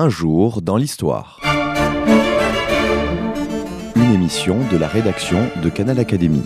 Un 0.00 0.10
jour 0.10 0.62
dans 0.62 0.76
l'histoire. 0.76 1.40
Une 3.96 4.14
émission 4.14 4.60
de 4.70 4.76
la 4.76 4.86
rédaction 4.86 5.40
de 5.60 5.68
Canal 5.68 5.98
Académie. 5.98 6.44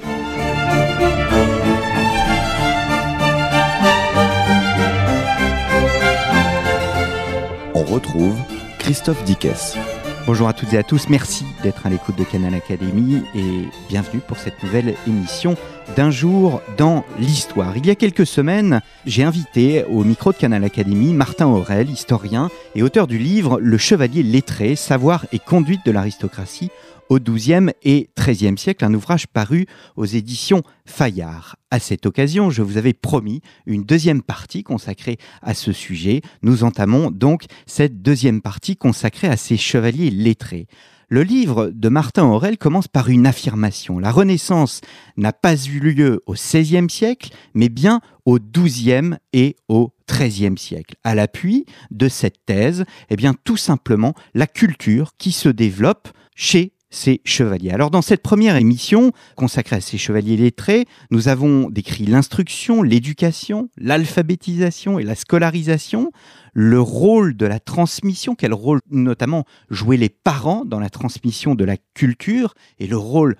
On 7.74 7.82
retrouve 7.82 8.38
Christophe 8.78 9.22
Dickès. 9.24 9.76
Bonjour 10.24 10.46
à 10.46 10.52
toutes 10.52 10.72
et 10.72 10.78
à 10.78 10.84
tous, 10.84 11.08
merci 11.08 11.44
d'être 11.64 11.84
à 11.84 11.90
l'écoute 11.90 12.16
de 12.16 12.22
Canal 12.22 12.54
Académie 12.54 13.22
et 13.34 13.64
bienvenue 13.88 14.20
pour 14.20 14.38
cette 14.38 14.62
nouvelle 14.62 14.94
émission 15.08 15.56
d'un 15.96 16.12
jour 16.12 16.62
dans 16.78 17.04
l'histoire. 17.18 17.76
Il 17.76 17.84
y 17.86 17.90
a 17.90 17.96
quelques 17.96 18.24
semaines, 18.24 18.82
j'ai 19.04 19.24
invité 19.24 19.84
au 19.84 20.04
micro 20.04 20.30
de 20.30 20.36
Canal 20.36 20.62
Académie 20.62 21.12
Martin 21.12 21.46
Aurel, 21.46 21.90
historien 21.90 22.50
et 22.76 22.84
auteur 22.84 23.08
du 23.08 23.18
livre 23.18 23.58
Le 23.60 23.76
Chevalier 23.78 24.22
lettré, 24.22 24.76
savoir 24.76 25.26
et 25.32 25.40
conduite 25.40 25.84
de 25.84 25.90
l'aristocratie 25.90 26.70
au 27.12 27.18
XIIe 27.18 27.72
et 27.82 28.08
XIIIe 28.18 28.56
siècle, 28.56 28.86
un 28.86 28.94
ouvrage 28.94 29.26
paru 29.26 29.66
aux 29.96 30.06
éditions 30.06 30.62
Fayard. 30.86 31.56
À 31.70 31.78
cette 31.78 32.06
occasion, 32.06 32.48
je 32.48 32.62
vous 32.62 32.78
avais 32.78 32.94
promis 32.94 33.42
une 33.66 33.84
deuxième 33.84 34.22
partie 34.22 34.62
consacrée 34.62 35.18
à 35.42 35.52
ce 35.52 35.72
sujet. 35.72 36.22
Nous 36.40 36.64
entamons 36.64 37.10
donc 37.10 37.44
cette 37.66 38.00
deuxième 38.00 38.40
partie 38.40 38.76
consacrée 38.76 39.28
à 39.28 39.36
ces 39.36 39.58
chevaliers 39.58 40.08
lettrés. 40.08 40.68
Le 41.10 41.22
livre 41.22 41.70
de 41.74 41.90
Martin 41.90 42.24
Aurel 42.24 42.56
commence 42.56 42.88
par 42.88 43.10
une 43.10 43.26
affirmation. 43.26 43.98
La 43.98 44.10
Renaissance 44.10 44.80
n'a 45.18 45.34
pas 45.34 45.62
eu 45.66 45.80
lieu 45.80 46.22
au 46.24 46.32
XVIe 46.32 46.88
siècle, 46.88 47.28
mais 47.52 47.68
bien 47.68 48.00
au 48.24 48.38
XIIe 48.38 49.16
et 49.34 49.56
au 49.68 49.92
XIIIe 50.10 50.56
siècle. 50.56 50.94
À 51.04 51.14
l'appui 51.14 51.66
de 51.90 52.08
cette 52.08 52.46
thèse, 52.46 52.86
eh 53.10 53.16
bien, 53.16 53.34
tout 53.44 53.58
simplement, 53.58 54.14
la 54.32 54.46
culture 54.46 55.10
qui 55.18 55.32
se 55.32 55.50
développe 55.50 56.08
chez 56.34 56.72
ces 56.92 57.22
chevaliers. 57.24 57.70
Alors 57.70 57.90
dans 57.90 58.02
cette 58.02 58.22
première 58.22 58.54
émission 58.56 59.12
consacrée 59.34 59.76
à 59.76 59.80
ces 59.80 59.98
chevaliers 59.98 60.36
lettrés, 60.36 60.84
nous 61.10 61.26
avons 61.26 61.70
décrit 61.70 62.04
l'instruction, 62.04 62.82
l'éducation, 62.82 63.70
l'alphabétisation 63.76 64.98
et 64.98 65.02
la 65.02 65.16
scolarisation, 65.16 66.12
le 66.52 66.80
rôle 66.80 67.34
de 67.34 67.46
la 67.46 67.58
transmission, 67.58 68.34
quel 68.34 68.52
rôle 68.52 68.80
notamment 68.90 69.44
jouaient 69.70 69.96
les 69.96 70.10
parents 70.10 70.64
dans 70.66 70.78
la 70.78 70.90
transmission 70.90 71.54
de 71.54 71.64
la 71.64 71.78
culture 71.94 72.54
et 72.78 72.86
le 72.86 72.98
rôle 72.98 73.36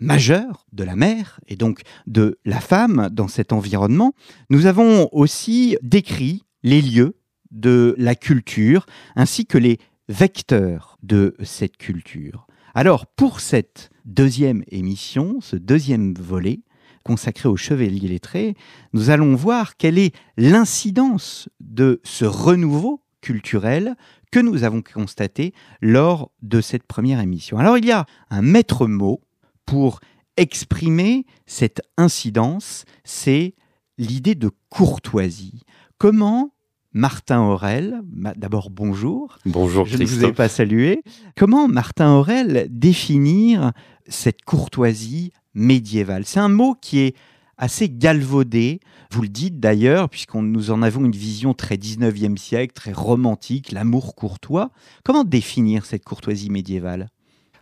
majeur 0.00 0.66
de 0.72 0.82
la 0.82 0.96
mère 0.96 1.40
et 1.46 1.56
donc 1.56 1.82
de 2.06 2.38
la 2.44 2.60
femme 2.60 3.08
dans 3.12 3.28
cet 3.28 3.52
environnement. 3.52 4.12
Nous 4.50 4.66
avons 4.66 5.08
aussi 5.12 5.76
décrit 5.82 6.44
les 6.64 6.82
lieux 6.82 7.16
de 7.52 7.94
la 7.96 8.16
culture 8.16 8.86
ainsi 9.14 9.46
que 9.46 9.58
les 9.58 9.78
vecteurs 10.08 10.98
de 11.02 11.36
cette 11.44 11.76
culture. 11.76 12.47
Alors, 12.74 13.06
pour 13.06 13.40
cette 13.40 13.90
deuxième 14.04 14.62
émission, 14.68 15.40
ce 15.40 15.56
deuxième 15.56 16.14
volet 16.14 16.60
consacré 17.04 17.48
aux 17.48 17.56
chevaliers 17.56 18.08
lettrés, 18.08 18.54
nous 18.92 19.10
allons 19.10 19.34
voir 19.34 19.76
quelle 19.76 19.98
est 19.98 20.14
l'incidence 20.36 21.48
de 21.60 22.00
ce 22.04 22.26
renouveau 22.26 23.02
culturel 23.22 23.96
que 24.30 24.40
nous 24.40 24.64
avons 24.64 24.82
constaté 24.82 25.54
lors 25.80 26.30
de 26.42 26.60
cette 26.60 26.82
première 26.82 27.20
émission. 27.20 27.58
Alors, 27.58 27.78
il 27.78 27.86
y 27.86 27.92
a 27.92 28.04
un 28.30 28.42
maître 28.42 28.86
mot 28.86 29.22
pour 29.64 30.00
exprimer 30.36 31.26
cette 31.46 31.80
incidence, 31.96 32.84
c'est 33.04 33.54
l'idée 33.96 34.34
de 34.34 34.50
courtoisie. 34.68 35.62
Comment 35.98 36.52
Martin 36.92 37.40
Aurel. 37.40 38.00
D'abord, 38.36 38.70
bonjour. 38.70 39.38
Bonjour, 39.44 39.86
Je 39.86 39.96
ne 39.96 40.04
vous 40.04 40.24
ai 40.24 40.32
pas 40.32 40.48
salué. 40.48 41.02
Comment, 41.36 41.68
Martin 41.68 42.12
Aurel, 42.12 42.66
définir 42.70 43.72
cette 44.08 44.42
courtoisie 44.42 45.32
médiévale? 45.54 46.24
C'est 46.24 46.40
un 46.40 46.48
mot 46.48 46.74
qui 46.80 47.00
est 47.00 47.16
assez 47.58 47.90
galvaudé. 47.90 48.80
Vous 49.12 49.22
le 49.22 49.28
dites 49.28 49.60
d'ailleurs, 49.60 50.08
puisqu'on 50.08 50.42
nous 50.42 50.70
en 50.70 50.82
avons 50.82 51.04
une 51.04 51.12
vision 51.12 51.52
très 51.52 51.76
19e 51.76 52.36
siècle, 52.36 52.72
très 52.72 52.92
romantique, 52.92 53.72
l'amour 53.72 54.14
courtois. 54.14 54.70
Comment 55.04 55.24
définir 55.24 55.84
cette 55.84 56.04
courtoisie 56.04 56.50
médiévale? 56.50 57.08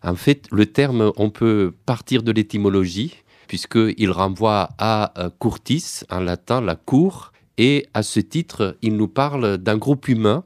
En 0.03 0.15
fait, 0.15 0.47
le 0.53 0.66
terme, 0.66 1.12
on 1.16 1.31
peut 1.31 1.75
partir 1.84 2.22
de 2.22 2.31
l'étymologie, 2.31 3.15
puisqu'il 3.48 4.10
renvoie 4.10 4.69
à 4.78 5.19
euh, 5.19 5.31
courtis, 5.38 6.03
en 6.10 6.20
latin, 6.20 6.60
la 6.60 6.76
cour, 6.76 7.32
et 7.58 7.86
à 7.94 8.02
ce 8.02 8.20
titre, 8.20 8.76
il 8.82 8.96
nous 8.96 9.08
parle 9.08 9.58
d'un 9.58 9.76
groupe 9.76 10.08
humain, 10.08 10.44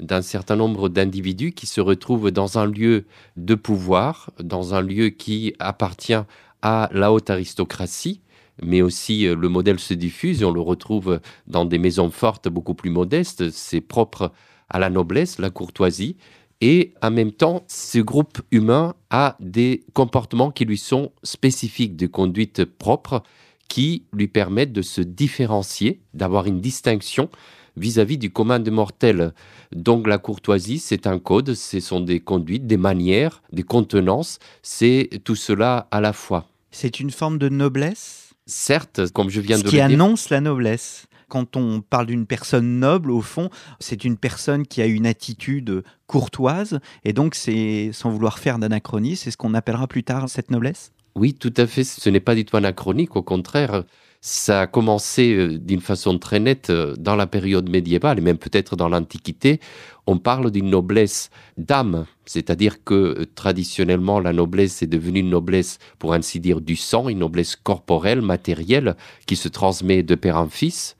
d'un 0.00 0.22
certain 0.22 0.56
nombre 0.56 0.88
d'individus 0.88 1.52
qui 1.52 1.66
se 1.66 1.80
retrouvent 1.80 2.30
dans 2.30 2.58
un 2.58 2.66
lieu 2.66 3.04
de 3.36 3.54
pouvoir, 3.54 4.30
dans 4.42 4.74
un 4.74 4.80
lieu 4.80 5.08
qui 5.08 5.54
appartient 5.58 6.22
à 6.62 6.88
la 6.92 7.12
haute 7.12 7.30
aristocratie, 7.30 8.20
mais 8.62 8.82
aussi 8.82 9.26
euh, 9.26 9.34
le 9.34 9.48
modèle 9.48 9.78
se 9.78 9.94
diffuse 9.94 10.42
et 10.42 10.44
on 10.44 10.52
le 10.52 10.60
retrouve 10.60 11.20
dans 11.46 11.64
des 11.64 11.78
maisons 11.78 12.10
fortes 12.10 12.48
beaucoup 12.48 12.74
plus 12.74 12.90
modestes, 12.90 13.50
c'est 13.50 13.80
propre 13.80 14.32
à 14.68 14.78
la 14.78 14.90
noblesse, 14.90 15.38
la 15.38 15.50
courtoisie, 15.50 16.16
et 16.60 16.92
en 17.00 17.10
même 17.10 17.32
temps, 17.32 17.64
ce 17.68 17.98
groupe 17.98 18.42
humain 18.50 18.94
a 19.08 19.36
des 19.40 19.82
comportements 19.94 20.50
qui 20.50 20.66
lui 20.66 20.76
sont 20.76 21.10
spécifiques, 21.22 21.96
de 21.96 22.06
conduite 22.06 22.64
propre, 22.66 23.22
qui 23.70 24.04
lui 24.12 24.26
permettent 24.28 24.72
de 24.74 24.82
se 24.82 25.00
différencier, 25.00 26.00
d'avoir 26.12 26.46
une 26.46 26.60
distinction 26.60 27.30
vis-à-vis 27.76 28.18
du 28.18 28.30
commun 28.30 28.58
des 28.58 28.72
mortels. 28.72 29.32
Donc 29.72 30.08
la 30.08 30.18
courtoisie, 30.18 30.80
c'est 30.80 31.06
un 31.06 31.20
code, 31.20 31.54
ce 31.54 31.78
sont 31.78 32.00
des 32.00 32.18
conduites, 32.18 32.66
des 32.66 32.76
manières, 32.76 33.42
des 33.52 33.62
contenances, 33.62 34.40
c'est 34.62 35.08
tout 35.24 35.36
cela 35.36 35.86
à 35.92 36.00
la 36.00 36.12
fois. 36.12 36.48
C'est 36.72 36.98
une 36.98 37.12
forme 37.12 37.38
de 37.38 37.48
noblesse? 37.48 38.34
Certes, 38.44 39.12
comme 39.12 39.30
je 39.30 39.40
viens 39.40 39.58
Ce 39.58 39.62
de 39.62 39.68
qui 39.68 39.76
le 39.76 39.86
dire. 39.86 39.94
annonce 39.94 40.30
la 40.30 40.40
noblesse. 40.40 41.06
Quand 41.28 41.56
on 41.56 41.80
parle 41.80 42.06
d'une 42.06 42.26
personne 42.26 42.80
noble, 42.80 43.12
au 43.12 43.20
fond, 43.20 43.50
c'est 43.78 44.02
une 44.04 44.16
personne 44.16 44.66
qui 44.66 44.82
a 44.82 44.86
une 44.86 45.06
attitude 45.06 45.84
courtoise, 46.08 46.80
et 47.04 47.12
donc 47.12 47.36
c'est, 47.36 47.90
sans 47.92 48.10
vouloir 48.10 48.40
faire 48.40 48.58
d'anachronisme, 48.58 49.22
c'est 49.22 49.30
ce 49.30 49.36
qu'on 49.36 49.54
appellera 49.54 49.86
plus 49.86 50.02
tard 50.02 50.28
cette 50.28 50.50
noblesse? 50.50 50.90
Oui, 51.14 51.34
tout 51.34 51.54
à 51.56 51.66
fait. 51.66 51.84
Ce 51.84 52.08
n'est 52.10 52.20
pas 52.20 52.34
du 52.34 52.44
tout 52.44 52.56
anachronique. 52.56 53.16
Au 53.16 53.22
contraire, 53.22 53.84
ça 54.20 54.62
a 54.62 54.66
commencé 54.66 55.32
euh, 55.34 55.58
d'une 55.58 55.80
façon 55.80 56.18
très 56.18 56.40
nette 56.40 56.70
euh, 56.70 56.94
dans 56.98 57.16
la 57.16 57.26
période 57.26 57.70
médiévale 57.70 58.18
et 58.18 58.22
même 58.22 58.36
peut-être 58.36 58.76
dans 58.76 58.88
l'Antiquité. 58.88 59.60
On 60.06 60.18
parle 60.18 60.50
d'une 60.50 60.68
noblesse 60.68 61.30
d'âme, 61.56 62.04
c'est-à-dire 62.26 62.84
que 62.84 62.94
euh, 62.94 63.26
traditionnellement 63.34 64.20
la 64.20 64.32
noblesse 64.32 64.82
est 64.82 64.86
devenue 64.86 65.20
une 65.20 65.30
noblesse, 65.30 65.78
pour 65.98 66.12
ainsi 66.12 66.38
dire, 66.38 66.60
du 66.60 66.76
sang, 66.76 67.08
une 67.08 67.20
noblesse 67.20 67.56
corporelle, 67.56 68.20
matérielle, 68.20 68.94
qui 69.26 69.36
se 69.36 69.48
transmet 69.48 70.02
de 70.02 70.14
père 70.14 70.36
en 70.36 70.48
fils 70.48 70.96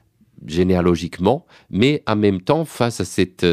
généalogiquement, 0.47 1.45
mais 1.69 2.03
en 2.07 2.17
même 2.17 2.41
temps 2.41 2.65
face 2.65 3.03
à 3.03 3.05
cette 3.05 3.45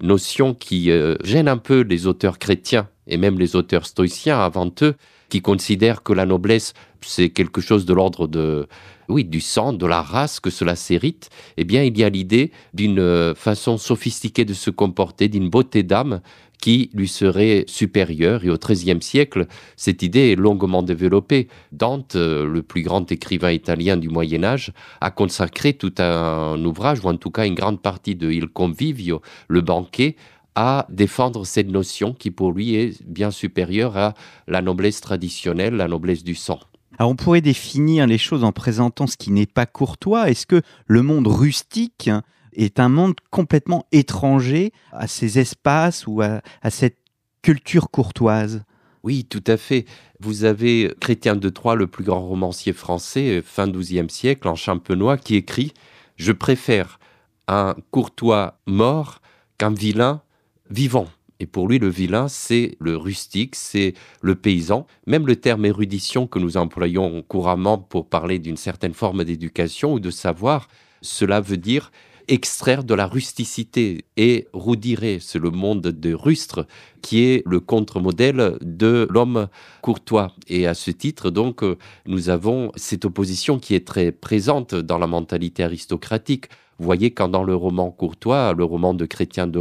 notion 0.00 0.54
qui 0.54 0.92
gêne 1.24 1.48
un 1.48 1.56
peu 1.56 1.80
les 1.80 2.06
auteurs 2.06 2.38
chrétiens 2.38 2.88
et 3.08 3.16
même 3.16 3.36
les 3.36 3.56
auteurs 3.56 3.84
stoïciens 3.84 4.38
avant 4.38 4.72
eux, 4.82 4.94
qui 5.28 5.42
considèrent 5.42 6.02
que 6.02 6.12
la 6.12 6.26
noblesse 6.26 6.72
c'est 7.06 7.30
quelque 7.30 7.60
chose 7.60 7.86
de 7.86 7.94
l'ordre 7.94 8.26
de 8.26 8.66
oui 9.08 9.24
du 9.24 9.40
sang, 9.40 9.72
de 9.72 9.86
la 9.86 10.02
race, 10.02 10.40
que 10.40 10.50
cela 10.50 10.74
s'hérite. 10.74 11.30
Eh 11.56 11.64
bien, 11.64 11.84
il 11.84 11.96
y 11.96 12.02
a 12.02 12.08
l'idée 12.08 12.50
d'une 12.74 12.98
euh, 12.98 13.34
façon 13.36 13.78
sophistiquée 13.78 14.44
de 14.44 14.54
se 14.54 14.70
comporter, 14.70 15.28
d'une 15.28 15.48
beauté 15.48 15.84
d'âme 15.84 16.20
qui 16.60 16.90
lui 16.92 17.06
serait 17.06 17.64
supérieure. 17.68 18.44
Et 18.44 18.50
au 18.50 18.56
XIIIe 18.56 19.00
siècle, 19.00 19.46
cette 19.76 20.02
idée 20.02 20.32
est 20.32 20.36
longuement 20.36 20.82
développée. 20.82 21.46
Dante, 21.70 22.16
euh, 22.16 22.46
le 22.46 22.62
plus 22.62 22.82
grand 22.82 23.10
écrivain 23.12 23.52
italien 23.52 23.96
du 23.96 24.08
Moyen 24.08 24.42
Âge, 24.42 24.72
a 25.00 25.12
consacré 25.12 25.74
tout 25.74 25.94
un 25.98 26.62
ouvrage, 26.64 27.04
ou 27.04 27.08
en 27.08 27.16
tout 27.16 27.30
cas 27.30 27.46
une 27.46 27.54
grande 27.54 27.80
partie 27.80 28.16
de 28.16 28.30
Il 28.32 28.48
Convivio, 28.48 29.22
le 29.46 29.60
banquet, 29.60 30.16
à 30.56 30.86
défendre 30.88 31.46
cette 31.46 31.68
notion 31.68 32.14
qui 32.14 32.30
pour 32.30 32.50
lui 32.50 32.74
est 32.74 33.02
bien 33.04 33.30
supérieure 33.30 33.96
à 33.96 34.14
la 34.48 34.62
noblesse 34.62 35.00
traditionnelle, 35.00 35.74
la 35.74 35.86
noblesse 35.86 36.24
du 36.24 36.34
sang. 36.34 36.58
Alors 36.98 37.10
on 37.10 37.16
pourrait 37.16 37.42
définir 37.42 38.06
les 38.06 38.18
choses 38.18 38.42
en 38.42 38.52
présentant 38.52 39.06
ce 39.06 39.18
qui 39.18 39.30
n'est 39.30 39.46
pas 39.46 39.66
courtois. 39.66 40.30
Est-ce 40.30 40.46
que 40.46 40.62
le 40.86 41.02
monde 41.02 41.26
rustique 41.26 42.10
est 42.54 42.80
un 42.80 42.88
monde 42.88 43.14
complètement 43.30 43.86
étranger 43.92 44.72
à 44.92 45.06
ces 45.06 45.38
espaces 45.38 46.06
ou 46.06 46.22
à, 46.22 46.40
à 46.62 46.70
cette 46.70 46.96
culture 47.42 47.90
courtoise? 47.90 48.64
Oui, 49.02 49.24
tout 49.24 49.44
à 49.46 49.58
fait. 49.58 49.84
Vous 50.20 50.44
avez 50.44 50.92
Chrétien 51.00 51.36
de 51.36 51.48
Troyes, 51.50 51.74
le 51.74 51.86
plus 51.86 52.02
grand 52.02 52.26
romancier 52.26 52.72
français, 52.72 53.42
fin 53.44 53.68
XIIe 53.68 54.08
siècle, 54.08 54.48
en 54.48 54.54
champenois, 54.54 55.18
qui 55.18 55.36
écrit 55.36 55.74
Je 56.16 56.32
préfère 56.32 56.98
un 57.46 57.76
courtois 57.90 58.58
mort 58.66 59.20
qu'un 59.58 59.70
vilain 59.70 60.22
vivant. 60.70 61.06
Et 61.38 61.46
pour 61.46 61.68
lui, 61.68 61.78
le 61.78 61.88
vilain, 61.88 62.28
c'est 62.28 62.76
le 62.80 62.96
rustique, 62.96 63.56
c'est 63.56 63.94
le 64.22 64.34
paysan. 64.34 64.86
Même 65.06 65.26
le 65.26 65.36
terme 65.36 65.66
érudition 65.66 66.26
que 66.26 66.38
nous 66.38 66.56
employons 66.56 67.22
couramment 67.22 67.78
pour 67.78 68.08
parler 68.08 68.38
d'une 68.38 68.56
certaine 68.56 68.94
forme 68.94 69.24
d'éducation 69.24 69.92
ou 69.92 70.00
de 70.00 70.10
savoir, 70.10 70.68
cela 71.02 71.40
veut 71.40 71.58
dire 71.58 71.90
extraire 72.28 72.84
de 72.84 72.94
la 72.94 73.06
rusticité. 73.06 74.04
Et 74.16 74.48
Roudiré, 74.52 75.18
c'est 75.20 75.38
le 75.38 75.50
monde 75.50 75.82
de 75.82 76.14
Rustre, 76.14 76.66
qui 77.02 77.24
est 77.24 77.42
le 77.46 77.60
contre-modèle 77.60 78.56
de 78.62 79.06
l'homme 79.10 79.48
courtois. 79.82 80.34
Et 80.48 80.66
à 80.66 80.74
ce 80.74 80.90
titre, 80.90 81.30
donc, 81.30 81.62
nous 82.06 82.28
avons 82.28 82.72
cette 82.76 83.04
opposition 83.04 83.58
qui 83.58 83.74
est 83.74 83.86
très 83.86 84.10
présente 84.10 84.74
dans 84.74 84.98
la 84.98 85.06
mentalité 85.06 85.62
aristocratique. 85.62 86.46
Vous 86.78 86.84
voyez 86.84 87.10
quand 87.10 87.28
dans 87.28 87.44
le 87.44 87.54
roman 87.54 87.90
courtois, 87.90 88.52
le 88.52 88.64
roman 88.64 88.94
de 88.94 89.06
Chrétien 89.06 89.46
de 89.46 89.60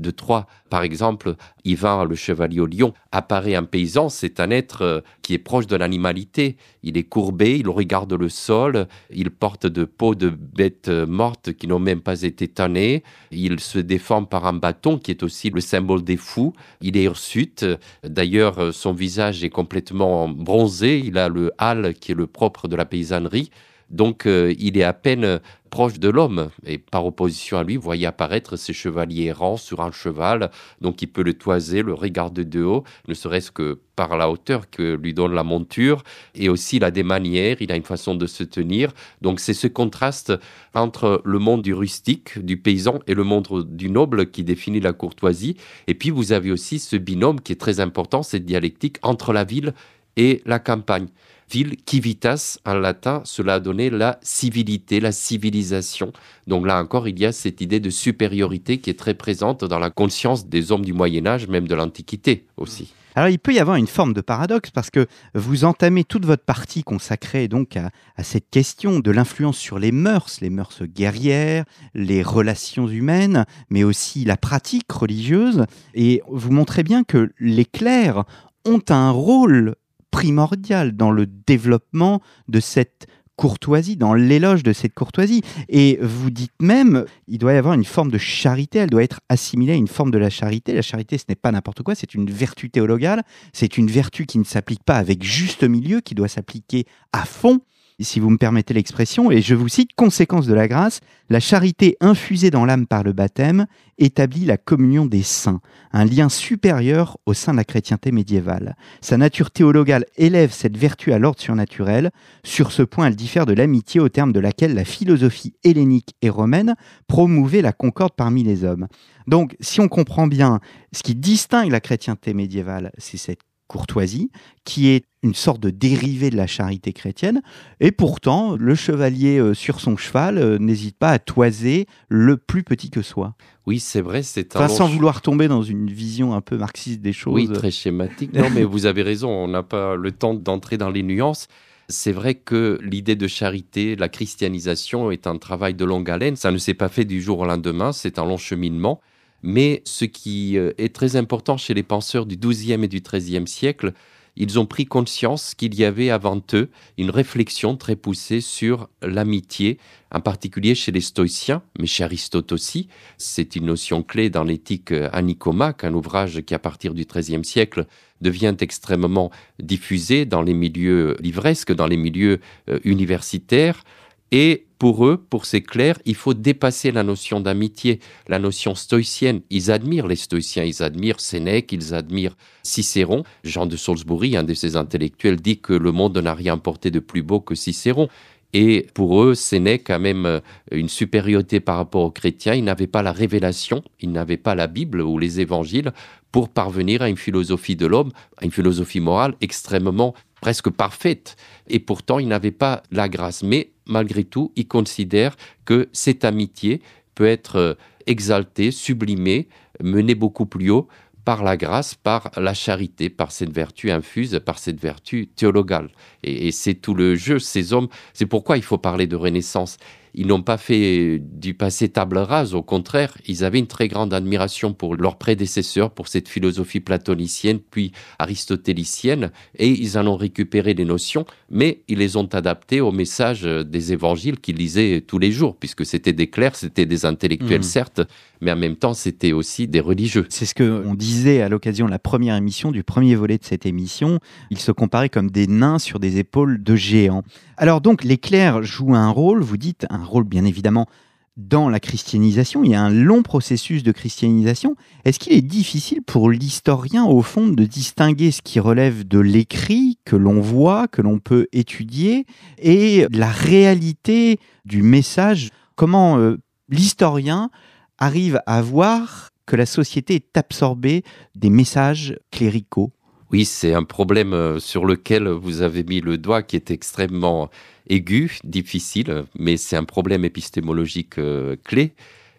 de 0.00 0.10
Troyes, 0.10 0.46
par 0.70 0.82
exemple, 0.82 1.36
Ivan 1.64 2.04
le 2.04 2.14
chevalier 2.14 2.60
au 2.60 2.66
lion, 2.66 2.92
apparaît 3.12 3.54
un 3.54 3.62
paysan, 3.64 4.08
c'est 4.08 4.40
un 4.40 4.50
être 4.50 4.82
euh, 4.82 5.00
qui 5.22 5.34
est 5.34 5.38
proche 5.38 5.66
de 5.66 5.76
l'animalité. 5.76 6.56
Il 6.82 6.96
est 6.96 7.04
courbé, 7.04 7.58
il 7.58 7.68
regarde 7.68 8.12
le 8.12 8.28
sol, 8.28 8.88
il 9.10 9.30
porte 9.30 9.66
de 9.66 9.84
peaux 9.84 10.14
de 10.14 10.28
bêtes 10.28 10.88
mortes 10.88 11.52
qui 11.52 11.68
n'ont 11.68 11.78
même 11.78 12.00
pas 12.00 12.22
été 12.22 12.48
tannées, 12.48 13.02
il 13.30 13.60
se 13.60 13.78
défend 13.78 14.24
par 14.24 14.46
un 14.46 14.52
bâton 14.52 14.98
qui 14.98 15.10
est 15.12 15.22
aussi 15.22 15.50
le 15.50 15.60
symbole 15.60 16.02
des 16.02 16.16
fous, 16.16 16.52
il 16.80 16.96
est 16.96 17.04
hirsute, 17.04 17.64
d'ailleurs 18.02 18.74
son 18.74 18.92
visage 18.92 19.44
est 19.44 19.50
complètement 19.50 20.28
bronzé, 20.28 20.98
il 20.98 21.18
a 21.18 21.28
le 21.28 21.52
hâle 21.58 21.94
qui 21.94 22.12
est 22.12 22.16
le 22.16 22.26
propre 22.26 22.68
de 22.68 22.76
la 22.76 22.84
paysannerie, 22.84 23.50
donc 23.90 24.26
euh, 24.26 24.54
il 24.58 24.78
est 24.78 24.84
à 24.84 24.92
peine 24.92 25.40
proche 25.74 25.98
de 25.98 26.08
l'homme. 26.08 26.50
Et 26.66 26.78
par 26.78 27.04
opposition 27.04 27.58
à 27.58 27.64
lui, 27.64 27.74
vous 27.74 27.82
voyez 27.82 28.06
apparaître 28.06 28.54
ces 28.54 28.72
chevaliers 28.72 29.24
errants 29.24 29.56
sur 29.56 29.80
un 29.80 29.90
cheval, 29.90 30.52
donc 30.80 31.02
il 31.02 31.08
peut 31.08 31.24
le 31.24 31.34
toiser, 31.34 31.82
le 31.82 31.94
regarder 31.94 32.44
de 32.44 32.62
haut, 32.62 32.84
ne 33.08 33.14
serait-ce 33.14 33.50
que 33.50 33.80
par 33.96 34.16
la 34.16 34.30
hauteur 34.30 34.70
que 34.70 34.94
lui 34.94 35.14
donne 35.14 35.34
la 35.34 35.42
monture, 35.42 36.04
et 36.36 36.48
aussi 36.48 36.76
il 36.76 36.84
a 36.84 36.92
des 36.92 37.02
manières, 37.02 37.56
il 37.58 37.72
a 37.72 37.76
une 37.76 37.82
façon 37.82 38.14
de 38.14 38.26
se 38.28 38.44
tenir. 38.44 38.92
Donc 39.20 39.40
c'est 39.40 39.52
ce 39.52 39.66
contraste 39.66 40.32
entre 40.74 41.20
le 41.24 41.40
monde 41.40 41.62
du 41.62 41.74
rustique, 41.74 42.38
du 42.38 42.56
paysan, 42.56 43.00
et 43.08 43.14
le 43.14 43.24
monde 43.24 43.66
du 43.68 43.90
noble 43.90 44.30
qui 44.30 44.44
définit 44.44 44.78
la 44.78 44.92
courtoisie. 44.92 45.56
Et 45.88 45.94
puis 45.94 46.10
vous 46.10 46.30
avez 46.30 46.52
aussi 46.52 46.78
ce 46.78 46.94
binôme 46.94 47.40
qui 47.40 47.50
est 47.50 47.60
très 47.60 47.80
important, 47.80 48.22
cette 48.22 48.44
dialectique 48.44 48.98
entre 49.02 49.32
la 49.32 49.42
ville 49.42 49.74
et 50.16 50.40
la 50.46 50.60
campagne 50.60 51.08
ville, 51.50 51.76
civitas 51.86 52.58
en 52.64 52.74
latin, 52.74 53.22
cela 53.24 53.54
a 53.54 53.60
donné 53.60 53.90
la 53.90 54.18
civilité, 54.22 55.00
la 55.00 55.12
civilisation. 55.12 56.12
Donc 56.46 56.66
là 56.66 56.80
encore, 56.80 57.08
il 57.08 57.18
y 57.18 57.26
a 57.26 57.32
cette 57.32 57.60
idée 57.60 57.80
de 57.80 57.90
supériorité 57.90 58.78
qui 58.78 58.90
est 58.90 58.98
très 58.98 59.14
présente 59.14 59.64
dans 59.64 59.78
la 59.78 59.90
conscience 59.90 60.46
des 60.46 60.72
hommes 60.72 60.84
du 60.84 60.92
Moyen 60.92 61.26
Âge, 61.26 61.48
même 61.48 61.68
de 61.68 61.74
l'Antiquité 61.74 62.46
aussi. 62.56 62.92
Alors 63.16 63.28
il 63.28 63.38
peut 63.38 63.54
y 63.54 63.60
avoir 63.60 63.76
une 63.76 63.86
forme 63.86 64.12
de 64.12 64.20
paradoxe 64.20 64.70
parce 64.70 64.90
que 64.90 65.06
vous 65.34 65.64
entamez 65.64 66.02
toute 66.02 66.26
votre 66.26 66.44
partie 66.44 66.82
consacrée 66.82 67.46
donc 67.46 67.76
à, 67.76 67.90
à 68.16 68.24
cette 68.24 68.50
question 68.50 68.98
de 68.98 69.10
l'influence 69.12 69.56
sur 69.56 69.78
les 69.78 69.92
mœurs, 69.92 70.38
les 70.40 70.50
mœurs 70.50 70.82
guerrières, 70.84 71.64
les 71.94 72.22
relations 72.22 72.88
humaines, 72.88 73.44
mais 73.70 73.84
aussi 73.84 74.24
la 74.24 74.36
pratique 74.36 74.90
religieuse. 74.90 75.64
Et 75.94 76.22
vous 76.28 76.50
montrez 76.50 76.82
bien 76.82 77.04
que 77.04 77.30
les 77.38 77.64
clercs 77.64 78.24
ont 78.64 78.82
un 78.88 79.10
rôle 79.10 79.76
primordial 80.14 80.92
dans 80.92 81.10
le 81.10 81.26
développement 81.26 82.22
de 82.46 82.60
cette 82.60 83.08
courtoisie, 83.34 83.96
dans 83.96 84.14
l'éloge 84.14 84.62
de 84.62 84.72
cette 84.72 84.94
courtoisie. 84.94 85.42
Et 85.68 85.98
vous 86.00 86.30
dites 86.30 86.52
même, 86.60 87.04
il 87.26 87.38
doit 87.38 87.52
y 87.52 87.56
avoir 87.56 87.74
une 87.74 87.84
forme 87.84 88.12
de 88.12 88.18
charité, 88.18 88.78
elle 88.78 88.90
doit 88.90 89.02
être 89.02 89.18
assimilée 89.28 89.72
à 89.72 89.74
une 89.74 89.88
forme 89.88 90.12
de 90.12 90.18
la 90.18 90.30
charité. 90.30 90.72
La 90.72 90.82
charité, 90.82 91.18
ce 91.18 91.24
n'est 91.28 91.34
pas 91.34 91.50
n'importe 91.50 91.82
quoi, 91.82 91.96
c'est 91.96 92.14
une 92.14 92.30
vertu 92.30 92.70
théologale, 92.70 93.24
c'est 93.52 93.76
une 93.76 93.90
vertu 93.90 94.24
qui 94.24 94.38
ne 94.38 94.44
s'applique 94.44 94.84
pas 94.84 94.98
avec 94.98 95.24
juste 95.24 95.64
milieu, 95.64 96.00
qui 96.00 96.14
doit 96.14 96.28
s'appliquer 96.28 96.86
à 97.12 97.24
fond 97.24 97.62
si 98.00 98.18
vous 98.18 98.30
me 98.30 98.38
permettez 98.38 98.74
l'expression, 98.74 99.30
et 99.30 99.40
je 99.40 99.54
vous 99.54 99.68
cite, 99.68 99.94
conséquence 99.94 100.46
de 100.46 100.54
la 100.54 100.66
grâce, 100.66 101.00
la 101.30 101.40
charité 101.40 101.96
infusée 102.00 102.50
dans 102.50 102.64
l'âme 102.64 102.86
par 102.86 103.04
le 103.04 103.12
baptême 103.12 103.66
établit 103.98 104.44
la 104.44 104.56
communion 104.56 105.06
des 105.06 105.22
saints, 105.22 105.60
un 105.92 106.04
lien 106.04 106.28
supérieur 106.28 107.18
au 107.26 107.34
sein 107.34 107.52
de 107.52 107.58
la 107.58 107.64
chrétienté 107.64 108.10
médiévale. 108.10 108.76
Sa 109.00 109.16
nature 109.16 109.52
théologale 109.52 110.06
élève 110.16 110.52
cette 110.52 110.76
vertu 110.76 111.12
à 111.12 111.18
l'ordre 111.18 111.40
surnaturel. 111.40 112.10
Sur 112.42 112.72
ce 112.72 112.82
point, 112.82 113.06
elle 113.06 113.16
diffère 113.16 113.46
de 113.46 113.52
l'amitié 113.52 114.00
au 114.00 114.08
terme 114.08 114.32
de 114.32 114.40
laquelle 114.40 114.74
la 114.74 114.84
philosophie 114.84 115.54
hellénique 115.62 116.14
et 116.22 116.30
romaine 116.30 116.74
promouvait 117.06 117.62
la 117.62 117.72
concorde 117.72 118.14
parmi 118.16 118.42
les 118.42 118.64
hommes. 118.64 118.88
Donc, 119.28 119.56
si 119.60 119.80
on 119.80 119.88
comprend 119.88 120.26
bien, 120.26 120.60
ce 120.92 121.02
qui 121.02 121.14
distingue 121.14 121.70
la 121.70 121.80
chrétienté 121.80 122.34
médiévale, 122.34 122.90
c'est 122.98 123.16
cette 123.16 123.40
courtoisie, 123.74 124.30
qui 124.62 124.90
est 124.90 125.04
une 125.24 125.34
sorte 125.34 125.60
de 125.60 125.70
dérivé 125.70 126.30
de 126.30 126.36
la 126.36 126.46
charité 126.46 126.92
chrétienne. 126.92 127.42
Et 127.80 127.90
pourtant, 127.90 128.54
le 128.56 128.76
chevalier 128.76 129.38
euh, 129.38 129.52
sur 129.52 129.80
son 129.80 129.96
cheval 129.96 130.38
euh, 130.38 130.58
n'hésite 130.58 130.96
pas 130.96 131.10
à 131.10 131.18
toiser 131.18 131.86
le 132.08 132.36
plus 132.36 132.62
petit 132.62 132.88
que 132.88 133.02
soi. 133.02 133.34
Oui, 133.66 133.80
c'est 133.80 134.00
vrai, 134.00 134.22
c'est 134.22 134.54
un. 134.54 134.68
sans 134.68 134.86
vouloir 134.86 135.22
tomber 135.22 135.48
dans 135.48 135.64
une 135.64 135.90
vision 135.90 136.34
un 136.34 136.40
peu 136.40 136.56
marxiste 136.56 137.00
des 137.00 137.12
choses. 137.12 137.34
Oui, 137.34 137.48
très 137.52 137.72
schématique. 137.72 138.32
Non, 138.32 138.48
mais 138.48 138.62
vous 138.62 138.86
avez 138.86 139.02
raison, 139.02 139.28
on 139.28 139.48
n'a 139.48 139.64
pas 139.64 139.96
le 139.96 140.12
temps 140.12 140.34
d'entrer 140.34 140.78
dans 140.78 140.90
les 140.90 141.02
nuances. 141.02 141.48
C'est 141.88 142.12
vrai 142.12 142.36
que 142.36 142.78
l'idée 142.80 143.16
de 143.16 143.26
charité, 143.26 143.96
la 143.96 144.08
christianisation 144.08 145.10
est 145.10 145.26
un 145.26 145.36
travail 145.36 145.74
de 145.74 145.84
longue 145.84 146.08
haleine. 146.08 146.36
Ça 146.36 146.52
ne 146.52 146.58
s'est 146.58 146.74
pas 146.74 146.88
fait 146.88 147.04
du 147.04 147.20
jour 147.20 147.40
au 147.40 147.44
lendemain, 147.44 147.92
c'est 147.92 148.20
un 148.20 148.24
long 148.24 148.38
cheminement. 148.38 149.00
Mais 149.46 149.82
ce 149.84 150.06
qui 150.06 150.56
euh, 150.56 150.72
est 150.78 150.94
très 150.94 151.16
important 151.16 151.58
chez 151.58 151.74
les 151.74 151.82
penseurs 151.82 152.24
du 152.24 152.38
XIIe 152.38 152.82
et 152.82 152.88
du 152.88 153.02
XIIIe 153.02 153.46
siècle, 153.46 153.92
ils 154.36 154.58
ont 154.58 154.64
pris 154.64 154.86
conscience 154.86 155.54
qu'il 155.54 155.74
y 155.74 155.84
avait 155.84 156.08
avant 156.08 156.40
eux 156.54 156.70
une 156.96 157.10
réflexion 157.10 157.76
très 157.76 157.94
poussée 157.94 158.40
sur 158.40 158.88
l'amitié, 159.02 159.78
en 160.10 160.20
particulier 160.20 160.74
chez 160.74 160.92
les 160.92 161.02
stoïciens, 161.02 161.62
mais 161.78 161.86
chez 161.86 162.04
Aristote 162.04 162.52
aussi. 162.52 162.88
C'est 163.18 163.54
une 163.54 163.66
notion 163.66 164.02
clé 164.02 164.30
dans 164.30 164.44
l'éthique 164.44 164.92
anicomaque, 165.12 165.84
un 165.84 165.92
ouvrage 165.92 166.40
qui, 166.40 166.54
à 166.54 166.58
partir 166.58 166.94
du 166.94 167.04
XIIIe 167.04 167.44
siècle, 167.44 167.86
devient 168.22 168.56
extrêmement 168.60 169.30
diffusé 169.62 170.24
dans 170.24 170.42
les 170.42 170.54
milieux 170.54 171.16
livresques, 171.20 171.72
dans 171.72 171.86
les 171.86 171.98
milieux 171.98 172.40
euh, 172.70 172.80
universitaires. 172.82 173.84
Et 174.32 174.66
pour 174.84 175.06
eux, 175.06 175.16
pour 175.16 175.46
ces 175.46 175.62
clercs, 175.62 175.98
il 176.04 176.14
faut 176.14 176.34
dépasser 176.34 176.92
la 176.92 177.02
notion 177.04 177.40
d'amitié, 177.40 178.00
la 178.28 178.38
notion 178.38 178.74
stoïcienne. 178.74 179.40
Ils 179.48 179.70
admirent 179.70 180.06
les 180.06 180.14
stoïciens, 180.14 180.62
ils 180.64 180.82
admirent 180.82 181.20
Sénèque, 181.20 181.72
ils 181.72 181.94
admirent 181.94 182.36
Cicéron. 182.62 183.22
Jean 183.44 183.64
de 183.64 183.78
Salisbury, 183.78 184.36
un 184.36 184.42
de 184.42 184.52
ces 184.52 184.76
intellectuels, 184.76 185.40
dit 185.40 185.58
que 185.58 185.72
le 185.72 185.90
monde 185.90 186.18
n'a 186.18 186.34
rien 186.34 186.58
porté 186.58 186.90
de 186.90 186.98
plus 186.98 187.22
beau 187.22 187.40
que 187.40 187.54
Cicéron. 187.54 188.08
Et 188.52 188.86
pour 188.92 189.24
eux, 189.24 189.34
Sénèque 189.34 189.88
a 189.88 189.98
même 189.98 190.26
euh, 190.26 190.40
une 190.70 190.90
supériorité 190.90 191.60
par 191.60 191.78
rapport 191.78 192.02
aux 192.02 192.10
chrétiens. 192.10 192.52
Ils 192.52 192.62
n'avaient 192.62 192.86
pas 192.86 193.02
la 193.02 193.12
révélation, 193.12 193.82
ils 194.00 194.12
n'avaient 194.12 194.36
pas 194.36 194.54
la 194.54 194.66
Bible 194.66 195.00
ou 195.00 195.18
les 195.18 195.40
évangiles 195.40 195.92
pour 196.30 196.50
parvenir 196.50 197.00
à 197.00 197.08
une 197.08 197.16
philosophie 197.16 197.76
de 197.76 197.86
l'homme, 197.86 198.10
à 198.36 198.44
une 198.44 198.50
philosophie 198.50 199.00
morale 199.00 199.34
extrêmement 199.40 200.14
presque 200.44 200.68
parfaite. 200.68 201.36
Et 201.68 201.78
pourtant, 201.78 202.18
il 202.18 202.28
n'avait 202.28 202.50
pas 202.50 202.82
la 202.90 203.08
grâce. 203.08 203.42
Mais 203.42 203.70
malgré 203.86 204.24
tout, 204.24 204.52
il 204.56 204.68
considère 204.68 205.36
que 205.64 205.88
cette 205.94 206.22
amitié 206.22 206.82
peut 207.14 207.26
être 207.26 207.56
euh, 207.56 207.74
exaltée, 208.06 208.70
sublimée, 208.70 209.48
menée 209.82 210.14
beaucoup 210.14 210.44
plus 210.44 210.68
haut 210.68 210.86
par 211.24 211.42
la 211.44 211.56
grâce, 211.56 211.94
par 211.94 212.30
la 212.36 212.52
charité, 212.52 213.08
par 213.08 213.32
cette 213.32 213.54
vertu 213.54 213.90
infuse, 213.90 214.38
par 214.44 214.58
cette 214.58 214.78
vertu 214.78 215.28
théologale. 215.28 215.88
Et, 216.22 216.48
et 216.48 216.52
c'est 216.52 216.74
tout 216.74 216.92
le 216.92 217.14
jeu. 217.14 217.38
Ces 217.38 217.72
hommes, 217.72 217.88
c'est 218.12 218.26
pourquoi 218.26 218.58
il 218.58 218.62
faut 218.62 218.76
parler 218.76 219.06
de 219.06 219.16
Renaissance 219.16 219.78
ils 220.14 220.26
n'ont 220.26 220.42
pas 220.42 220.56
fait 220.56 221.20
du 221.20 221.54
passé 221.54 221.88
table 221.88 222.18
rase, 222.18 222.54
au 222.54 222.62
contraire, 222.62 223.16
ils 223.26 223.44
avaient 223.44 223.58
une 223.58 223.66
très 223.66 223.88
grande 223.88 224.14
admiration 224.14 224.72
pour 224.72 224.94
leurs 224.96 225.18
prédécesseurs, 225.18 225.90
pour 225.90 226.08
cette 226.08 226.28
philosophie 226.28 226.80
platonicienne, 226.80 227.58
puis 227.58 227.92
aristotélicienne, 228.18 229.32
et 229.58 229.68
ils 229.68 229.98
en 229.98 230.06
ont 230.06 230.16
récupéré 230.16 230.74
des 230.74 230.84
notions, 230.84 231.26
mais 231.54 231.84
ils 231.86 231.98
les 231.98 232.16
ont 232.16 232.28
adaptées 232.32 232.80
au 232.80 232.90
message 232.90 233.42
des 233.42 233.92
évangiles 233.92 234.40
qu'ils 234.40 234.56
lisaient 234.56 235.00
tous 235.06 235.20
les 235.20 235.30
jours, 235.30 235.56
puisque 235.56 235.86
c'était 235.86 236.12
des 236.12 236.26
clercs, 236.26 236.56
c'était 236.56 236.84
des 236.84 237.06
intellectuels, 237.06 237.60
mmh. 237.60 237.62
certes, 237.62 238.00
mais 238.40 238.50
en 238.50 238.56
même 238.56 238.74
temps, 238.74 238.92
c'était 238.92 239.32
aussi 239.32 239.68
des 239.68 239.78
religieux. 239.78 240.26
C'est 240.30 240.46
ce 240.46 240.54
qu'on 240.54 240.94
disait 240.94 241.42
à 241.42 241.48
l'occasion 241.48 241.86
de 241.86 241.92
la 241.92 242.00
première 242.00 242.34
émission, 242.34 242.72
du 242.72 242.82
premier 242.82 243.14
volet 243.14 243.38
de 243.38 243.44
cette 243.44 243.66
émission. 243.66 244.18
Ils 244.50 244.58
se 244.58 244.72
comparaient 244.72 245.08
comme 245.08 245.30
des 245.30 245.46
nains 245.46 245.78
sur 245.78 246.00
des 246.00 246.18
épaules 246.18 246.60
de 246.60 246.74
géants. 246.74 247.22
Alors 247.56 247.80
donc, 247.80 248.02
les 248.02 248.18
clercs 248.18 248.64
jouent 248.64 248.96
un 248.96 249.10
rôle, 249.10 249.40
vous 249.40 249.56
dites, 249.56 249.86
un 249.90 250.04
rôle 250.04 250.24
bien 250.24 250.44
évidemment 250.44 250.88
dans 251.36 251.68
la 251.68 251.80
christianisation. 251.80 252.62
Il 252.64 252.70
y 252.70 252.74
a 252.74 252.82
un 252.82 252.90
long 252.90 253.22
processus 253.22 253.82
de 253.82 253.92
christianisation. 253.92 254.76
Est-ce 255.04 255.18
qu'il 255.18 255.32
est 255.32 255.42
difficile 255.42 256.02
pour 256.02 256.30
l'historien, 256.30 257.04
au 257.04 257.22
fond, 257.22 257.48
de 257.48 257.64
distinguer 257.64 258.30
ce 258.30 258.42
qui 258.42 258.60
relève 258.60 259.06
de 259.06 259.18
l'écrit, 259.18 259.98
que 260.04 260.16
l'on 260.16 260.40
voit, 260.40 260.86
que 260.88 261.02
l'on 261.02 261.18
peut 261.18 261.48
étudier, 261.52 262.26
et 262.58 263.06
la 263.10 263.30
réalité 263.30 264.38
du 264.64 264.82
message? 264.82 265.50
Comment 265.74 266.18
euh, 266.18 266.38
l'historien 266.68 267.50
arrive 267.98 268.40
à 268.46 268.62
voir 268.62 269.30
que 269.46 269.56
la 269.56 269.66
société 269.66 270.14
est 270.14 270.36
absorbée 270.36 271.02
des 271.34 271.50
messages 271.50 272.16
cléricaux? 272.30 272.92
Oui, 273.30 273.44
c'est 273.44 273.74
un 273.74 273.82
problème 273.82 274.32
euh, 274.32 274.60
sur 274.60 274.84
lequel 274.84 275.28
vous 275.28 275.62
avez 275.62 275.82
mis 275.82 276.00
le 276.00 276.18
doigt 276.18 276.42
qui 276.42 276.56
est 276.56 276.70
extrêmement 276.70 277.50
aigu, 277.88 278.38
difficile, 278.44 279.24
mais 279.38 279.56
c'est 279.56 279.76
un 279.76 279.84
problème 279.84 280.24
épistémologique 280.24 281.18
euh, 281.18 281.56
clé. 281.64 281.94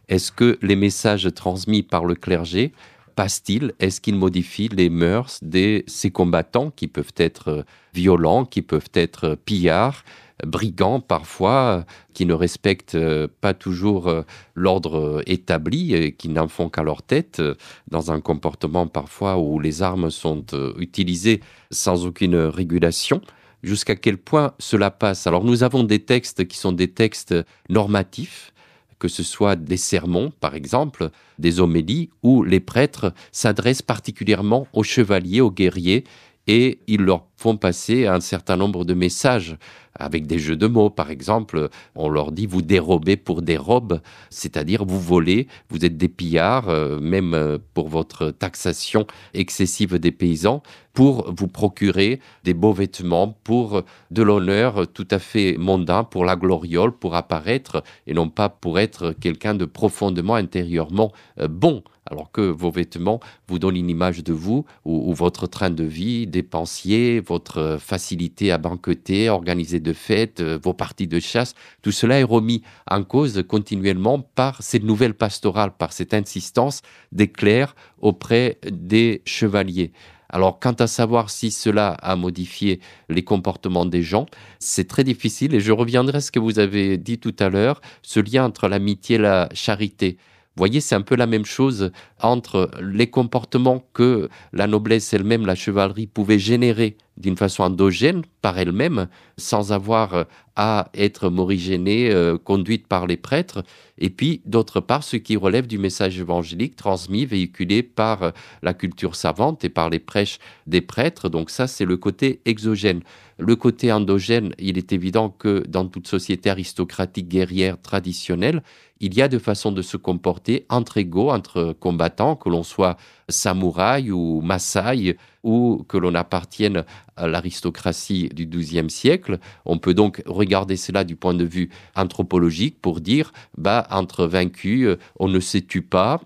Est-ce 0.07 0.31
que 0.31 0.57
les 0.61 0.75
messages 0.75 1.27
transmis 1.33 1.81
par 1.83 2.05
le 2.05 2.15
clergé 2.15 2.71
passe-t-il 3.15 3.73
Est-ce 3.79 3.99
qu'il 3.99 4.15
modifie 4.15 4.69
les 4.69 4.89
mœurs 4.89 5.39
de 5.41 5.83
ces 5.87 6.11
combattants 6.11 6.69
qui 6.69 6.87
peuvent 6.87 7.13
être 7.17 7.47
euh, 7.49 7.63
violents, 7.93 8.45
qui 8.45 8.61
peuvent 8.61 8.89
être 8.93 9.37
pillards? 9.45 10.03
Brigands 10.43 10.99
parfois, 10.99 11.85
qui 12.13 12.25
ne 12.25 12.33
respectent 12.33 12.95
euh, 12.95 13.27
pas 13.41 13.53
toujours 13.53 14.07
euh, 14.07 14.23
l'ordre 14.55 15.21
établi 15.27 15.93
et 15.93 16.11
qui 16.13 16.29
n'en 16.29 16.47
font 16.47 16.69
qu'à 16.69 16.83
leur 16.83 17.01
tête, 17.01 17.41
dans 17.89 18.11
un 18.11 18.21
comportement 18.21 18.87
parfois 18.87 19.37
où 19.37 19.59
les 19.59 19.81
armes 19.81 20.09
sont 20.09 20.45
utilisées 20.77 21.41
sans 21.71 22.05
aucune 22.05 22.35
régulation 22.35 23.21
jusqu'à 23.63 23.95
quel 23.95 24.17
point 24.17 24.53
cela 24.59 24.91
passe? 24.91 25.27
Alors 25.27 25.43
nous 25.43 25.63
avons 25.63 25.83
des 25.83 25.99
textes 25.99 26.47
qui 26.47 26.57
sont 26.57 26.71
des 26.71 26.89
textes 26.89 27.35
normatifs, 27.69 28.53
que 28.99 29.07
ce 29.07 29.23
soit 29.23 29.55
des 29.55 29.77
sermons, 29.77 30.31
par 30.39 30.55
exemple, 30.55 31.09
des 31.39 31.59
homélies, 31.59 32.09
où 32.23 32.43
les 32.43 32.61
prêtres 32.61 33.13
s'adressent 33.31 33.81
particulièrement 33.81 34.67
aux 34.73 34.83
chevaliers, 34.83 35.41
aux 35.41 35.51
guerriers, 35.51 36.05
et 36.47 36.79
ils 36.87 37.01
leur 37.01 37.25
font 37.37 37.57
passer 37.57 38.07
un 38.07 38.19
certain 38.19 38.57
nombre 38.57 38.85
de 38.85 38.93
messages 38.93 39.57
avec 39.97 40.27
des 40.27 40.39
jeux 40.39 40.55
de 40.55 40.67
mots. 40.67 40.89
Par 40.89 41.09
exemple, 41.09 41.69
on 41.95 42.09
leur 42.09 42.31
dit 42.31 42.45
vous 42.45 42.61
dérobez 42.61 43.17
pour 43.17 43.41
des 43.41 43.57
robes, 43.57 44.01
c'est-à-dire 44.29 44.85
vous 44.85 44.99
volez, 44.99 45.47
vous 45.69 45.85
êtes 45.85 45.97
des 45.97 46.09
pillards, 46.09 46.69
euh, 46.69 46.99
même 46.99 47.33
euh, 47.33 47.57
pour 47.73 47.87
votre 47.87 48.31
taxation 48.31 49.07
excessive 49.33 49.97
des 49.97 50.11
paysans, 50.11 50.61
pour 50.93 51.33
vous 51.33 51.47
procurer 51.47 52.19
des 52.43 52.53
beaux 52.53 52.73
vêtements, 52.73 53.37
pour 53.43 53.83
de 54.11 54.21
l'honneur 54.21 54.87
tout 54.87 55.07
à 55.11 55.19
fait 55.19 55.57
mondain, 55.57 56.03
pour 56.03 56.25
la 56.25 56.35
gloriole, 56.35 56.91
pour 56.91 57.15
apparaître, 57.15 57.83
et 58.07 58.13
non 58.13 58.29
pas 58.29 58.49
pour 58.49 58.79
être 58.79 59.11
quelqu'un 59.11 59.55
de 59.55 59.65
profondément 59.65 60.35
intérieurement 60.35 61.11
euh, 61.39 61.47
bon 61.47 61.83
alors 62.09 62.31
que 62.31 62.41
vos 62.41 62.71
vêtements 62.71 63.19
vous 63.47 63.59
donnent 63.59 63.77
une 63.77 63.89
image 63.89 64.23
de 64.23 64.33
vous 64.33 64.65
ou, 64.85 65.13
votre 65.13 65.47
train 65.47 65.69
de 65.69 65.83
vie 65.83 66.27
dépensier, 66.27 67.19
votre 67.27 67.77
facilité 67.79 68.51
à 68.51 68.57
banqueter, 68.57 69.29
organiser 69.29 69.79
de 69.79 69.93
fêtes, 69.93 70.41
euh, 70.41 70.59
vos 70.61 70.73
parties 70.73 71.07
de 71.07 71.19
chasse, 71.19 71.53
tout 71.81 71.91
cela 71.91 72.19
est 72.19 72.23
remis 72.23 72.61
en 72.89 73.03
cause 73.03 73.43
continuellement 73.47 74.19
par 74.19 74.61
cette 74.61 74.83
nouvelle 74.83 75.13
pastorale, 75.13 75.71
par 75.77 75.93
cette 75.93 76.13
insistance 76.13 76.81
des 77.11 77.27
clercs 77.27 77.75
auprès 77.99 78.59
des 78.71 79.21
chevaliers. 79.25 79.91
Alors, 80.29 80.59
quant 80.59 80.73
à 80.73 80.87
savoir 80.87 81.29
si 81.29 81.51
cela 81.51 81.89
a 81.89 82.15
modifié 82.15 82.79
les 83.09 83.23
comportements 83.23 83.85
des 83.85 84.01
gens, 84.01 84.25
c'est 84.59 84.87
très 84.87 85.03
difficile 85.03 85.53
et 85.53 85.59
je 85.59 85.71
reviendrai 85.71 86.17
à 86.17 86.21
ce 86.21 86.31
que 86.31 86.39
vous 86.39 86.59
avez 86.59 86.97
dit 86.97 87.19
tout 87.19 87.35
à 87.39 87.49
l'heure, 87.49 87.79
ce 88.01 88.19
lien 88.19 88.43
entre 88.45 88.67
l'amitié 88.67 89.15
et 89.15 89.19
la 89.19 89.49
charité 89.53 90.17
voyez, 90.55 90.81
c'est 90.81 90.95
un 90.95 91.01
peu 91.01 91.15
la 91.15 91.27
même 91.27 91.45
chose 91.45 91.91
entre 92.21 92.71
les 92.81 93.07
comportements 93.07 93.83
que 93.93 94.29
la 94.53 94.67
noblesse 94.67 95.13
elle-même, 95.13 95.45
la 95.45 95.55
chevalerie, 95.55 96.07
pouvait 96.07 96.39
générer 96.39 96.97
d'une 97.17 97.37
façon 97.37 97.63
endogène 97.63 98.23
par 98.41 98.57
elle-même, 98.57 99.07
sans 99.37 99.71
avoir 99.71 100.25
à 100.55 100.89
être 100.93 101.29
morigénée, 101.29 102.11
euh, 102.11 102.37
conduite 102.37 102.87
par 102.87 103.07
les 103.07 103.17
prêtres, 103.17 103.63
et 103.97 104.09
puis 104.09 104.41
d'autre 104.45 104.81
part 104.81 105.03
ce 105.03 105.17
qui 105.17 105.35
relève 105.35 105.67
du 105.67 105.77
message 105.77 106.19
évangélique 106.19 106.75
transmis, 106.75 107.25
véhiculé 107.25 107.83
par 107.83 108.33
la 108.61 108.73
culture 108.73 109.15
savante 109.15 109.63
et 109.63 109.69
par 109.69 109.89
les 109.89 109.99
prêches 109.99 110.39
des 110.67 110.81
prêtres. 110.81 111.29
Donc 111.29 111.49
ça, 111.49 111.67
c'est 111.67 111.85
le 111.85 111.97
côté 111.97 112.41
exogène. 112.45 113.01
Le 113.37 113.55
côté 113.57 113.91
endogène, 113.91 114.53
il 114.59 114.77
est 114.77 114.93
évident 114.93 115.29
que 115.29 115.63
dans 115.67 115.87
toute 115.87 116.07
société 116.07 116.49
aristocratique 116.49 117.27
guerrière 117.27 117.81
traditionnelle, 117.81 118.63
il 118.99 119.13
y 119.13 119.21
a 119.21 119.27
de 119.27 119.39
façons 119.39 119.71
de 119.71 119.81
se 119.81 119.97
comporter 119.97 120.65
entre 120.69 120.97
égaux, 120.97 121.29
entre 121.29 121.75
combattants, 121.79 122.35
que 122.35 122.49
l'on 122.49 122.63
soit 122.63 122.97
samouraï 123.27 124.11
ou 124.11 124.41
maasai, 124.41 125.17
ou 125.43 125.85
que 125.87 125.97
l'on 125.97 126.15
appartienne 126.15 126.85
à 127.15 127.27
l'aristocratie 127.27 128.29
du 128.29 128.45
XIIe 128.45 128.89
siècle. 128.89 129.39
On 129.65 129.77
peut 129.77 129.93
donc 129.93 130.23
regarder 130.25 130.77
cela 130.77 131.03
du 131.03 131.15
point 131.15 131.33
de 131.33 131.45
vue 131.45 131.69
anthropologique 131.95 132.81
pour 132.81 133.01
dire, 133.01 133.31
bah, 133.57 133.85
entre 133.91 134.25
vaincus, 134.25 134.97
on 135.19 135.27
ne 135.27 135.39
se 135.39 135.57
tue 135.57 135.81
pas, 135.81 136.21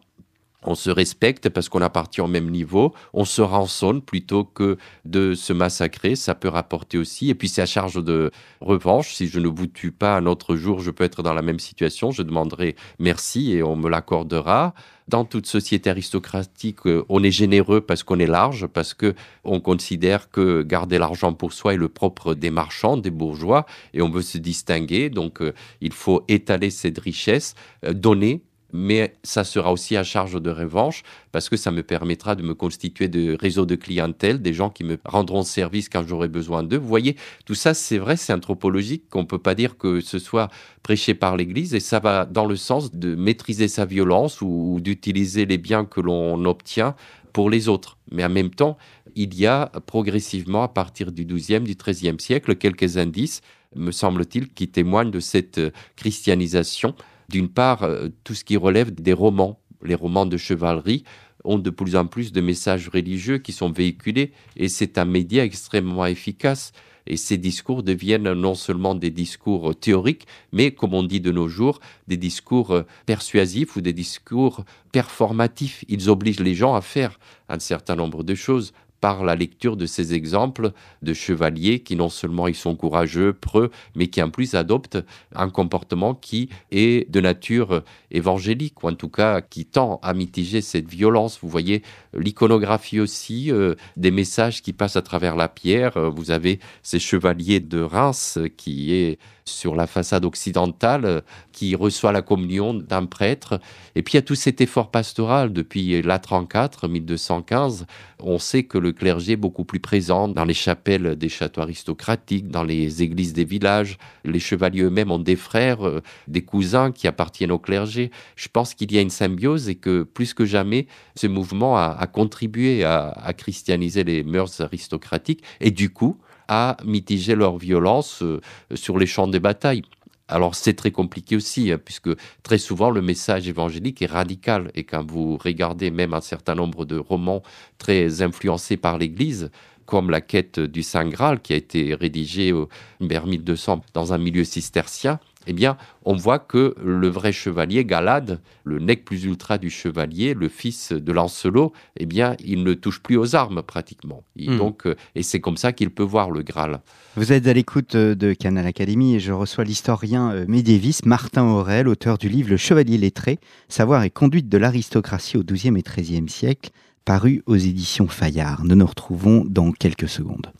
on 0.63 0.75
se 0.75 0.89
respecte 0.89 1.49
parce 1.49 1.69
qu'on 1.69 1.81
appartient 1.81 2.21
au 2.21 2.27
même 2.27 2.49
niveau, 2.49 2.93
on 3.13 3.25
se 3.25 3.41
rançonne 3.41 4.01
plutôt 4.01 4.43
que 4.43 4.77
de 5.05 5.33
se 5.33 5.53
massacrer, 5.53 6.15
ça 6.15 6.35
peut 6.35 6.49
rapporter 6.49 6.97
aussi. 6.97 7.29
Et 7.29 7.35
puis 7.35 7.47
c'est 7.47 7.61
à 7.61 7.65
charge 7.65 8.03
de 8.03 8.31
revanche, 8.61 9.13
si 9.13 9.27
je 9.27 9.39
ne 9.39 9.47
vous 9.47 9.67
tue 9.67 9.91
pas 9.91 10.17
un 10.17 10.25
autre 10.25 10.55
jour, 10.55 10.79
je 10.79 10.91
peux 10.91 11.03
être 11.03 11.23
dans 11.23 11.33
la 11.33 11.41
même 11.41 11.59
situation, 11.59 12.11
je 12.11 12.23
demanderai 12.23 12.75
merci 12.99 13.53
et 13.53 13.63
on 13.63 13.75
me 13.75 13.89
l'accordera. 13.89 14.73
Dans 15.07 15.25
toute 15.25 15.47
société 15.47 15.89
aristocratique, 15.89 16.85
euh, 16.85 17.03
on 17.09 17.23
est 17.23 17.31
généreux 17.31 17.81
parce 17.81 18.03
qu'on 18.03 18.19
est 18.19 18.27
large, 18.27 18.67
parce 18.67 18.93
que 18.93 19.15
on 19.43 19.59
considère 19.59 20.29
que 20.29 20.61
garder 20.61 20.99
l'argent 20.99 21.33
pour 21.33 21.51
soi 21.51 21.73
est 21.73 21.77
le 21.77 21.89
propre 21.89 22.35
des 22.35 22.51
marchands, 22.51 22.95
des 22.95 23.09
bourgeois, 23.09 23.65
et 23.95 24.03
on 24.03 24.09
veut 24.11 24.21
se 24.21 24.37
distinguer. 24.37 25.09
Donc, 25.09 25.41
euh, 25.41 25.53
il 25.81 25.93
faut 25.93 26.25
étaler 26.27 26.69
cette 26.69 26.99
richesse, 26.99 27.55
euh, 27.85 27.93
donner 27.93 28.43
mais 28.71 29.15
ça 29.23 29.43
sera 29.43 29.71
aussi 29.71 29.97
à 29.97 30.03
charge 30.03 30.41
de 30.41 30.49
revanche 30.49 31.03
parce 31.31 31.49
que 31.49 31.57
ça 31.57 31.71
me 31.71 31.83
permettra 31.83 32.35
de 32.35 32.43
me 32.43 32.53
constituer 32.53 33.07
de 33.07 33.35
réseaux 33.39 33.65
de 33.65 33.75
clientèle, 33.75 34.41
des 34.41 34.53
gens 34.53 34.69
qui 34.69 34.83
me 34.83 34.97
rendront 35.05 35.43
service 35.43 35.89
quand 35.89 36.05
j'aurai 36.07 36.27
besoin 36.27 36.63
d'eux. 36.63 36.77
Vous 36.77 36.87
voyez, 36.87 37.15
tout 37.45 37.55
ça, 37.55 37.73
c'est 37.73 37.97
vrai, 37.97 38.15
c'est 38.15 38.33
anthropologique, 38.33 39.09
qu'on 39.09 39.21
ne 39.21 39.27
peut 39.27 39.39
pas 39.39 39.55
dire 39.55 39.77
que 39.77 40.01
ce 40.01 40.19
soit 40.19 40.49
prêché 40.83 41.13
par 41.13 41.35
l'Église 41.37 41.73
et 41.73 41.79
ça 41.79 41.99
va 41.99 42.25
dans 42.25 42.45
le 42.45 42.55
sens 42.55 42.93
de 42.93 43.15
maîtriser 43.15 43.67
sa 43.67 43.85
violence 43.85 44.41
ou, 44.41 44.79
d'utiliser 44.81 45.45
les 45.45 45.57
biens 45.57 45.85
que 45.85 45.99
l'on 45.99 46.45
obtient 46.45 46.95
pour 47.33 47.49
les 47.49 47.67
autres. 47.67 47.97
Mais 48.11 48.23
en 48.23 48.29
même 48.29 48.49
temps, 48.49 48.77
il 49.15 49.35
y 49.35 49.45
a 49.45 49.71
progressivement, 49.85 50.63
à 50.63 50.67
partir 50.67 51.11
du 51.11 51.25
XIIe, 51.25 51.61
du 51.61 51.75
XIIIe 51.75 52.19
siècle, 52.19 52.55
quelques 52.55 52.97
indices, 52.97 53.41
me 53.75 53.91
semble-t-il, 53.91 54.49
qui 54.49 54.67
témoignent 54.67 55.11
de 55.11 55.19
cette 55.19 55.59
christianisation 55.95 56.95
d'une 57.29 57.49
part, 57.49 57.83
euh, 57.83 58.09
tout 58.23 58.33
ce 58.33 58.43
qui 58.43 58.57
relève 58.57 58.93
des 58.93 59.13
romans, 59.13 59.59
les 59.83 59.95
romans 59.95 60.25
de 60.25 60.37
chevalerie 60.37 61.03
ont 61.45 61.57
de 61.57 61.69
plus 61.69 61.95
en 61.95 62.05
plus 62.05 62.31
de 62.33 62.41
messages 62.41 62.89
religieux 62.89 63.37
qui 63.37 63.53
sont 63.53 63.71
véhiculés 63.71 64.33
et 64.57 64.67
c'est 64.67 64.97
un 64.97 65.05
média 65.05 65.43
extrêmement 65.45 66.05
efficace. 66.05 66.73
Et 67.07 67.17
ces 67.17 67.37
discours 67.37 67.81
deviennent 67.81 68.33
non 68.33 68.53
seulement 68.55 68.93
des 68.93 69.09
discours 69.09 69.73
théoriques, 69.73 70.27
mais 70.51 70.71
comme 70.71 70.93
on 70.93 71.01
dit 71.01 71.21
de 71.21 71.31
nos 71.31 71.47
jours, 71.47 71.79
des 72.07 72.17
discours 72.17 72.83
persuasifs 73.07 73.77
ou 73.77 73.81
des 73.81 73.93
discours 73.93 74.63
performatifs. 74.91 75.83
Ils 75.87 76.09
obligent 76.09 76.41
les 76.41 76.53
gens 76.53 76.75
à 76.75 76.81
faire 76.81 77.17
un 77.47 77.57
certain 77.57 77.95
nombre 77.95 78.23
de 78.23 78.35
choses 78.35 78.73
par 79.01 79.23
la 79.23 79.35
lecture 79.35 79.77
de 79.77 79.85
ces 79.85 80.13
exemples 80.13 80.71
de 81.01 81.13
chevaliers 81.13 81.79
qui 81.79 81.95
non 81.95 82.09
seulement 82.09 82.47
ils 82.47 82.55
sont 82.55 82.75
courageux, 82.75 83.33
preux, 83.33 83.71
mais 83.95 84.07
qui 84.07 84.21
en 84.21 84.29
plus 84.29 84.55
adoptent 84.55 84.99
un 85.35 85.49
comportement 85.49 86.13
qui 86.13 86.49
est 86.71 87.09
de 87.09 87.21
nature 87.21 87.83
évangélique, 88.11 88.83
ou 88.83 88.89
en 88.89 88.95
tout 88.95 89.09
cas 89.09 89.41
qui 89.41 89.65
tend 89.65 89.99
à 90.03 90.13
mitiger 90.13 90.61
cette 90.61 90.89
violence. 90.89 91.39
Vous 91.41 91.49
voyez 91.49 91.83
l'iconographie 92.13 92.99
aussi, 92.99 93.51
euh, 93.51 93.75
des 93.97 94.11
messages 94.11 94.61
qui 94.61 94.73
passent 94.73 94.95
à 94.95 95.01
travers 95.01 95.35
la 95.35 95.47
pierre. 95.47 95.97
Euh, 95.97 96.09
vous 96.09 96.31
avez 96.31 96.59
ces 96.83 96.99
chevaliers 96.99 97.59
de 97.59 97.81
Reims 97.81 98.39
qui 98.57 98.93
est 98.93 99.19
sur 99.45 99.75
la 99.75 99.87
façade 99.87 100.25
occidentale, 100.25 101.05
euh, 101.05 101.21
qui 101.51 101.75
reçoit 101.75 102.11
la 102.11 102.21
communion 102.21 102.73
d'un 102.73 103.05
prêtre. 103.05 103.59
Et 103.95 104.03
puis 104.03 104.13
il 104.13 104.17
y 104.17 104.19
a 104.19 104.23
tout 104.23 104.35
cet 104.35 104.61
effort 104.61 104.91
pastoral 104.91 105.51
depuis 105.51 106.01
l'A34, 106.01 106.87
1215. 106.87 107.85
On 108.19 108.37
sait 108.37 108.63
que 108.63 108.77
le 108.77 108.88
clergé 108.91 109.33
est 109.33 109.37
beaucoup 109.37 109.65
plus 109.65 109.79
présent 109.79 110.27
dans 110.27 110.45
les 110.45 110.53
chapelles 110.53 111.15
des 111.15 111.29
châteaux 111.29 111.61
aristocratiques, 111.61 112.49
dans 112.49 112.63
les 112.63 113.03
églises 113.03 113.33
des 113.33 113.43
villages. 113.43 113.97
Les 114.25 114.39
chevaliers 114.39 114.83
eux-mêmes 114.83 115.11
ont 115.11 115.19
des 115.19 115.35
frères, 115.35 115.85
euh, 115.85 116.01
des 116.27 116.41
cousins 116.41 116.91
qui 116.91 117.07
appartiennent 117.07 117.51
au 117.51 117.59
clergé. 117.59 118.11
Je 118.35 118.47
pense 118.47 118.73
qu'il 118.73 118.91
y 118.91 118.97
a 118.97 119.01
une 119.01 119.09
symbiose 119.09 119.69
et 119.69 119.75
que 119.75 120.03
plus 120.03 120.33
que 120.33 120.45
jamais, 120.45 120.87
ce 121.15 121.27
mouvement 121.27 121.77
a, 121.77 122.07
contribué 122.07 122.83
à, 122.83 123.33
christianiser 123.37 124.03
les 124.03 124.23
mœurs 124.23 124.61
aristocratiques. 124.61 125.43
Et 125.59 125.71
du 125.71 125.89
coup, 125.89 126.17
à 126.47 126.77
mitiger 126.83 127.35
leur 127.35 127.57
violence 127.57 128.23
euh, 128.23 128.41
sur 128.73 128.97
les 128.97 129.05
champs 129.05 129.27
des 129.27 129.39
batailles. 129.39 129.83
Alors 130.29 130.53
c'est 130.53 130.75
très 130.75 130.91
compliqué 130.91 131.35
aussi, 131.35 131.71
hein, 131.71 131.79
puisque 131.83 132.11
très 132.43 132.59
souvent 132.59 132.91
le 132.91 133.01
message 133.01 133.47
évangélique 133.47 134.03
est 134.03 134.11
radical. 134.11 134.71
Et 134.75 134.83
quand 134.83 135.03
vous 135.05 135.37
regardez 135.37 135.89
même 135.89 136.13
un 136.13 136.21
certain 136.21 136.53
nombre 136.53 136.85
de 136.85 136.97
romans 136.97 137.41
très 137.79 138.21
influencés 138.21 138.77
par 138.77 138.99
l'Église, 138.99 139.49
comme 139.87 140.11
la 140.11 140.21
quête 140.21 140.59
du 140.59 140.83
Saint 140.83 141.09
Graal, 141.09 141.41
qui 141.41 141.53
a 141.53 141.55
été 141.55 141.95
rédigée 141.95 142.53
vers 143.01 143.25
1200 143.25 143.81
dans 143.95 144.13
un 144.13 144.19
milieu 144.19 144.43
cistercien, 144.43 145.19
eh 145.49 145.53
bien, 145.53 145.77
on 146.05 146.15
voit 146.15 146.37
que 146.37 146.75
le 146.79 147.07
vrai 147.07 147.31
chevalier, 147.31 147.83
Galad, 147.83 148.39
le 148.63 148.77
nec 148.77 149.03
plus 149.03 149.23
ultra 149.23 149.57
du 149.57 149.71
chevalier, 149.71 150.35
le 150.35 150.47
fils 150.47 150.91
de 150.91 151.11
Lancelot, 151.11 151.73
eh 151.97 152.05
bien, 152.05 152.35
il 152.45 152.63
ne 152.63 152.75
touche 152.75 152.99
plus 153.01 153.17
aux 153.17 153.35
armes 153.35 153.63
pratiquement. 153.63 154.23
Hmm. 154.37 154.57
donc, 154.59 154.85
euh, 154.85 154.95
et 155.15 155.23
c'est 155.23 155.39
comme 155.39 155.57
ça 155.57 155.73
qu'il 155.73 155.89
peut 155.89 156.03
voir 156.03 156.29
le 156.29 156.43
Graal. 156.43 156.81
Vous 157.15 157.33
êtes 157.33 157.47
à 157.47 157.53
l'écoute 157.53 157.95
euh, 157.95 158.13
de 158.13 158.33
Canal 158.33 158.67
Académie 158.67 159.15
et 159.15 159.19
je 159.19 159.31
reçois 159.31 159.63
l'historien 159.63 160.31
euh, 160.31 160.45
médiéviste 160.47 161.07
Martin 161.07 161.45
Aurel, 161.45 161.87
auteur 161.87 162.19
du 162.19 162.29
livre 162.29 162.51
Le 162.51 162.57
Chevalier 162.57 162.99
lettré, 162.99 163.39
Savoir 163.69 164.03
et 164.03 164.11
conduite 164.11 164.49
de 164.49 164.57
l'aristocratie 164.59 165.37
au 165.37 165.43
XIIe 165.43 165.75
et 165.79 165.81
XIIIe 165.81 166.29
siècle, 166.29 166.69
paru 167.05 167.41
aux 167.47 167.55
éditions 167.55 168.07
Fayard. 168.07 168.63
Nous 168.65 168.75
nous 168.75 168.85
retrouvons 168.85 169.43
dans 169.47 169.71
quelques 169.71 170.09
secondes. 170.09 170.51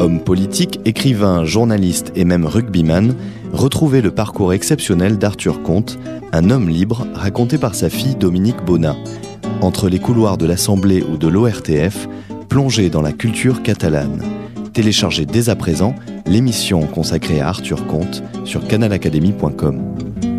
Homme 0.00 0.20
politique, 0.20 0.80
écrivain, 0.86 1.44
journaliste 1.44 2.10
et 2.16 2.24
même 2.24 2.46
rugbyman, 2.46 3.14
retrouvez 3.52 4.00
le 4.00 4.10
parcours 4.10 4.54
exceptionnel 4.54 5.18
d'Arthur 5.18 5.62
Comte, 5.62 5.98
un 6.32 6.48
homme 6.48 6.70
libre 6.70 7.06
raconté 7.12 7.58
par 7.58 7.74
sa 7.74 7.90
fille 7.90 8.14
Dominique 8.14 8.64
Bonnat. 8.64 8.96
Entre 9.60 9.90
les 9.90 9.98
couloirs 9.98 10.38
de 10.38 10.46
l'Assemblée 10.46 11.02
ou 11.02 11.18
de 11.18 11.28
l'ORTF, 11.28 12.08
plongez 12.48 12.88
dans 12.88 13.02
la 13.02 13.12
culture 13.12 13.62
catalane. 13.62 14.22
Téléchargez 14.72 15.26
dès 15.26 15.50
à 15.50 15.54
présent 15.54 15.94
l'émission 16.24 16.86
consacrée 16.86 17.40
à 17.40 17.48
Arthur 17.48 17.86
Comte 17.86 18.22
sur 18.46 18.66
canalacademy.com. 18.66 20.29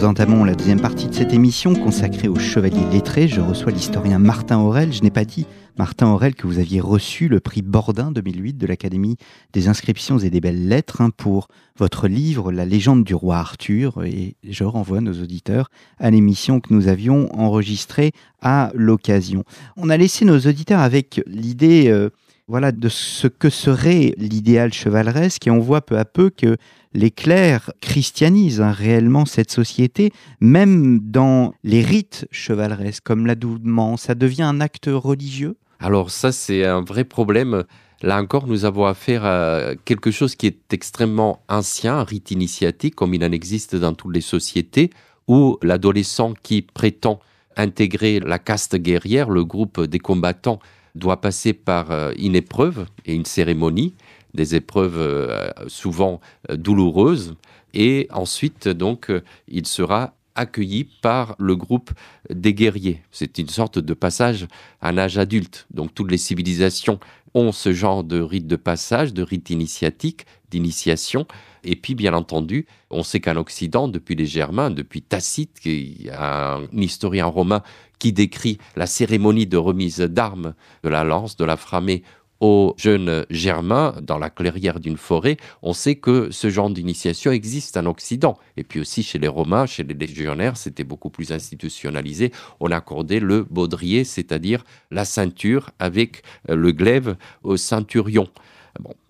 Nous 0.00 0.06
entamons 0.06 0.44
la 0.44 0.54
deuxième 0.54 0.80
partie 0.80 1.08
de 1.08 1.14
cette 1.14 1.34
émission 1.34 1.74
consacrée 1.74 2.26
aux 2.26 2.38
chevaliers 2.38 2.88
lettrés. 2.90 3.28
Je 3.28 3.42
reçois 3.42 3.70
l'historien 3.70 4.18
Martin 4.18 4.58
Aurel. 4.58 4.94
Je 4.94 5.02
n'ai 5.02 5.10
pas 5.10 5.26
dit, 5.26 5.44
Martin 5.76 6.08
Aurel, 6.08 6.34
que 6.34 6.46
vous 6.46 6.58
aviez 6.58 6.80
reçu 6.80 7.28
le 7.28 7.38
prix 7.38 7.60
Bordin 7.60 8.10
2008 8.10 8.56
de 8.56 8.66
l'Académie 8.66 9.18
des 9.52 9.68
inscriptions 9.68 10.16
et 10.16 10.30
des 10.30 10.40
belles 10.40 10.68
lettres 10.68 11.02
hein, 11.02 11.10
pour 11.14 11.48
votre 11.76 12.08
livre 12.08 12.50
La 12.50 12.64
légende 12.64 13.04
du 13.04 13.14
roi 13.14 13.36
Arthur. 13.36 14.02
Et 14.06 14.36
je 14.42 14.64
renvoie 14.64 15.02
nos 15.02 15.22
auditeurs 15.22 15.68
à 15.98 16.10
l'émission 16.10 16.60
que 16.60 16.72
nous 16.72 16.88
avions 16.88 17.28
enregistrée 17.38 18.12
à 18.40 18.72
l'occasion. 18.74 19.44
On 19.76 19.90
a 19.90 19.98
laissé 19.98 20.24
nos 20.24 20.38
auditeurs 20.38 20.80
avec 20.80 21.20
l'idée... 21.26 22.08
Voilà, 22.50 22.72
de 22.72 22.88
ce 22.88 23.28
que 23.28 23.48
serait 23.48 24.12
l'idéal 24.18 24.72
chevaleresque, 24.72 25.46
et 25.46 25.52
on 25.52 25.60
voit 25.60 25.82
peu 25.82 25.96
à 25.98 26.04
peu 26.04 26.30
que 26.30 26.56
les 26.94 27.12
clercs 27.12 27.70
christianisent 27.80 28.60
hein, 28.60 28.72
réellement 28.72 29.24
cette 29.24 29.52
société, 29.52 30.10
même 30.40 30.98
dans 30.98 31.54
les 31.62 31.80
rites 31.80 32.26
chevaleresques, 32.32 33.04
comme 33.04 33.24
l'adoubement, 33.24 33.96
ça 33.96 34.16
devient 34.16 34.42
un 34.42 34.60
acte 34.60 34.90
religieux? 34.92 35.58
Alors 35.78 36.10
ça, 36.10 36.32
c'est 36.32 36.64
un 36.64 36.80
vrai 36.80 37.04
problème. 37.04 37.62
Là 38.02 38.20
encore, 38.20 38.48
nous 38.48 38.64
avons 38.64 38.84
affaire 38.84 39.24
à 39.24 39.76
quelque 39.84 40.10
chose 40.10 40.34
qui 40.34 40.48
est 40.48 40.72
extrêmement 40.72 41.44
ancien, 41.48 41.98
un 41.98 42.04
rite 42.04 42.32
initiatique, 42.32 42.96
comme 42.96 43.14
il 43.14 43.24
en 43.24 43.30
existe 43.30 43.76
dans 43.76 43.94
toutes 43.94 44.12
les 44.12 44.20
sociétés, 44.20 44.90
où 45.28 45.56
l'adolescent 45.62 46.34
qui 46.42 46.62
prétend 46.62 47.20
intégrer 47.56 48.18
la 48.18 48.40
caste 48.40 48.74
guerrière, 48.74 49.30
le 49.30 49.44
groupe 49.44 49.80
des 49.82 50.00
combattants, 50.00 50.58
doit 50.94 51.20
passer 51.20 51.52
par 51.52 51.90
euh, 51.90 52.12
une 52.18 52.36
épreuve 52.36 52.86
et 53.06 53.14
une 53.14 53.24
cérémonie, 53.24 53.94
des 54.34 54.54
épreuves 54.54 54.98
euh, 54.98 55.50
souvent 55.66 56.20
euh, 56.50 56.56
douloureuses, 56.56 57.34
et 57.74 58.08
ensuite 58.12 58.68
donc 58.68 59.12
il 59.46 59.66
sera 59.66 60.14
accueilli 60.34 60.84
par 61.02 61.36
le 61.38 61.54
groupe 61.54 61.90
des 62.30 62.54
guerriers. 62.54 63.02
C'est 63.12 63.38
une 63.38 63.48
sorte 63.48 63.78
de 63.78 63.94
passage 63.94 64.46
à 64.80 64.88
un 64.88 64.98
âge 64.98 65.18
adulte. 65.18 65.66
Donc 65.72 65.94
toutes 65.94 66.10
les 66.10 66.18
civilisations 66.18 66.98
ont 67.34 67.52
ce 67.52 67.72
genre 67.72 68.04
de 68.04 68.20
rite 68.20 68.46
de 68.46 68.56
passage, 68.56 69.14
de 69.14 69.22
rite 69.22 69.50
initiatique, 69.50 70.26
d'initiation. 70.50 71.26
Et 71.62 71.76
puis, 71.76 71.94
bien 71.94 72.14
entendu, 72.14 72.66
on 72.90 73.02
sait 73.02 73.20
qu'en 73.20 73.36
Occident, 73.36 73.88
depuis 73.88 74.14
les 74.14 74.26
Germains, 74.26 74.70
depuis 74.70 75.02
Tacite, 75.02 75.60
qui 75.60 76.06
est 76.06 76.10
un 76.10 76.62
historien 76.72 77.26
romain 77.26 77.62
qui 78.00 78.12
décrit 78.12 78.58
la 78.74 78.86
cérémonie 78.86 79.46
de 79.46 79.56
remise 79.56 80.00
d'armes 80.00 80.54
de 80.82 80.88
la 80.88 81.04
lance, 81.04 81.36
de 81.36 81.44
la 81.44 81.56
framée 81.56 82.02
aux 82.40 82.74
jeunes 82.78 83.26
Germains 83.28 83.94
dans 84.02 84.18
la 84.18 84.30
clairière 84.30 84.80
d'une 84.80 84.96
forêt, 84.96 85.36
on 85.62 85.74
sait 85.74 85.96
que 85.96 86.30
ce 86.30 86.48
genre 86.48 86.70
d'initiation 86.70 87.32
existe 87.32 87.76
en 87.76 87.84
Occident. 87.84 88.38
Et 88.56 88.64
puis 88.64 88.80
aussi 88.80 89.02
chez 89.02 89.18
les 89.18 89.28
Romains, 89.28 89.66
chez 89.66 89.84
les 89.84 89.94
légionnaires, 89.94 90.56
c'était 90.56 90.84
beaucoup 90.84 91.10
plus 91.10 91.32
institutionnalisé. 91.32 92.32
On 92.58 92.70
accordait 92.70 93.20
le 93.20 93.44
baudrier, 93.44 94.04
c'est-à-dire 94.04 94.64
la 94.90 95.04
ceinture 95.04 95.70
avec 95.78 96.22
le 96.48 96.72
glaive 96.72 97.16
au 97.42 97.58
ceinturion. 97.58 98.28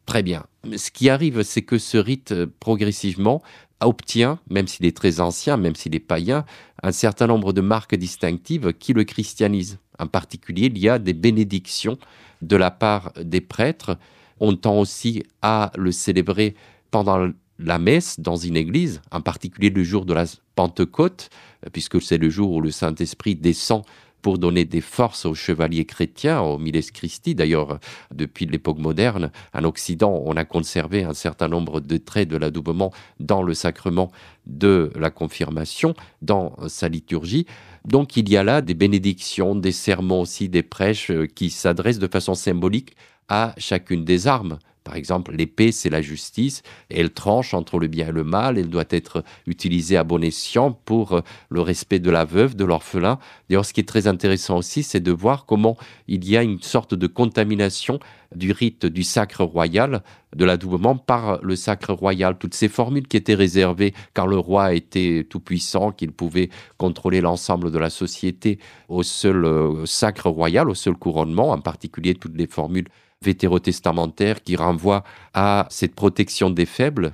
Très 0.07 0.25
bien. 0.25 0.45
Ce 0.77 0.91
qui 0.91 1.09
arrive, 1.09 1.45
c'est 1.45 1.63
que 1.63 1.79
ce 1.79 1.97
rite, 1.97 2.35
progressivement, 2.59 3.43
obtient, 3.81 4.39
même 4.51 4.67
s'il 4.67 4.87
est 4.87 4.97
très 4.97 5.21
ancien, 5.21 5.57
même 5.57 5.75
s'il 5.75 5.95
est 5.95 6.01
païen, 6.01 6.45
un 6.83 6.93
certain 6.93 7.27
nombre 7.27 7.53
de 7.53 7.61
marques 7.61 7.95
distinctives 7.95 8.73
qui 8.75 8.93
le 8.93 9.05
christianisent. 9.05 9.79
En 9.99 10.07
particulier, 10.07 10.67
il 10.67 10.79
y 10.79 10.89
a 10.89 10.99
des 10.99 11.13
bénédictions 11.13 11.99
de 12.43 12.57
la 12.57 12.71
part 12.71 13.13
des 13.23 13.41
prêtres. 13.41 13.99
On 14.39 14.55
tend 14.57 14.79
aussi 14.79 15.23
à 15.43 15.73
le 15.77 15.93
célébrer 15.93 16.55
pendant 16.91 17.31
la 17.59 17.79
messe 17.79 18.19
dans 18.19 18.37
une 18.37 18.57
église, 18.57 19.03
en 19.11 19.21
particulier 19.21 19.71
le 19.71 19.85
jour 19.85 20.07
de 20.07 20.15
la 20.15 20.25
Pentecôte, 20.55 21.29
puisque 21.73 22.01
c'est 22.01 22.19
le 22.19 22.31
jour 22.31 22.53
où 22.53 22.61
le 22.61 22.71
Saint-Esprit 22.71 23.37
descend 23.37 23.83
pour 24.23 24.39
donner 24.39 24.65
des 24.65 24.81
forces 24.81 25.27
aux 25.27 25.35
chevaliers 25.35 25.85
chrétiens, 25.85 26.41
au 26.41 26.59
Miles 26.59 26.91
Christi. 26.93 27.35
D'ailleurs, 27.35 27.79
depuis 28.15 28.47
l'époque 28.47 28.79
moderne, 28.79 29.31
en 29.55 29.65
Occident, 29.65 30.23
on 30.25 30.37
a 30.37 30.45
conservé 30.45 31.05
un 31.05 31.15
certain 31.15 31.49
nombre 31.49 31.81
de 31.81 31.97
traits 31.97 32.29
de 32.29 32.37
l'adoubement 32.37 32.93
dans 33.19 33.43
le 33.43 33.55
sacrement 33.55 34.11
de 34.47 34.91
la 34.95 35.11
confirmation, 35.11 35.95
dans 36.23 36.57
sa 36.69 36.89
liturgie. 36.89 37.47
Donc 37.85 38.17
il 38.17 38.29
y 38.29 38.37
a 38.37 38.45
là 38.45 38.61
des 38.61 38.75
bénédictions, 38.75 39.55
des 39.55 39.73
sermons 39.73 40.23
aussi, 40.23 40.49
des 40.49 40.63
prêches 40.63 41.11
euh, 41.11 41.27
qui 41.27 41.51
s'adressent 41.51 41.99
de 41.99 42.09
façon 42.09 42.35
symbolique 42.35 42.97
à 43.29 43.55
chacune 43.59 44.05
des 44.05 44.27
armes. 44.27 44.59
Par 44.85 44.97
exemple, 44.97 45.33
l'épée, 45.33 45.73
c'est 45.73 45.91
la 45.91 46.01
justice, 46.01 46.63
elle 46.89 47.11
tranche 47.11 47.55
entre 47.55 47.79
le 47.79 47.87
bien 47.87 48.09
et 48.09 48.13
le 48.13 48.25
mal, 48.25 48.59
elle 48.59 48.71
doit 48.71 48.85
être 48.91 49.23
utilisée 49.47 49.97
à 49.97 50.05
bon 50.05 50.23
escient 50.23 50.73
pour 50.73 51.13
euh, 51.13 51.21
le 51.51 51.61
respect 51.61 51.99
de 51.99 52.11
la 52.11 52.25
veuve, 52.25 52.57
de 52.57 52.65
l'orphelin. 52.65 53.19
D'ailleurs, 53.49 53.65
ce 53.65 53.73
qui 53.73 53.81
est 53.81 53.89
très 53.89 54.07
intéressant 54.07 54.57
aussi, 54.57 54.83
c'est 54.83 55.01
de 55.01 55.13
voir 55.13 55.45
comment 55.45 55.77
il 56.09 56.29
y 56.29 56.37
a 56.37 56.43
une 56.43 56.63
sorte 56.63 56.95
de 56.95 57.07
contamination 57.07 58.01
du 58.35 58.53
rite 58.53 58.87
du 58.87 59.03
sacre 59.03 59.45
royal, 59.45 60.03
de 60.35 60.45
l'adoubement 60.45 60.97
par 60.97 61.43
le 61.43 61.57
sacre 61.57 61.93
royal. 61.93 62.39
Toutes 62.39 62.55
ces 62.55 62.69
formules 62.69 63.09
qui 63.09 63.17
étaient 63.17 63.35
réservées 63.35 63.93
quand 64.15 64.27
le 64.27 64.39
roi 64.39 64.75
était 64.75 65.27
tout-puissant, 65.29 65.91
qu'il 65.91 66.13
pouvait 66.13 66.49
contrôler 66.79 67.21
l'ensemble 67.21 67.71
de 67.71 67.79
la 67.79 67.91
société 67.91 68.59
au 68.89 69.03
seul 69.03 69.45
euh, 69.45 69.85
sacre 69.85 70.31
royal, 70.31 70.71
au 70.71 70.75
seul 70.75 70.95
couronnement, 70.95 71.51
en 71.51 71.61
particulier 71.61 72.15
toutes 72.15 72.37
les 72.37 72.47
formules 72.47 72.87
vétérotestamentaire 73.23 74.43
qui 74.43 74.57
renvoie 74.57 75.05
à 75.35 75.67
cette 75.71 75.95
protection 75.95 76.51
des 76.51 76.67
faibles, 76.67 77.13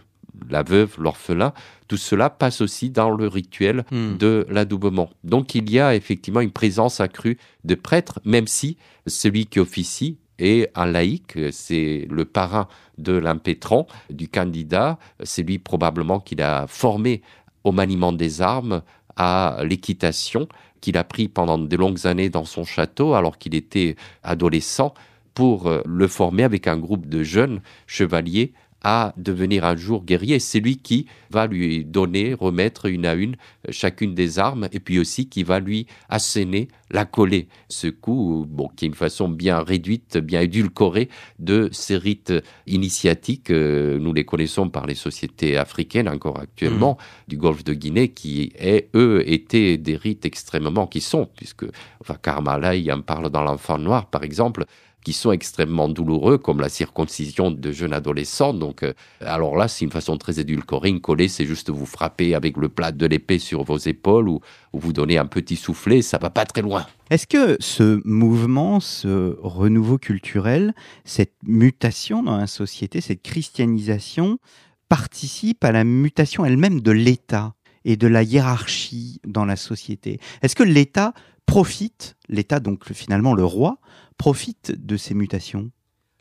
la 0.48 0.62
veuve, 0.62 0.96
l'orphelin, 0.98 1.52
tout 1.88 1.96
cela 1.96 2.30
passe 2.30 2.60
aussi 2.60 2.90
dans 2.90 3.10
le 3.10 3.26
rituel 3.26 3.84
Hmm. 3.90 4.16
de 4.16 4.46
l'adoubement. 4.48 5.10
Donc 5.24 5.54
il 5.54 5.70
y 5.70 5.80
a 5.80 5.94
effectivement 5.94 6.40
une 6.40 6.50
présence 6.52 7.00
accrue 7.00 7.38
de 7.64 7.74
prêtres, 7.74 8.20
même 8.24 8.46
si 8.46 8.76
celui 9.06 9.46
qui 9.46 9.58
officie 9.60 10.18
est 10.38 10.70
un 10.74 10.86
laïc, 10.86 11.38
c'est 11.50 12.06
le 12.10 12.24
parrain 12.24 12.68
de 12.98 13.12
l'impétron, 13.12 13.86
du 14.10 14.28
candidat, 14.28 14.98
c'est 15.22 15.42
lui 15.42 15.58
probablement 15.58 16.20
qu'il 16.20 16.42
a 16.42 16.66
formé 16.66 17.22
au 17.64 17.72
maniement 17.72 18.12
des 18.12 18.42
armes, 18.42 18.82
à 19.16 19.60
l'équitation, 19.64 20.46
qu'il 20.82 20.98
a 20.98 21.04
pris 21.04 21.28
pendant 21.28 21.56
de 21.56 21.76
longues 21.76 22.06
années 22.06 22.28
dans 22.28 22.44
son 22.44 22.64
château 22.64 23.14
alors 23.14 23.38
qu'il 23.38 23.54
était 23.54 23.96
adolescent 24.22 24.92
pour 25.36 25.68
euh, 25.68 25.82
le 25.84 26.08
former 26.08 26.42
avec 26.42 26.66
un 26.66 26.78
groupe 26.78 27.06
de 27.06 27.22
jeunes 27.22 27.60
chevaliers 27.86 28.54
à 28.82 29.12
devenir 29.16 29.64
un 29.64 29.76
jour 29.76 30.04
guerrier. 30.04 30.38
C'est 30.38 30.60
lui 30.60 30.78
qui 30.78 31.06
va 31.30 31.46
lui 31.46 31.84
donner, 31.84 32.34
remettre 32.34 32.86
une 32.86 33.04
à 33.04 33.14
une 33.14 33.36
euh, 33.68 33.72
chacune 33.72 34.14
des 34.14 34.38
armes 34.38 34.68
et 34.72 34.80
puis 34.80 34.98
aussi 34.98 35.28
qui 35.28 35.42
va 35.42 35.60
lui 35.60 35.86
asséner 36.08 36.68
la 36.90 37.04
coller. 37.04 37.48
Ce 37.68 37.88
coup, 37.88 38.46
bon, 38.48 38.68
qui 38.76 38.84
est 38.84 38.88
une 38.88 38.94
façon 38.94 39.28
bien 39.28 39.58
réduite, 39.58 40.18
bien 40.18 40.40
édulcorée 40.40 41.08
de 41.38 41.68
ces 41.72 41.96
rites 41.96 42.32
initiatiques. 42.66 43.50
euh, 43.50 43.98
nous 43.98 44.12
les 44.12 44.24
connaissons 44.24 44.70
par 44.70 44.86
les 44.86 44.94
sociétés 44.94 45.56
africaines 45.56 46.08
encore 46.08 46.38
actuellement, 46.38 46.96
du 47.28 47.36
golfe 47.36 47.64
de 47.64 47.74
Guinée, 47.74 48.12
qui, 48.12 48.52
est, 48.56 48.88
eux, 48.94 49.22
étaient 49.26 49.76
des 49.76 49.96
rites 49.96 50.24
extrêmement, 50.24 50.86
qui 50.86 51.00
sont, 51.00 51.28
puisque, 51.36 51.66
enfin, 52.00 52.14
Karmala, 52.22 52.76
il 52.76 52.90
en 52.92 53.02
parle 53.02 53.30
dans 53.30 53.42
l'enfant 53.42 53.78
noir, 53.78 54.06
par 54.06 54.22
exemple, 54.22 54.64
qui 55.06 55.12
sont 55.12 55.30
extrêmement 55.30 55.88
douloureux, 55.88 56.36
comme 56.36 56.60
la 56.60 56.68
circoncision 56.68 57.52
de 57.52 57.70
jeunes 57.70 57.92
adolescents. 57.92 58.52
Donc, 58.52 58.82
euh, 58.82 58.92
alors 59.20 59.56
là, 59.56 59.68
c'est 59.68 59.84
une 59.84 59.92
façon 59.92 60.18
très 60.18 60.40
édulcorée. 60.40 60.88
Une 60.88 61.28
c'est 61.28 61.46
juste 61.46 61.70
vous 61.70 61.86
frapper 61.86 62.34
avec 62.34 62.56
le 62.56 62.68
plat 62.68 62.90
de 62.90 63.06
l'épée 63.06 63.38
sur 63.38 63.62
vos 63.62 63.78
épaules 63.78 64.28
ou, 64.28 64.40
vous 64.72 64.92
donner 64.92 65.16
un 65.16 65.26
petit 65.26 65.54
soufflet, 65.54 66.02
ça 66.02 66.18
va 66.18 66.28
pas 66.28 66.44
très 66.44 66.60
loin. 66.60 66.86
Est-ce 67.08 67.28
que 67.28 67.56
ce 67.60 68.00
mouvement, 68.04 68.80
ce 68.80 69.38
renouveau 69.40 69.96
culturel, 69.96 70.74
cette 71.04 71.36
mutation 71.44 72.24
dans 72.24 72.36
la 72.36 72.48
société, 72.48 73.00
cette 73.00 73.22
christianisation, 73.22 74.38
participe 74.88 75.64
à 75.64 75.70
la 75.70 75.84
mutation 75.84 76.44
elle-même 76.44 76.80
de 76.80 76.90
l'État 76.90 77.54
et 77.84 77.96
de 77.96 78.08
la 78.08 78.24
hiérarchie 78.24 79.20
dans 79.24 79.44
la 79.44 79.56
société? 79.56 80.18
Est-ce 80.42 80.56
que 80.56 80.64
l'État 80.64 81.14
profite, 81.46 82.16
l'État 82.28 82.58
donc 82.58 82.92
finalement 82.92 83.34
le 83.34 83.44
roi, 83.44 83.78
profite 84.16 84.72
de 84.84 84.96
ces 84.96 85.14
mutations? 85.14 85.70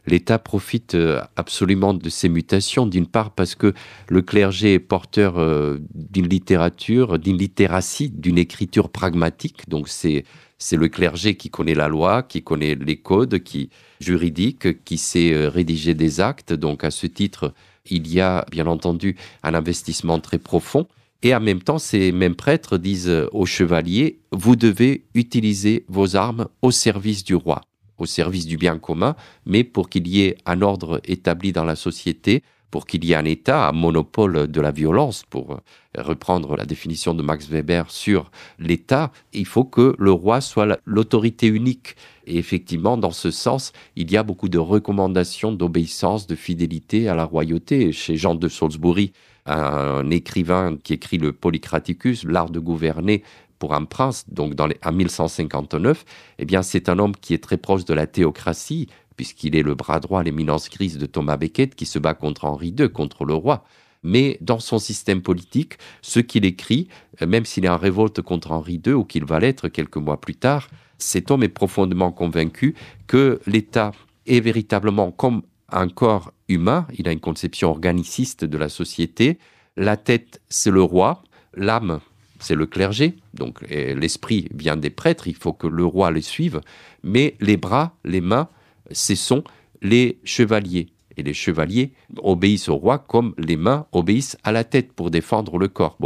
L'État 0.07 0.37
profite 0.37 0.93
euh, 0.93 1.21
absolument 1.35 1.93
de 1.93 2.09
ces 2.09 2.29
mutations, 2.29 2.85
d'une 2.85 3.07
part 3.07 3.31
parce 3.31 3.55
que 3.55 3.73
le 4.07 4.21
clergé 4.21 4.73
est 4.73 4.79
porteur 4.79 5.39
euh, 5.39 5.79
d'une 5.95 6.27
littérature, 6.27 7.17
d'une 7.17 7.37
littératie, 7.37 8.09
d'une 8.09 8.37
écriture 8.37 8.89
pragmatique. 8.89 9.67
Donc 9.67 9.87
c'est 9.87 10.23
c'est 10.57 10.77
le 10.77 10.87
clergé 10.87 11.35
qui 11.35 11.49
connaît 11.49 11.75
la 11.75 11.89
loi, 11.89 12.23
qui 12.23 12.41
connaît 12.41 12.75
les 12.75 12.97
codes, 12.97 13.39
qui 13.39 13.69
juridiques, 13.99 14.83
qui 14.85 14.97
sait 14.97 15.33
euh, 15.33 15.49
rédiger 15.49 15.95
des 15.95 16.21
actes. 16.21 16.53
Donc 16.53 16.83
à 16.83 16.91
ce 16.91 17.07
titre, 17.07 17.53
il 17.89 18.07
y 18.07 18.21
a 18.21 18.45
bien 18.51 18.67
entendu 18.67 19.17
un 19.43 19.53
investissement 19.53 20.19
très 20.19 20.37
profond. 20.37 20.87
Et 21.23 21.33
en 21.33 21.39
même 21.39 21.61
temps, 21.61 21.79
ces 21.79 22.11
mêmes 22.11 22.35
prêtres 22.35 22.77
disent 22.77 23.11
aux 23.31 23.47
chevaliers, 23.47 24.19
vous 24.31 24.55
devez 24.55 25.05
utiliser 25.15 25.83
vos 25.87 26.15
armes 26.15 26.47
au 26.61 26.69
service 26.69 27.23
du 27.23 27.33
roi, 27.33 27.61
au 27.97 28.05
service 28.05 28.45
du 28.45 28.57
bien 28.57 28.77
commun, 28.77 29.15
mais 29.45 29.63
pour 29.63 29.89
qu'il 29.89 30.07
y 30.07 30.21
ait 30.21 30.37
un 30.45 30.61
ordre 30.61 31.01
établi 31.05 31.51
dans 31.51 31.65
la 31.65 31.75
société, 31.75 32.43
pour 32.71 32.85
qu'il 32.85 33.05
y 33.05 33.13
ait 33.13 33.15
un 33.15 33.23
État, 33.23 33.69
un 33.69 33.71
monopole 33.71 34.47
de 34.51 34.61
la 34.61 34.71
violence, 34.71 35.23
pour 35.29 35.61
reprendre 35.97 36.57
la 36.57 36.65
définition 36.65 37.13
de 37.13 37.23
Max 37.23 37.47
Weber 37.47 37.89
sur 37.89 38.31
l'État, 38.59 39.13
il 39.31 39.45
faut 39.45 39.63
que 39.63 39.95
le 39.97 40.11
roi 40.11 40.41
soit 40.41 40.79
l'autorité 40.83 41.47
unique. 41.47 41.95
Et 42.27 42.37
effectivement, 42.37 42.97
dans 42.97 43.11
ce 43.11 43.31
sens, 43.31 43.71
il 43.95 44.11
y 44.11 44.17
a 44.17 44.23
beaucoup 44.23 44.49
de 44.49 44.57
recommandations 44.57 45.53
d'obéissance, 45.53 46.27
de 46.27 46.35
fidélité 46.35 47.07
à 47.07 47.15
la 47.15 47.23
royauté. 47.23 47.93
Chez 47.93 48.17
Jean 48.17 48.35
de 48.35 48.49
Salisbury, 48.49 49.13
un 49.45 50.09
écrivain 50.09 50.77
qui 50.83 50.93
écrit 50.93 51.17
le 51.17 51.31
Polycraticus, 51.31 52.23
l'art 52.23 52.49
de 52.49 52.59
gouverner 52.59 53.23
pour 53.59 53.73
un 53.73 53.85
prince, 53.85 54.25
donc 54.29 54.55
dans 54.55 54.69
en 54.83 54.91
1159, 54.91 56.05
eh 56.39 56.45
bien 56.45 56.61
c'est 56.61 56.89
un 56.89 56.99
homme 56.99 57.15
qui 57.15 57.33
est 57.33 57.43
très 57.43 57.57
proche 57.57 57.85
de 57.85 57.93
la 57.93 58.07
théocratie, 58.07 58.87
puisqu'il 59.15 59.55
est 59.55 59.63
le 59.63 59.75
bras 59.75 59.99
droit, 59.99 60.23
l'éminence 60.23 60.69
grise 60.69 60.97
de 60.97 61.05
Thomas 61.05 61.37
Becket, 61.37 61.75
qui 61.75 61.85
se 61.85 61.99
bat 61.99 62.13
contre 62.13 62.45
Henri 62.45 62.73
II, 62.77 62.89
contre 62.89 63.25
le 63.25 63.33
roi. 63.33 63.63
Mais 64.03 64.37
dans 64.41 64.59
son 64.59 64.77
système 64.77 65.21
politique, 65.21 65.77
ce 66.01 66.19
qu'il 66.19 66.45
écrit, 66.45 66.89
euh, 67.21 67.27
même 67.27 67.45
s'il 67.45 67.65
est 67.65 67.69
en 67.69 67.77
révolte 67.77 68.21
contre 68.21 68.51
Henri 68.51 68.81
II, 68.85 68.93
ou 68.93 69.03
qu'il 69.03 69.25
va 69.25 69.39
l'être 69.39 69.67
quelques 69.67 69.97
mois 69.97 70.21
plus 70.21 70.35
tard, 70.35 70.67
cet 70.97 71.31
homme 71.31 71.43
est 71.43 71.49
profondément 71.49 72.11
convaincu 72.11 72.75
que 73.07 73.39
l'État 73.47 73.91
est 74.27 74.39
véritablement 74.39 75.11
comme 75.11 75.41
un 75.69 75.89
corps 75.89 76.31
humain, 76.47 76.87
il 76.97 77.07
a 77.07 77.11
une 77.11 77.19
conception 77.19 77.69
organiciste 77.69 78.45
de 78.45 78.57
la 78.57 78.69
société. 78.69 79.39
La 79.75 79.97
tête, 79.97 80.41
c'est 80.47 80.71
le 80.71 80.81
roi, 80.81 81.23
l'âme, 81.55 81.99
c'est 82.39 82.55
le 82.55 82.65
clergé, 82.65 83.15
donc 83.33 83.61
l'esprit 83.69 84.47
vient 84.53 84.77
des 84.77 84.89
prêtres, 84.89 85.27
il 85.27 85.35
faut 85.35 85.53
que 85.53 85.67
le 85.67 85.85
roi 85.85 86.11
les 86.11 86.21
suive, 86.21 86.61
mais 87.03 87.35
les 87.39 87.57
bras, 87.57 87.95
les 88.03 88.21
mains, 88.21 88.49
ce 88.91 89.15
sont 89.15 89.43
les 89.81 90.19
chevaliers. 90.23 90.87
Et 91.17 91.23
les 91.23 91.33
chevaliers 91.33 91.93
obéissent 92.17 92.67
au 92.67 92.75
roi 92.75 92.99
comme 92.99 93.33
les 93.37 93.55
mains 93.55 93.85
obéissent 93.93 94.37
à 94.43 94.51
la 94.51 94.65
tête 94.65 94.91
pour 94.91 95.11
défendre 95.11 95.57
le 95.57 95.69
corps. 95.69 95.97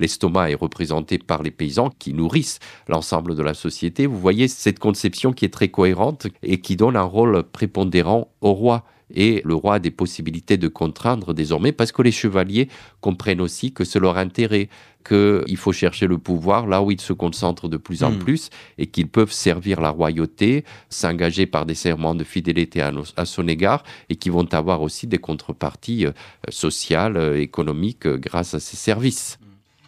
L'estomac 0.00 0.52
est 0.52 0.54
représenté 0.54 1.18
par 1.18 1.42
les 1.42 1.50
paysans 1.50 1.90
qui 1.98 2.14
nourrissent 2.14 2.60
l'ensemble 2.88 3.34
de 3.34 3.42
la 3.42 3.52
société. 3.52 4.06
Vous 4.06 4.18
voyez 4.18 4.48
cette 4.48 4.78
conception 4.78 5.34
qui 5.34 5.44
est 5.44 5.52
très 5.52 5.68
cohérente 5.68 6.28
et 6.42 6.62
qui 6.62 6.76
donne 6.76 6.96
un 6.96 7.02
rôle 7.02 7.42
prépondérant 7.42 8.32
au 8.40 8.54
roi 8.54 8.84
et 9.12 9.42
le 9.44 9.54
roi 9.54 9.74
a 9.74 9.78
des 9.78 9.90
possibilités 9.90 10.56
de 10.56 10.68
contraindre 10.68 11.34
désormais 11.34 11.72
parce 11.72 11.92
que 11.92 12.02
les 12.02 12.12
chevaliers 12.12 12.68
comprennent 13.00 13.40
aussi 13.40 13.72
que 13.72 13.84
c'est 13.84 14.00
leur 14.00 14.16
intérêt, 14.16 14.68
qu'il 15.06 15.56
faut 15.56 15.72
chercher 15.72 16.06
le 16.06 16.18
pouvoir 16.18 16.66
là 16.66 16.82
où 16.82 16.90
ils 16.90 17.00
se 17.00 17.12
concentrent 17.12 17.68
de 17.68 17.76
plus 17.76 18.02
en 18.02 18.12
hmm. 18.12 18.18
plus 18.18 18.50
et 18.78 18.86
qu'ils 18.86 19.08
peuvent 19.08 19.32
servir 19.32 19.80
la 19.80 19.90
royauté, 19.90 20.64
s'engager 20.88 21.46
par 21.46 21.66
des 21.66 21.74
serments 21.74 22.14
de 22.14 22.24
fidélité 22.24 22.80
à, 22.80 23.24
son 23.24 23.46
égard 23.46 23.82
et 24.08 24.16
qui 24.16 24.30
vont 24.30 24.46
avoir 24.52 24.82
aussi 24.82 25.06
des 25.06 25.18
contreparties 25.18 26.06
euh, 26.06 26.12
sociales, 26.48 27.16
euh, 27.16 27.38
économiques 27.38 28.06
euh, 28.06 28.16
grâce 28.16 28.54
à 28.54 28.60
ces 28.60 28.76
services. 28.76 29.38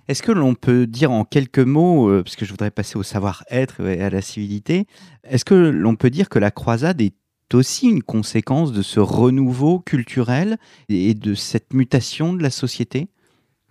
Est-ce 0.09 0.23
que 0.23 0.33
l'on 0.33 0.55
peut 0.55 0.87
dire 0.87 1.11
en 1.11 1.25
quelques 1.25 1.59
mots, 1.59 2.23
parce 2.23 2.37
que 2.37 2.45
je 2.45 2.53
voudrais 2.53 2.71
passer 2.71 2.97
au 2.97 3.03
savoir-être 3.03 3.81
et 3.81 4.01
à 4.01 4.09
la 4.09 4.23
civilité, 4.23 4.87
est-ce 5.25 5.45
que 5.45 5.55
l'on 5.55 5.97
peut 5.97 6.11
dire 6.11 6.29
que 6.29 6.39
la 6.39 6.53
croisade 6.53 7.01
est 7.01 7.13
aussi 7.55 7.89
une 7.89 8.03
conséquence 8.03 8.73
de 8.73 8.83
ce 8.83 9.01
renouveau 9.01 9.79
culturel 9.81 10.59
et 10.89 11.15
de 11.15 11.35
cette 11.35 11.73
mutation 11.73 12.33
de 12.33 12.43
la 12.43 12.51
société? 12.51 13.09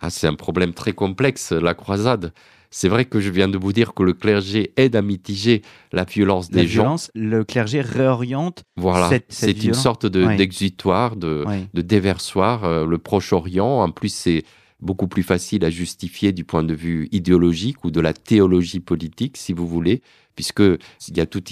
Ah, 0.00 0.10
C'est 0.10 0.26
un 0.26 0.34
problème 0.34 0.74
très 0.74 0.92
complexe, 0.92 1.52
la 1.52 1.74
croisade. 1.74 2.32
C'est 2.70 2.88
vrai 2.88 3.04
que 3.04 3.20
je 3.20 3.30
viens 3.30 3.48
de 3.48 3.56
vous 3.56 3.72
dire 3.72 3.94
que 3.94 4.02
le 4.02 4.12
clergé 4.12 4.72
aide 4.76 4.96
à 4.96 5.02
mitiger 5.02 5.62
la 5.92 6.04
violence 6.04 6.50
des 6.50 6.66
gens. 6.66 6.96
Le 7.14 7.44
clergé 7.44 7.80
réoriente. 7.80 8.64
Voilà, 8.76 9.08
c'est 9.28 9.64
une 9.64 9.74
sorte 9.74 10.06
d'exutoire, 10.06 11.16
de, 11.16 11.44
de, 11.72 11.80
déversoir. 11.80 12.64
Euh, 12.64 12.84
le 12.84 12.98
Proche-Orient, 12.98 13.80
en 13.80 13.90
plus, 13.90 14.12
c'est 14.12 14.42
beaucoup 14.80 15.08
plus 15.08 15.22
facile 15.22 15.64
à 15.64 15.70
justifier 15.70 16.32
du 16.32 16.44
point 16.44 16.62
de 16.62 16.74
vue 16.74 17.08
idéologique 17.12 17.84
ou 17.84 17.90
de 17.90 18.00
la 18.00 18.12
théologie 18.12 18.80
politique, 18.80 19.36
si 19.36 19.52
vous 19.52 19.66
voulez, 19.66 20.02
puisqu'il 20.36 21.16
y 21.16 21.20
a 21.20 21.26
tout 21.26 21.42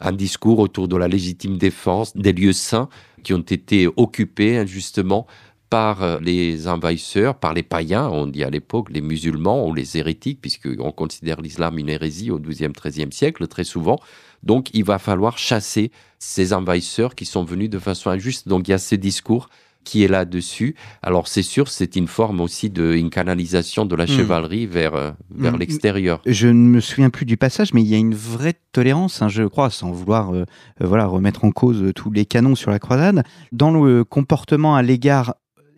un 0.00 0.12
discours 0.12 0.60
autour 0.60 0.88
de 0.88 0.96
la 0.96 1.08
légitime 1.08 1.58
défense 1.58 2.16
des 2.16 2.32
lieux 2.32 2.54
saints 2.54 2.88
qui 3.22 3.34
ont 3.34 3.38
été 3.38 3.88
occupés 3.96 4.56
injustement 4.56 5.26
par 5.72 6.02
euh, 6.02 6.18
les 6.20 6.68
envahisseurs, 6.68 7.34
par 7.34 7.54
les 7.54 7.62
païens, 7.62 8.06
on 8.06 8.26
dit 8.26 8.44
à 8.44 8.50
l'époque 8.50 8.90
les 8.90 9.00
musulmans 9.00 9.66
ou 9.66 9.72
les 9.72 9.96
hérétiques, 9.96 10.38
puisqu'on 10.42 10.92
considère 10.92 11.40
l'islam 11.40 11.78
une 11.78 11.88
hérésie 11.88 12.30
au 12.30 12.38
XIIe, 12.38 12.72
XIIIe 12.72 13.10
siècle 13.10 13.46
très 13.46 13.64
souvent. 13.64 13.98
Donc 14.42 14.68
il 14.74 14.84
va 14.84 14.98
falloir 14.98 15.38
chasser 15.38 15.90
ces 16.18 16.52
envahisseurs 16.52 17.14
qui 17.14 17.24
sont 17.24 17.44
venus 17.44 17.70
de 17.70 17.78
façon 17.78 18.10
injuste. 18.10 18.48
Donc 18.48 18.68
il 18.68 18.72
y 18.72 18.74
a 18.74 18.78
ce 18.78 18.96
discours 18.96 19.48
qui 19.84 20.04
est 20.04 20.08
là-dessus. 20.08 20.74
Alors 21.02 21.28
c'est 21.28 21.42
sûr, 21.42 21.68
c'est 21.68 21.96
une 21.96 22.08
forme 22.08 22.40
aussi 22.40 22.70
de 22.70 22.94
une 22.94 23.10
canalisation 23.10 23.84
de 23.84 23.96
la 23.96 24.04
hmm. 24.04 24.08
chevalerie 24.08 24.66
vers, 24.66 24.94
euh, 24.94 25.10
vers 25.30 25.54
hmm. 25.54 25.58
l'extérieur. 25.58 26.20
Je 26.26 26.48
ne 26.48 26.68
me 26.68 26.80
souviens 26.80 27.10
plus 27.10 27.26
du 27.26 27.36
passage, 27.36 27.74
mais 27.74 27.82
il 27.82 27.88
y 27.88 27.94
a 27.94 27.98
une 27.98 28.14
vraie 28.14 28.54
tolérance, 28.72 29.22
hein, 29.22 29.28
je 29.28 29.44
crois, 29.44 29.70
sans 29.70 29.90
vouloir 29.90 30.32
euh, 30.32 30.44
euh, 30.80 30.86
voilà 30.86 31.06
remettre 31.06 31.44
en 31.44 31.50
cause 31.50 31.92
tous 31.94 32.10
les 32.10 32.26
canons 32.26 32.54
sur 32.54 32.70
la 32.70 32.78
croisade, 32.78 33.24
dans 33.50 33.70
le 33.70 34.04
comportement 34.04 34.76
à 34.76 34.82
l'égard 34.82 35.34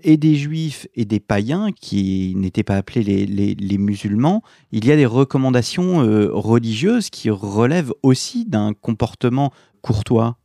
et 0.07 0.19
des 0.19 0.35
juifs 0.35 0.87
et 0.95 1.07
des 1.07 1.21
païens 1.21 1.71
qui 1.73 2.35
n'étaient 2.37 2.63
pas 2.63 2.77
appelés 2.77 3.03
les, 3.03 3.25
les, 3.25 3.55
les, 3.55 3.79
musulmans, 3.79 4.43
il 4.71 4.85
y 4.85 4.93
a 4.93 4.97
des 4.97 5.07
recommandations 5.07 6.01
religieuses 6.31 7.09
qui 7.09 7.31
relèvent 7.31 7.93
aussi 8.03 8.45
d'un 8.45 8.75
comportement 8.75 9.51
courtois. 9.81 10.37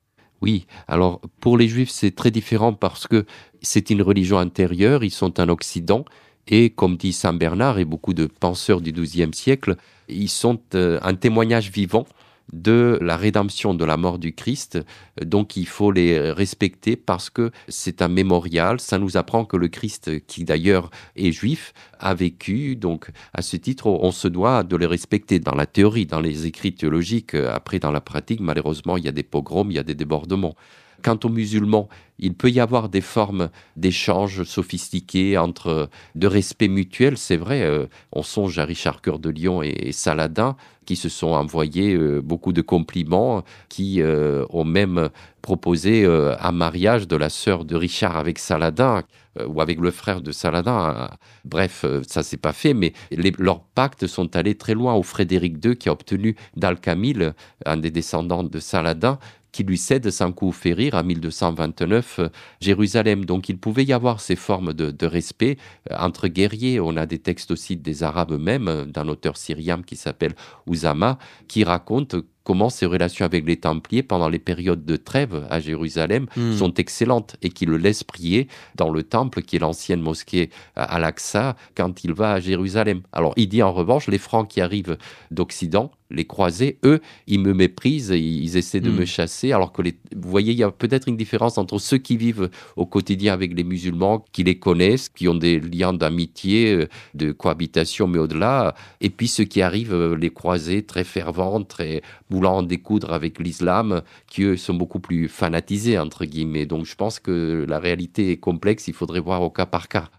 Oui, 0.41 0.65
alors 0.87 1.21
pour 1.41 1.57
les 1.57 1.67
juifs 1.67 1.89
c'est 1.89 2.15
très 2.15 2.31
différent 2.31 2.73
parce 2.73 3.07
que 3.07 3.25
c'est 3.61 3.89
une 3.89 4.01
religion 4.01 4.37
intérieure, 4.37 5.03
ils 5.03 5.11
sont 5.11 5.39
en 5.39 5.49
Occident, 5.49 6.05
et 6.47 6.69
comme 6.69 6.97
dit 6.97 7.13
Saint 7.13 7.33
Bernard 7.33 7.77
et 7.77 7.85
beaucoup 7.85 8.13
de 8.13 8.25
penseurs 8.25 8.81
du 8.81 8.91
XIIe 8.91 9.33
siècle, 9.33 9.75
ils 10.07 10.29
sont 10.29 10.59
euh, 10.73 10.99
un 11.03 11.13
témoignage 11.13 11.71
vivant 11.71 12.05
de 12.53 12.97
la 13.01 13.17
rédemption 13.17 13.73
de 13.73 13.85
la 13.85 13.97
mort 13.97 14.19
du 14.19 14.33
Christ. 14.33 14.79
Donc 15.23 15.57
il 15.57 15.67
faut 15.67 15.91
les 15.91 16.31
respecter 16.31 16.95
parce 16.95 17.29
que 17.29 17.51
c'est 17.67 18.01
un 18.01 18.07
mémorial. 18.07 18.79
Ça 18.79 18.97
nous 18.97 19.17
apprend 19.17 19.45
que 19.45 19.57
le 19.57 19.67
Christ, 19.67 20.25
qui 20.25 20.43
d'ailleurs 20.43 20.89
est 21.15 21.31
juif, 21.31 21.73
a 21.99 22.13
vécu. 22.13 22.75
Donc 22.75 23.11
à 23.33 23.41
ce 23.41 23.57
titre, 23.57 23.87
on 23.87 24.11
se 24.11 24.27
doit 24.27 24.63
de 24.63 24.75
les 24.75 24.85
respecter 24.85 25.39
dans 25.39 25.55
la 25.55 25.65
théorie, 25.65 26.05
dans 26.05 26.21
les 26.21 26.45
écrits 26.45 26.73
théologiques. 26.73 27.35
Après, 27.35 27.79
dans 27.79 27.91
la 27.91 28.01
pratique, 28.01 28.39
malheureusement, 28.39 28.97
il 28.97 29.05
y 29.05 29.09
a 29.09 29.11
des 29.11 29.23
pogroms, 29.23 29.69
il 29.69 29.75
y 29.75 29.79
a 29.79 29.83
des 29.83 29.95
débordements. 29.95 30.55
Quant 31.01 31.19
aux 31.23 31.29
musulmans, 31.29 31.89
il 32.19 32.33
peut 32.33 32.49
y 32.49 32.59
avoir 32.59 32.89
des 32.89 33.01
formes 33.01 33.49
d'échanges 33.77 34.43
sophistiqués 34.43 35.37
entre 35.37 35.89
de 36.15 36.27
respect 36.27 36.67
mutuel, 36.67 37.17
c'est 37.17 37.37
vrai. 37.37 37.61
Euh, 37.61 37.87
on 38.11 38.23
songe 38.23 38.59
à 38.59 38.65
Richard 38.65 39.01
Cœur 39.01 39.19
de 39.19 39.29
Lion 39.29 39.63
et, 39.63 39.91
Saladin 39.91 40.55
qui 40.85 40.95
se 40.95 41.07
sont 41.07 41.27
envoyés 41.27 41.93
euh, 41.93 42.19
beaucoup 42.19 42.51
de 42.51 42.61
compliments, 42.61 43.43
qui 43.69 44.01
euh, 44.01 44.43
ont 44.49 44.63
même 44.63 45.09
proposé 45.43 46.05
un 46.05 46.51
mariage 46.51 47.07
de 47.07 47.15
la 47.15 47.29
sœur 47.29 47.63
de 47.63 47.75
Richard 47.75 48.17
avec 48.17 48.37
Saladin 48.39 49.03
ou 49.47 49.61
avec 49.61 49.79
le 49.79 49.89
frère 49.89 50.21
de 50.21 50.33
Saladin. 50.33 51.09
Bref, 51.45 51.85
ça 52.05 52.23
s'est 52.23 52.37
pas 52.37 52.51
fait, 52.51 52.73
mais 52.73 52.91
leurs 53.37 53.61
pactes 53.61 54.05
sont 54.05 54.35
allés 54.35 54.55
très 54.55 54.73
loin. 54.73 54.95
Au 54.95 55.03
Frédéric 55.03 55.65
II 55.65 55.77
qui 55.77 55.87
a 55.87 55.93
obtenu 55.93 56.35
d'Al-Kamil, 56.57 57.33
un 57.65 57.77
des 57.77 57.89
descendants 57.89 58.43
de 58.43 58.59
Saladin, 58.59 59.17
qui 59.51 59.63
lui 59.63 59.77
cède 59.77 60.09
sans 60.09 60.31
coup 60.31 60.51
férir 60.51 60.95
à 60.95 61.03
1229 61.03 62.19
euh, 62.19 62.29
Jérusalem. 62.61 63.25
Donc 63.25 63.49
il 63.49 63.57
pouvait 63.57 63.83
y 63.83 63.93
avoir 63.93 64.19
ces 64.19 64.35
formes 64.35 64.73
de, 64.73 65.05
respect 65.05 65.57
euh, 65.91 65.95
entre 65.97 66.27
guerriers. 66.27 66.79
On 66.79 66.97
a 66.97 67.05
des 67.05 67.19
textes 67.19 67.51
aussi 67.51 67.77
des 67.77 68.03
Arabes 68.03 68.31
eux-mêmes, 68.31 68.85
d'un 68.91 69.07
auteur 69.07 69.37
syrien 69.37 69.81
qui 69.81 69.95
s'appelle 69.95 70.35
Ouzama, 70.67 71.17
qui 71.47 71.63
raconte 71.63 72.15
comment 72.49 72.71
ses 72.71 72.87
relations 72.87 73.25
avec 73.25 73.45
les 73.45 73.57
Templiers 73.57 74.01
pendant 74.01 74.27
les 74.27 74.39
périodes 74.39 74.83
de 74.83 74.95
trêve 74.95 75.45
à 75.51 75.59
Jérusalem 75.59 76.25
hmm. 76.35 76.53
sont 76.53 76.73
excellentes 76.73 77.35
et 77.43 77.49
qu'il 77.49 77.69
le 77.69 77.77
laisse 77.77 78.03
prier 78.03 78.47
dans 78.73 78.89
le 78.89 79.03
temple 79.03 79.43
qui 79.43 79.57
est 79.57 79.59
l'ancienne 79.59 80.01
mosquée 80.01 80.49
à 80.75 80.95
Al-Aqsa 80.95 81.55
quand 81.75 82.03
il 82.03 82.13
va 82.13 82.31
à 82.31 82.39
Jérusalem. 82.39 83.01
Alors 83.11 83.33
il 83.37 83.49
dit 83.49 83.61
en 83.61 83.71
revanche, 83.71 84.07
les 84.07 84.17
Francs 84.17 84.49
qui 84.49 84.61
arrivent 84.61 84.97
d'Occident, 85.29 85.91
les 86.11 86.25
croisés, 86.25 86.79
eux, 86.83 87.01
ils 87.27 87.39
me 87.39 87.53
méprisent, 87.53 88.09
ils 88.09 88.57
essaient 88.57 88.79
de 88.79 88.89
me 88.89 89.03
hmm. 89.03 89.05
chasser, 89.05 89.51
alors 89.51 89.71
que 89.71 89.81
les... 89.81 89.95
vous 90.15 90.29
voyez, 90.29 90.53
il 90.53 90.57
y 90.57 90.63
a 90.63 90.71
peut-être 90.71 91.07
une 91.07 91.17
différence 91.17 91.57
entre 91.57 91.77
ceux 91.77 91.97
qui 91.97 92.17
vivent 92.17 92.49
au 92.75 92.85
quotidien 92.85 93.33
avec 93.33 93.53
les 93.53 93.63
musulmans, 93.63 94.25
qui 94.31 94.43
les 94.43 94.57
connaissent, 94.57 95.09
qui 95.09 95.27
ont 95.27 95.35
des 95.35 95.59
liens 95.59 95.93
d'amitié, 95.93 96.73
euh, 96.73 96.87
de 97.13 97.31
cohabitation, 97.31 98.07
mais 98.07 98.17
au-delà, 98.17 98.73
et 99.01 99.09
puis 99.09 99.27
ceux 99.27 99.43
qui 99.43 99.61
arrivent, 99.61 99.93
euh, 99.93 100.15
les 100.15 100.31
croisés, 100.31 100.83
très 100.83 101.03
fervents, 101.03 101.63
très 101.63 102.01
voulant 102.39 102.63
découdre 102.63 103.11
avec 103.11 103.37
l'islam, 103.37 104.01
qui 104.27 104.43
eux 104.43 104.55
sont 104.55 104.73
beaucoup 104.73 105.01
plus 105.01 105.27
fanatisés, 105.27 105.99
entre 105.99 106.23
guillemets. 106.23 106.65
Donc 106.65 106.85
je 106.85 106.95
pense 106.95 107.19
que 107.19 107.65
la 107.67 107.79
réalité 107.79 108.31
est 108.31 108.37
complexe, 108.37 108.87
il 108.87 108.93
faudrait 108.93 109.19
voir 109.19 109.41
au 109.41 109.49
cas 109.49 109.65
par 109.65 109.89
cas. 109.89 110.09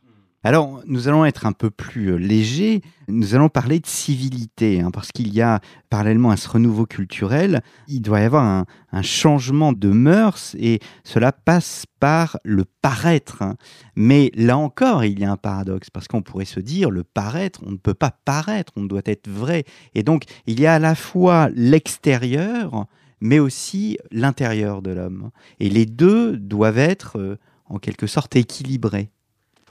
Alors, 0.43 0.81
nous 0.87 1.07
allons 1.07 1.27
être 1.27 1.45
un 1.45 1.53
peu 1.53 1.69
plus 1.69 2.13
euh, 2.13 2.17
légers. 2.17 2.81
Nous 3.09 3.35
allons 3.35 3.51
parler 3.51 3.79
de 3.79 3.87
civilité, 3.87 4.81
hein, 4.81 4.91
parce 4.91 5.13
qu'il 5.13 5.35
y 5.35 5.43
a, 5.43 5.61
parallèlement 5.91 6.31
à 6.31 6.39
ce 6.39 6.49
renouveau 6.49 6.87
culturel, 6.87 7.63
il 7.89 8.01
doit 8.01 8.21
y 8.21 8.25
avoir 8.25 8.45
un, 8.45 9.03
changement 9.03 9.75
de 9.75 9.89
mœurs, 9.89 10.57
et 10.59 10.81
cela 11.05 11.31
passe 11.31 11.85
par 12.01 12.39
le 12.43 12.65
paraître. 12.65 13.43
Hein. 13.43 13.57
Mais 13.97 14.31
là 14.35 14.57
encore, 14.57 15.05
il 15.05 15.21
y 15.21 15.25
a 15.25 15.31
un 15.31 15.37
paradoxe, 15.37 15.91
parce 15.91 16.09
qu'on 16.09 16.23
pourrait 16.23 16.47
se 16.47 16.61
dire, 16.61 16.91
le 16.91 17.05
paraître, 17.05 17.61
on 17.67 17.73
ne 17.73 17.77
peut 17.77 17.93
pas 17.93 18.13
paraître, 18.25 18.73
on 18.77 18.85
doit 18.85 19.03
être 19.05 19.29
vrai. 19.29 19.65
Et 19.95 20.03
donc, 20.03 20.25
il 20.47 20.59
y 20.59 20.67
a 20.67 20.75
à 20.75 20.79
la 20.79 20.95
fois 20.95 21.51
l'extérieur, 21.55 22.87
mais 23.21 23.41
aussi 23.41 23.99
l'intérieur 24.11 24.81
de 24.81 24.93
l'homme. 24.93 25.33
Et 25.59 25.69
les 25.69 25.85
deux 25.85 26.39
doivent 26.39 26.79
être, 26.79 27.19
euh, 27.19 27.39
en 27.67 27.79
quelque 27.79 28.07
sorte, 28.07 28.37
équilibrés. 28.37 29.11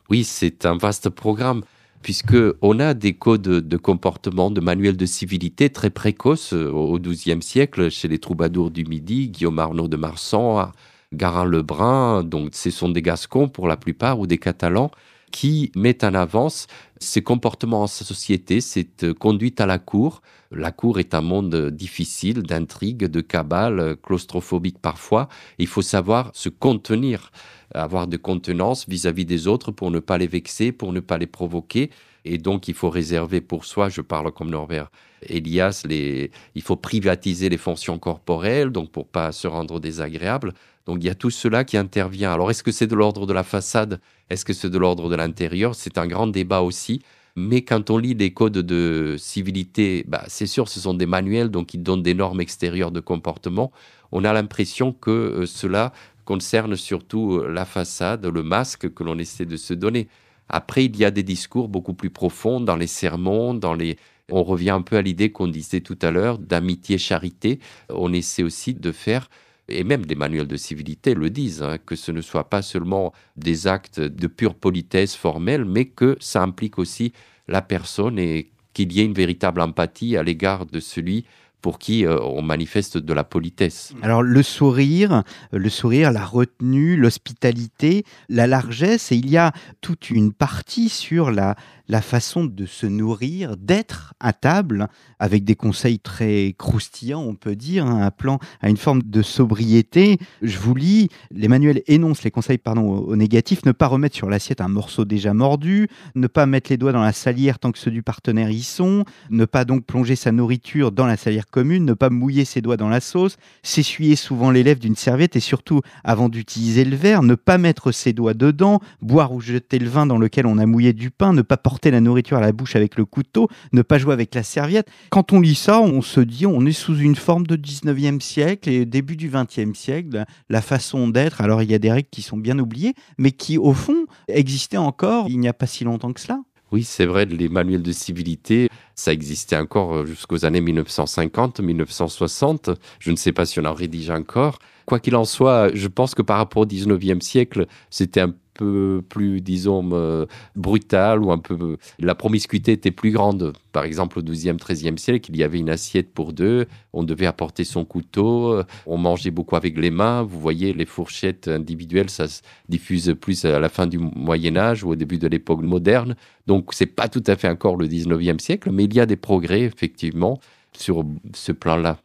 Oui, 0.09 0.23
c'est 0.23 0.65
un 0.65 0.75
vaste 0.75 1.09
programme 1.09 1.61
puisque 2.01 2.35
on 2.61 2.79
a 2.79 2.93
des 2.93 3.13
codes 3.13 3.41
de 3.41 3.77
comportement, 3.77 4.49
de 4.49 4.61
manuels 4.61 4.97
de 4.97 5.05
civilité 5.05 5.69
très 5.69 5.89
précoces 5.89 6.53
euh, 6.53 6.71
au 6.71 6.97
XIIe 6.97 7.41
siècle 7.41 7.89
chez 7.91 8.07
les 8.07 8.19
troubadours 8.19 8.71
du 8.71 8.85
Midi, 8.85 9.29
Guillaume 9.29 9.59
Arnaud 9.59 9.87
de 9.87 9.97
Marsan, 9.97 10.71
Garin 11.13 11.45
Lebrun, 11.45 12.23
donc 12.23 12.51
ce 12.53 12.71
sont 12.71 12.89
des 12.89 13.01
Gascons 13.01 13.49
pour 13.49 13.67
la 13.67 13.77
plupart 13.77 14.19
ou 14.19 14.27
des 14.27 14.37
Catalans 14.37 14.91
qui 15.31 15.71
mettent 15.75 16.03
en 16.03 16.13
avance 16.13 16.67
ces 16.99 17.21
comportements 17.21 17.83
en 17.83 17.87
société, 17.87 18.61
cette 18.61 19.13
conduite 19.13 19.61
à 19.61 19.65
la 19.65 19.79
cour. 19.79 20.21
La 20.51 20.71
cour 20.71 20.99
est 20.99 21.13
un 21.13 21.21
monde 21.21 21.69
difficile, 21.69 22.43
d'intrigues, 22.43 23.05
de 23.05 23.21
cabale, 23.21 23.95
claustrophobique 24.01 24.79
parfois. 24.79 25.29
Il 25.59 25.67
faut 25.67 25.81
savoir 25.81 26.31
se 26.33 26.49
contenir 26.49 27.31
avoir 27.73 28.07
de 28.07 28.17
contenance 28.17 28.87
vis-à-vis 28.87 29.25
des 29.25 29.47
autres 29.47 29.71
pour 29.71 29.91
ne 29.91 29.99
pas 29.99 30.17
les 30.17 30.27
vexer, 30.27 30.71
pour 30.71 30.93
ne 30.93 30.99
pas 30.99 31.17
les 31.17 31.27
provoquer. 31.27 31.91
Et 32.25 32.37
donc, 32.37 32.67
il 32.67 32.73
faut 32.73 32.89
réserver 32.89 33.41
pour 33.41 33.65
soi, 33.65 33.89
je 33.89 34.01
parle 34.01 34.31
comme 34.31 34.49
Norbert 34.49 34.91
Elias, 35.21 35.85
il 35.89 36.61
faut 36.61 36.75
privatiser 36.75 37.49
les 37.49 37.57
fonctions 37.57 37.99
corporelles, 37.99 38.69
donc 38.69 38.91
pour 38.91 39.07
pas 39.07 39.31
se 39.31 39.47
rendre 39.47 39.79
désagréable. 39.79 40.53
Donc, 40.89 41.03
il 41.03 41.05
y 41.05 41.11
a 41.11 41.15
tout 41.15 41.29
cela 41.29 41.63
qui 41.65 41.77
intervient. 41.77 42.33
Alors, 42.33 42.49
est-ce 42.49 42.63
que 42.63 42.71
c'est 42.71 42.87
de 42.87 42.95
l'ordre 42.95 43.27
de 43.27 43.33
la 43.33 43.43
façade? 43.43 43.99
Est-ce 44.31 44.43
que 44.43 44.53
c'est 44.53 44.71
de 44.71 44.77
l'ordre 44.79 45.07
de 45.07 45.15
l'intérieur? 45.15 45.75
C'est 45.75 45.99
un 45.99 46.07
grand 46.07 46.25
débat 46.25 46.61
aussi. 46.61 47.03
Mais 47.35 47.61
quand 47.61 47.91
on 47.91 47.99
lit 47.99 48.15
les 48.15 48.33
codes 48.33 48.57
de 48.57 49.15
civilité, 49.19 50.03
bah, 50.07 50.23
c'est 50.27 50.47
sûr, 50.47 50.67
ce 50.67 50.79
sont 50.79 50.95
des 50.95 51.05
manuels, 51.05 51.49
donc 51.49 51.75
ils 51.75 51.83
donnent 51.83 52.01
des 52.01 52.15
normes 52.15 52.41
extérieures 52.41 52.89
de 52.89 53.01
comportement. 53.01 53.71
On 54.11 54.23
a 54.23 54.33
l'impression 54.33 54.91
que 54.91 55.11
euh, 55.11 55.45
cela 55.45 55.93
concerne 56.25 56.75
surtout 56.75 57.35
euh, 57.35 57.51
la 57.51 57.65
façade, 57.65 58.25
le 58.25 58.41
masque 58.41 58.91
que 58.91 59.03
l'on 59.03 59.19
essaie 59.19 59.45
de 59.45 59.57
se 59.57 59.75
donner. 59.75 60.07
Après, 60.49 60.85
il 60.85 60.97
y 60.97 61.05
a 61.05 61.11
des 61.11 61.21
discours 61.21 61.69
beaucoup 61.69 61.93
plus 61.93 62.09
profonds 62.09 62.61
dans 62.61 62.75
les 62.75 62.87
sermons, 62.87 63.53
dans 63.53 63.75
les... 63.75 63.97
On 64.31 64.43
revient 64.43 64.71
un 64.71 64.81
peu 64.81 64.95
à 64.95 65.03
l'idée 65.03 65.31
qu'on 65.31 65.47
disait 65.47 65.81
tout 65.81 65.99
à 66.01 66.09
l'heure 66.09 66.39
d'amitié-charité. 66.39 67.59
On 67.89 68.11
essaie 68.11 68.41
aussi 68.41 68.73
de 68.73 68.91
faire, 68.91 69.29
et 69.69 69.83
même 69.83 70.03
les 70.07 70.15
manuels 70.15 70.47
de 70.47 70.57
civilité 70.57 71.13
le 71.13 71.29
disent, 71.29 71.63
hein, 71.63 71.77
que 71.83 71.95
ce 71.95 72.11
ne 72.11 72.21
soit 72.21 72.49
pas 72.49 72.61
seulement 72.61 73.13
des 73.37 73.67
actes 73.67 73.99
de 73.99 74.27
pure 74.27 74.55
politesse 74.55 75.15
formelle, 75.15 75.65
mais 75.65 75.85
que 75.85 76.17
ça 76.19 76.41
implique 76.41 76.79
aussi 76.79 77.13
la 77.47 77.61
personne 77.61 78.19
et 78.19 78.49
qu'il 78.73 78.93
y 78.93 79.01
ait 79.01 79.05
une 79.05 79.13
véritable 79.13 79.61
empathie 79.61 80.17
à 80.17 80.23
l'égard 80.23 80.65
de 80.65 80.79
celui 80.79 81.25
pour 81.61 81.77
qui 81.77 82.05
euh, 82.05 82.17
on 82.21 82.41
manifeste 82.41 82.97
de 82.97 83.13
la 83.13 83.23
politesse. 83.23 83.93
Alors 84.01 84.23
le 84.23 84.43
sourire, 84.43 85.23
le 85.51 85.69
sourire, 85.69 86.11
la 86.11 86.25
retenue, 86.25 86.95
l'hospitalité, 86.95 88.05
la 88.29 88.47
largesse, 88.47 89.11
et 89.11 89.15
il 89.15 89.29
y 89.29 89.37
a 89.37 89.51
toute 89.81 90.09
une 90.09 90.31
partie 90.31 90.89
sur 90.89 91.31
la, 91.31 91.55
la 91.89 92.01
façon 92.01 92.45
de 92.45 92.65
se 92.67 92.85
nourrir, 92.85 93.57
d'être 93.57 94.13
à 94.19 94.31
table, 94.31 94.87
avec 95.17 95.43
des 95.43 95.55
conseils 95.55 95.99
très 95.99 96.53
croustillants, 96.57 97.23
on 97.23 97.33
peut 97.33 97.55
dire, 97.55 97.85
hein, 97.85 98.01
appelant 98.03 98.39
à 98.61 98.69
une 98.69 98.77
forme 98.77 99.01
de 99.03 99.21
sobriété. 99.23 100.19
Je 100.43 100.59
vous 100.59 100.75
lis, 100.75 101.09
l'Emmanuel 101.31 101.81
énonce 101.87 102.23
les 102.23 102.29
conseils 102.29 102.59
pardon, 102.59 102.83
au, 102.83 103.15
négatif, 103.15 103.65
ne 103.65 103.71
pas 103.71 103.87
remettre 103.87 104.15
sur 104.15 104.29
l'assiette 104.29 104.61
un 104.61 104.67
morceau 104.67 105.03
déjà 105.03 105.33
mordu, 105.33 105.89
ne 106.13 106.27
pas 106.27 106.45
mettre 106.45 106.69
les 106.69 106.77
doigts 106.77 106.91
dans 106.91 107.01
la 107.01 107.11
salière 107.11 107.57
tant 107.57 107.71
que 107.71 107.79
ceux 107.79 107.91
du 107.91 108.03
partenaire 108.03 108.51
y 108.51 108.61
sont, 108.61 109.03
ne 109.31 109.45
pas 109.45 109.65
donc 109.65 109.85
plonger 109.85 110.15
sa 110.15 110.31
nourriture 110.31 110.91
dans 110.91 111.07
la 111.07 111.17
salière 111.17 111.47
commune, 111.47 111.85
ne 111.85 111.93
pas 111.93 112.11
mouiller 112.11 112.45
ses 112.45 112.61
doigts 112.61 112.77
dans 112.77 112.89
la 112.89 113.01
sauce, 113.01 113.37
s'essuyer 113.63 114.15
souvent 114.15 114.51
les 114.51 114.61
lèvres 114.61 114.79
d'une 114.79 114.95
serviette 114.95 115.35
et 115.35 115.39
surtout, 115.39 115.81
avant 116.03 116.29
d'utiliser 116.29 116.85
le 116.85 116.95
verre, 116.95 117.23
ne 117.23 117.33
pas 117.33 117.57
mettre 117.57 117.91
ses 117.91 118.13
doigts 118.13 118.35
dedans, 118.35 118.79
boire 119.01 119.33
ou 119.33 119.41
jeter 119.41 119.79
le 119.79 119.89
vin 119.89 120.05
dans 120.05 120.19
lequel 120.19 120.45
on 120.45 120.59
a 120.59 120.67
mouillé 120.67 120.93
du 120.93 121.09
pain, 121.09 121.33
ne 121.33 121.41
pas 121.41 121.57
porter 121.57 121.78
la 121.85 122.01
nourriture 122.01 122.37
à 122.37 122.41
la 122.41 122.51
bouche 122.51 122.75
avec 122.75 122.97
le 122.97 123.05
couteau, 123.05 123.47
ne 123.71 123.81
pas 123.81 123.97
jouer 123.97 124.13
avec 124.13 124.35
la 124.35 124.43
serviette. 124.43 124.89
Quand 125.09 125.31
on 125.33 125.39
lit 125.39 125.55
ça, 125.55 125.81
on 125.81 126.01
se 126.01 126.19
dit 126.19 126.45
on 126.45 126.65
est 126.65 126.73
sous 126.73 126.97
une 126.97 127.15
forme 127.15 127.47
de 127.47 127.55
19e 127.55 128.19
siècle 128.19 128.69
et 128.69 128.85
début 128.85 129.15
du 129.15 129.29
20e 129.29 129.73
siècle, 129.73 130.25
la 130.49 130.61
façon 130.61 131.07
d'être. 131.07 131.41
Alors 131.41 131.61
il 131.63 131.71
y 131.71 131.73
a 131.73 131.79
des 131.79 131.91
règles 131.91 132.09
qui 132.11 132.21
sont 132.21 132.37
bien 132.37 132.59
oubliées, 132.59 132.93
mais 133.17 133.31
qui 133.31 133.57
au 133.57 133.73
fond 133.73 134.05
existaient 134.27 134.77
encore 134.77 135.27
il 135.29 135.39
n'y 135.39 135.47
a 135.47 135.53
pas 135.53 135.67
si 135.67 135.83
longtemps 135.83 136.11
que 136.11 136.19
cela. 136.19 136.41
Oui, 136.71 136.83
c'est 136.83 137.05
vrai, 137.07 137.25
les 137.25 137.49
manuels 137.49 137.81
de 137.81 137.91
civilité, 137.91 138.69
ça 138.93 139.11
existait 139.11 139.55
encore 139.55 140.05
jusqu'aux 140.05 140.45
années 140.45 140.61
1950, 140.61 141.61
1960. 141.61 142.69
Je 142.99 143.09
ne 143.09 143.15
sais 143.15 143.31
pas 143.31 143.47
si 143.47 143.59
on 143.59 143.65
en 143.65 143.73
rédige 143.73 144.11
encore. 144.11 144.59
Quoi 144.85 144.99
qu'il 144.99 145.15
en 145.15 145.25
soit, 145.25 145.73
je 145.73 145.87
pense 145.87 146.13
que 146.13 146.21
par 146.21 146.37
rapport 146.37 146.63
au 146.63 146.65
19e 146.65 147.21
siècle, 147.21 147.65
c'était 147.89 148.21
un 148.21 148.33
peu 148.59 149.01
plus, 149.07 149.41
disons, 149.41 149.89
euh, 149.93 150.25
brutal 150.55 151.23
ou 151.23 151.31
un 151.31 151.37
peu. 151.37 151.77
La 151.99 152.15
promiscuité 152.15 152.73
était 152.73 152.91
plus 152.91 153.11
grande. 153.11 153.53
Par 153.71 153.83
exemple, 153.83 154.19
au 154.19 154.21
XIIe, 154.21 154.57
XIIIe 154.57 154.97
siècle, 154.97 155.31
il 155.31 155.37
y 155.37 155.43
avait 155.43 155.59
une 155.59 155.69
assiette 155.69 156.11
pour 156.13 156.33
deux, 156.33 156.67
on 156.91 157.03
devait 157.03 157.27
apporter 157.27 157.63
son 157.63 157.85
couteau, 157.85 158.61
on 158.85 158.97
mangeait 158.97 159.31
beaucoup 159.31 159.55
avec 159.55 159.77
les 159.77 159.91
mains. 159.91 160.23
Vous 160.23 160.39
voyez, 160.39 160.73
les 160.73 160.85
fourchettes 160.85 161.47
individuelles, 161.47 162.09
ça 162.09 162.27
se 162.27 162.41
diffuse 162.67 163.15
plus 163.19 163.45
à 163.45 163.59
la 163.59 163.69
fin 163.69 163.87
du 163.87 163.99
Moyen-Âge 163.99 164.83
ou 164.83 164.89
au 164.89 164.95
début 164.95 165.17
de 165.17 165.27
l'époque 165.27 165.61
moderne. 165.61 166.15
Donc, 166.47 166.73
c'est 166.73 166.87
pas 166.87 167.07
tout 167.07 167.23
à 167.27 167.35
fait 167.35 167.47
encore 167.47 167.77
le 167.77 167.87
XIXe 167.87 168.43
siècle, 168.43 168.71
mais 168.71 168.85
il 168.85 168.93
y 168.93 168.99
a 168.99 169.05
des 169.05 169.15
progrès, 169.15 169.61
effectivement, 169.61 170.39
sur 170.73 171.05
ce 171.33 171.51
plan-là. 171.51 171.99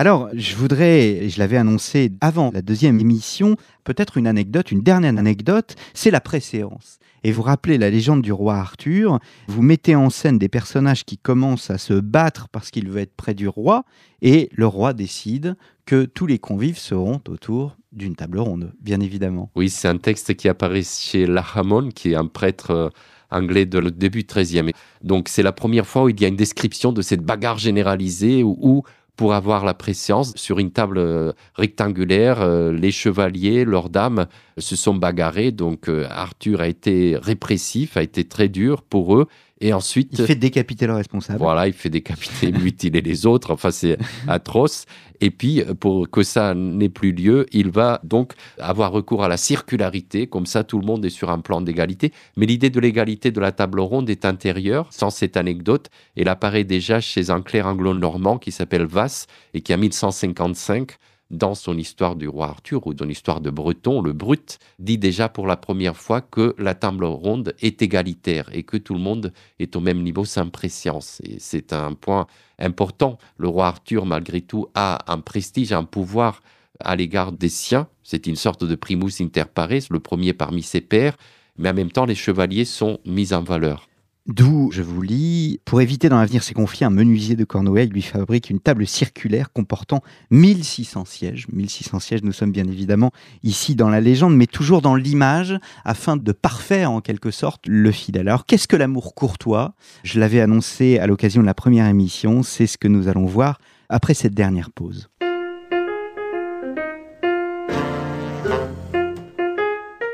Alors, 0.00 0.30
je 0.32 0.56
voudrais, 0.56 1.28
je 1.28 1.38
l'avais 1.38 1.58
annoncé 1.58 2.10
avant 2.22 2.50
la 2.54 2.62
deuxième 2.62 2.98
émission, 3.00 3.56
peut-être 3.84 4.16
une 4.16 4.26
anecdote, 4.26 4.72
une 4.72 4.80
dernière 4.80 5.18
anecdote, 5.18 5.74
c'est 5.92 6.10
la 6.10 6.22
préséance. 6.22 6.98
Et 7.22 7.32
vous 7.32 7.42
rappelez 7.42 7.76
la 7.76 7.90
légende 7.90 8.22
du 8.22 8.32
roi 8.32 8.54
Arthur, 8.54 9.18
vous 9.46 9.60
mettez 9.60 9.94
en 9.94 10.08
scène 10.08 10.38
des 10.38 10.48
personnages 10.48 11.04
qui 11.04 11.18
commencent 11.18 11.68
à 11.68 11.76
se 11.76 11.92
battre 11.92 12.48
parce 12.48 12.70
qu'il 12.70 12.88
veut 12.88 13.02
être 13.02 13.14
près 13.14 13.34
du 13.34 13.46
roi, 13.46 13.84
et 14.22 14.48
le 14.54 14.66
roi 14.66 14.94
décide 14.94 15.54
que 15.84 16.06
tous 16.06 16.26
les 16.26 16.38
convives 16.38 16.78
seront 16.78 17.20
autour 17.28 17.76
d'une 17.92 18.16
table 18.16 18.38
ronde, 18.38 18.72
bien 18.80 19.00
évidemment. 19.00 19.50
Oui, 19.54 19.68
c'est 19.68 19.88
un 19.88 19.98
texte 19.98 20.34
qui 20.34 20.48
apparaît 20.48 20.82
chez 20.82 21.26
Lahamon, 21.26 21.90
qui 21.90 22.12
est 22.12 22.16
un 22.16 22.26
prêtre 22.26 22.70
euh, 22.70 22.88
anglais 23.30 23.66
de 23.66 23.78
le 23.78 23.90
début 23.90 24.22
13e. 24.22 24.70
Donc 25.02 25.28
c'est 25.28 25.42
la 25.42 25.52
première 25.52 25.86
fois 25.86 26.04
où 26.04 26.08
il 26.08 26.18
y 26.18 26.24
a 26.24 26.28
une 26.28 26.36
description 26.36 26.92
de 26.92 27.02
cette 27.02 27.20
bagarre 27.20 27.58
généralisée 27.58 28.42
où 28.42 28.82
pour 29.16 29.34
avoir 29.34 29.64
la 29.64 29.74
préséance 29.74 30.32
sur 30.36 30.58
une 30.58 30.70
table 30.70 30.98
euh, 30.98 31.32
rectangulaire, 31.54 32.40
euh, 32.40 32.72
les 32.72 32.90
chevaliers, 32.90 33.64
leurs 33.64 33.90
dames 33.90 34.26
se 34.58 34.76
sont 34.76 34.94
bagarrés. 34.94 35.52
Donc 35.52 35.88
euh, 35.88 36.06
Arthur 36.10 36.60
a 36.60 36.68
été 36.68 37.16
répressif, 37.20 37.96
a 37.96 38.02
été 38.02 38.24
très 38.24 38.48
dur 38.48 38.82
pour 38.82 39.16
eux. 39.16 39.26
Et 39.60 39.72
ensuite. 39.74 40.18
Il 40.18 40.24
fait 40.24 40.34
décapiter 40.34 40.86
le 40.86 40.94
responsable. 40.94 41.38
Voilà, 41.38 41.66
il 41.66 41.74
fait 41.74 41.90
décapiter, 41.90 42.50
mutiler 42.64 43.02
les 43.02 43.26
autres. 43.26 43.52
Enfin, 43.52 43.70
c'est 43.70 43.98
atroce. 44.26 44.86
Et 45.20 45.30
puis, 45.30 45.62
pour 45.78 46.08
que 46.08 46.22
ça 46.22 46.54
n'ait 46.54 46.88
plus 46.88 47.12
lieu, 47.12 47.46
il 47.52 47.70
va 47.70 48.00
donc 48.04 48.32
avoir 48.58 48.90
recours 48.90 49.22
à 49.22 49.28
la 49.28 49.36
circularité. 49.36 50.26
Comme 50.26 50.46
ça, 50.46 50.64
tout 50.64 50.78
le 50.78 50.86
monde 50.86 51.04
est 51.04 51.10
sur 51.10 51.30
un 51.30 51.40
plan 51.40 51.60
d'égalité. 51.60 52.12
Mais 52.38 52.46
l'idée 52.46 52.70
de 52.70 52.80
l'égalité 52.80 53.30
de 53.30 53.40
la 53.40 53.52
table 53.52 53.80
ronde 53.80 54.08
est 54.08 54.24
intérieure, 54.24 54.88
sans 54.90 55.10
cette 55.10 55.36
anecdote. 55.36 55.90
Elle 56.16 56.28
apparaît 56.28 56.64
déjà 56.64 57.00
chez 57.00 57.28
un 57.28 57.42
clerc 57.42 57.66
anglo-normand 57.66 58.38
qui 58.38 58.52
s'appelle 58.52 58.86
Vass 58.86 59.26
et 59.52 59.60
qui, 59.60 59.74
en 59.74 59.78
1155, 59.78 60.96
dans 61.30 61.54
son 61.54 61.78
histoire 61.78 62.16
du 62.16 62.28
roi 62.28 62.48
Arthur 62.48 62.86
ou 62.86 62.94
dans 62.94 63.04
l'histoire 63.04 63.40
de 63.40 63.50
Breton, 63.50 64.02
le 64.02 64.12
Brut 64.12 64.58
dit 64.78 64.98
déjà 64.98 65.28
pour 65.28 65.46
la 65.46 65.56
première 65.56 65.96
fois 65.96 66.20
que 66.20 66.54
la 66.58 66.74
table 66.74 67.04
ronde 67.04 67.54
est 67.60 67.82
égalitaire 67.82 68.50
et 68.52 68.64
que 68.64 68.76
tout 68.76 68.94
le 68.94 69.00
monde 69.00 69.32
est 69.58 69.76
au 69.76 69.80
même 69.80 70.02
niveau 70.02 70.24
sans 70.24 70.48
préscience. 70.48 71.20
Et 71.24 71.38
c'est 71.38 71.72
un 71.72 71.94
point 71.94 72.26
important. 72.58 73.18
Le 73.36 73.48
roi 73.48 73.68
Arthur, 73.68 74.06
malgré 74.06 74.40
tout, 74.40 74.68
a 74.74 74.98
un 75.12 75.18
prestige, 75.18 75.72
un 75.72 75.84
pouvoir 75.84 76.42
à 76.80 76.96
l'égard 76.96 77.32
des 77.32 77.48
siens. 77.48 77.88
C'est 78.02 78.26
une 78.26 78.36
sorte 78.36 78.64
de 78.64 78.74
primus 78.74 79.20
inter 79.20 79.44
pares, 79.52 79.88
le 79.90 80.00
premier 80.00 80.32
parmi 80.32 80.62
ses 80.62 80.80
pairs, 80.80 81.16
mais 81.56 81.70
en 81.70 81.74
même 81.74 81.92
temps, 81.92 82.06
les 82.06 82.14
chevaliers 82.14 82.64
sont 82.64 82.98
mis 83.04 83.32
en 83.34 83.42
valeur. 83.42 83.89
D'où, 84.30 84.70
je 84.70 84.82
vous 84.82 85.02
lis, 85.02 85.58
pour 85.64 85.80
éviter 85.80 86.08
dans 86.08 86.20
l'avenir 86.20 86.44
ces 86.44 86.54
conflits, 86.54 86.84
un 86.84 86.90
menuisier 86.90 87.34
de 87.34 87.42
Cornouailles 87.42 87.88
lui 87.88 88.00
fabrique 88.00 88.48
une 88.48 88.60
table 88.60 88.86
circulaire 88.86 89.52
comportant 89.52 90.04
1600 90.30 91.04
sièges. 91.04 91.48
1600 91.52 91.98
sièges, 91.98 92.22
nous 92.22 92.30
sommes 92.30 92.52
bien 92.52 92.68
évidemment 92.68 93.10
ici 93.42 93.74
dans 93.74 93.88
la 93.88 94.00
légende, 94.00 94.36
mais 94.36 94.46
toujours 94.46 94.82
dans 94.82 94.94
l'image, 94.94 95.58
afin 95.84 96.16
de 96.16 96.30
parfaire 96.30 96.92
en 96.92 97.00
quelque 97.00 97.32
sorte 97.32 97.66
le 97.66 97.90
fidèle. 97.90 98.28
Alors, 98.28 98.46
qu'est-ce 98.46 98.68
que 98.68 98.76
l'amour 98.76 99.16
courtois? 99.16 99.74
Je 100.04 100.20
l'avais 100.20 100.40
annoncé 100.40 101.00
à 101.00 101.08
l'occasion 101.08 101.42
de 101.42 101.46
la 101.46 101.54
première 101.54 101.88
émission, 101.88 102.44
c'est 102.44 102.68
ce 102.68 102.78
que 102.78 102.86
nous 102.86 103.08
allons 103.08 103.26
voir 103.26 103.58
après 103.88 104.14
cette 104.14 104.34
dernière 104.34 104.70
pause. 104.70 105.08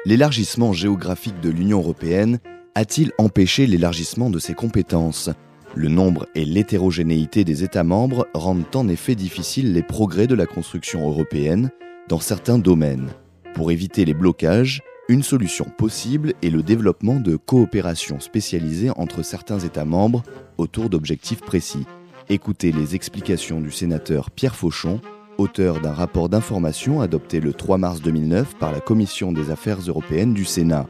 L'élargissement 0.06 0.72
géographique 0.72 1.38
de 1.42 1.50
l'Union 1.50 1.80
européenne 1.80 2.38
a-t-il 2.76 3.10
empêché 3.16 3.66
l'élargissement 3.66 4.28
de 4.28 4.38
ses 4.38 4.52
compétences? 4.52 5.30
Le 5.74 5.88
nombre 5.88 6.26
et 6.34 6.44
l'hétérogénéité 6.44 7.42
des 7.42 7.64
États 7.64 7.84
membres 7.84 8.28
rendent 8.34 8.66
en 8.74 8.86
effet 8.88 9.14
difficiles 9.14 9.72
les 9.72 9.82
progrès 9.82 10.26
de 10.26 10.34
la 10.34 10.44
construction 10.44 11.08
européenne 11.08 11.70
dans 12.10 12.20
certains 12.20 12.58
domaines. 12.58 13.08
Pour 13.54 13.70
éviter 13.70 14.04
les 14.04 14.12
blocages, 14.12 14.82
une 15.08 15.22
solution 15.22 15.64
possible 15.64 16.34
est 16.42 16.50
le 16.50 16.62
développement 16.62 17.18
de 17.18 17.36
coopérations 17.36 18.20
spécialisées 18.20 18.90
entre 18.90 19.22
certains 19.22 19.60
États 19.60 19.86
membres 19.86 20.22
autour 20.58 20.90
d'objectifs 20.90 21.40
précis. 21.40 21.86
Écoutez 22.28 22.72
les 22.72 22.94
explications 22.94 23.62
du 23.62 23.70
sénateur 23.70 24.30
Pierre 24.30 24.54
Fauchon, 24.54 25.00
auteur 25.38 25.80
d'un 25.80 25.94
rapport 25.94 26.28
d'information 26.28 27.00
adopté 27.00 27.40
le 27.40 27.54
3 27.54 27.78
mars 27.78 28.02
2009 28.02 28.56
par 28.58 28.70
la 28.70 28.80
Commission 28.80 29.32
des 29.32 29.50
Affaires 29.50 29.80
européennes 29.80 30.34
du 30.34 30.44
Sénat. 30.44 30.86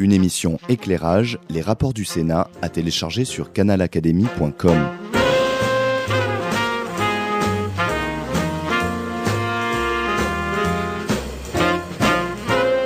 Une 0.00 0.12
émission 0.12 0.60
éclairage, 0.68 1.40
les 1.50 1.60
rapports 1.60 1.92
du 1.92 2.04
Sénat, 2.04 2.48
à 2.62 2.68
télécharger 2.68 3.24
sur 3.24 3.52
canalacademy.com. 3.52 4.78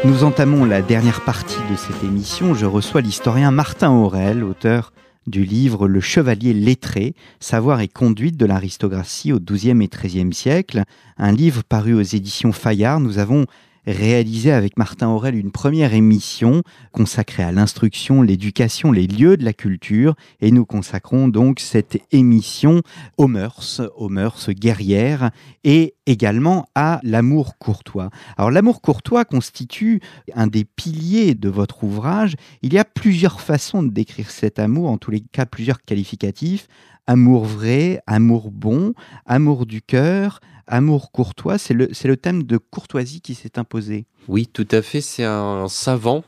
Nous 0.06 0.24
entamons 0.24 0.64
la 0.64 0.80
dernière 0.80 1.22
partie 1.22 1.60
de 1.70 1.76
cette 1.76 2.02
émission. 2.02 2.54
Je 2.54 2.64
reçois 2.64 3.02
l'historien 3.02 3.50
Martin 3.50 3.90
Aurel, 3.90 4.42
auteur 4.42 4.94
du 5.26 5.44
livre 5.44 5.88
Le 5.88 6.00
Chevalier 6.00 6.54
lettré, 6.54 7.14
savoir 7.40 7.82
et 7.82 7.88
conduite 7.88 8.38
de 8.38 8.46
l'aristocratie 8.46 9.34
au 9.34 9.38
XIIe 9.38 9.84
et 9.84 9.88
XIIIe 9.88 10.32
siècle, 10.32 10.84
un 11.18 11.32
livre 11.32 11.62
paru 11.62 11.92
aux 11.92 12.00
éditions 12.00 12.52
Fayard. 12.52 13.00
Nous 13.00 13.18
avons 13.18 13.44
réalisé 13.86 14.52
avec 14.52 14.76
Martin 14.76 15.08
Aurel 15.08 15.34
une 15.34 15.50
première 15.50 15.94
émission 15.94 16.62
consacrée 16.92 17.42
à 17.42 17.52
l'instruction, 17.52 18.22
l'éducation, 18.22 18.92
les 18.92 19.06
lieux 19.06 19.36
de 19.36 19.44
la 19.44 19.52
culture. 19.52 20.14
Et 20.40 20.50
nous 20.50 20.64
consacrons 20.64 21.28
donc 21.28 21.60
cette 21.60 21.98
émission 22.12 22.82
aux 23.16 23.28
mœurs, 23.28 23.80
aux 23.96 24.08
mœurs 24.08 24.50
guerrières 24.50 25.30
et 25.64 25.94
également 26.06 26.66
à 26.74 27.00
l'amour 27.02 27.58
courtois. 27.58 28.10
Alors 28.36 28.50
l'amour 28.50 28.80
courtois 28.80 29.24
constitue 29.24 30.00
un 30.34 30.46
des 30.46 30.64
piliers 30.64 31.34
de 31.34 31.48
votre 31.48 31.84
ouvrage. 31.84 32.34
Il 32.62 32.72
y 32.72 32.78
a 32.78 32.84
plusieurs 32.84 33.40
façons 33.40 33.82
de 33.82 33.90
décrire 33.90 34.30
cet 34.30 34.58
amour, 34.58 34.90
en 34.90 34.98
tous 34.98 35.10
les 35.10 35.20
cas 35.20 35.46
plusieurs 35.46 35.82
qualificatifs. 35.82 36.68
Amour 37.08 37.44
vrai, 37.44 38.00
amour 38.06 38.52
bon, 38.52 38.94
amour 39.26 39.66
du 39.66 39.82
cœur, 39.82 40.38
amour 40.66 41.12
courtois, 41.12 41.58
c'est 41.58 41.74
le, 41.74 41.90
le 42.04 42.16
thème 42.16 42.42
de 42.44 42.56
courtoisie 42.56 43.20
qui 43.20 43.34
s'est 43.34 43.58
imposé. 43.58 44.06
Oui, 44.28 44.46
tout 44.46 44.68
à 44.70 44.82
fait. 44.82 45.00
C'est 45.00 45.24
un 45.24 45.68
savant, 45.68 46.24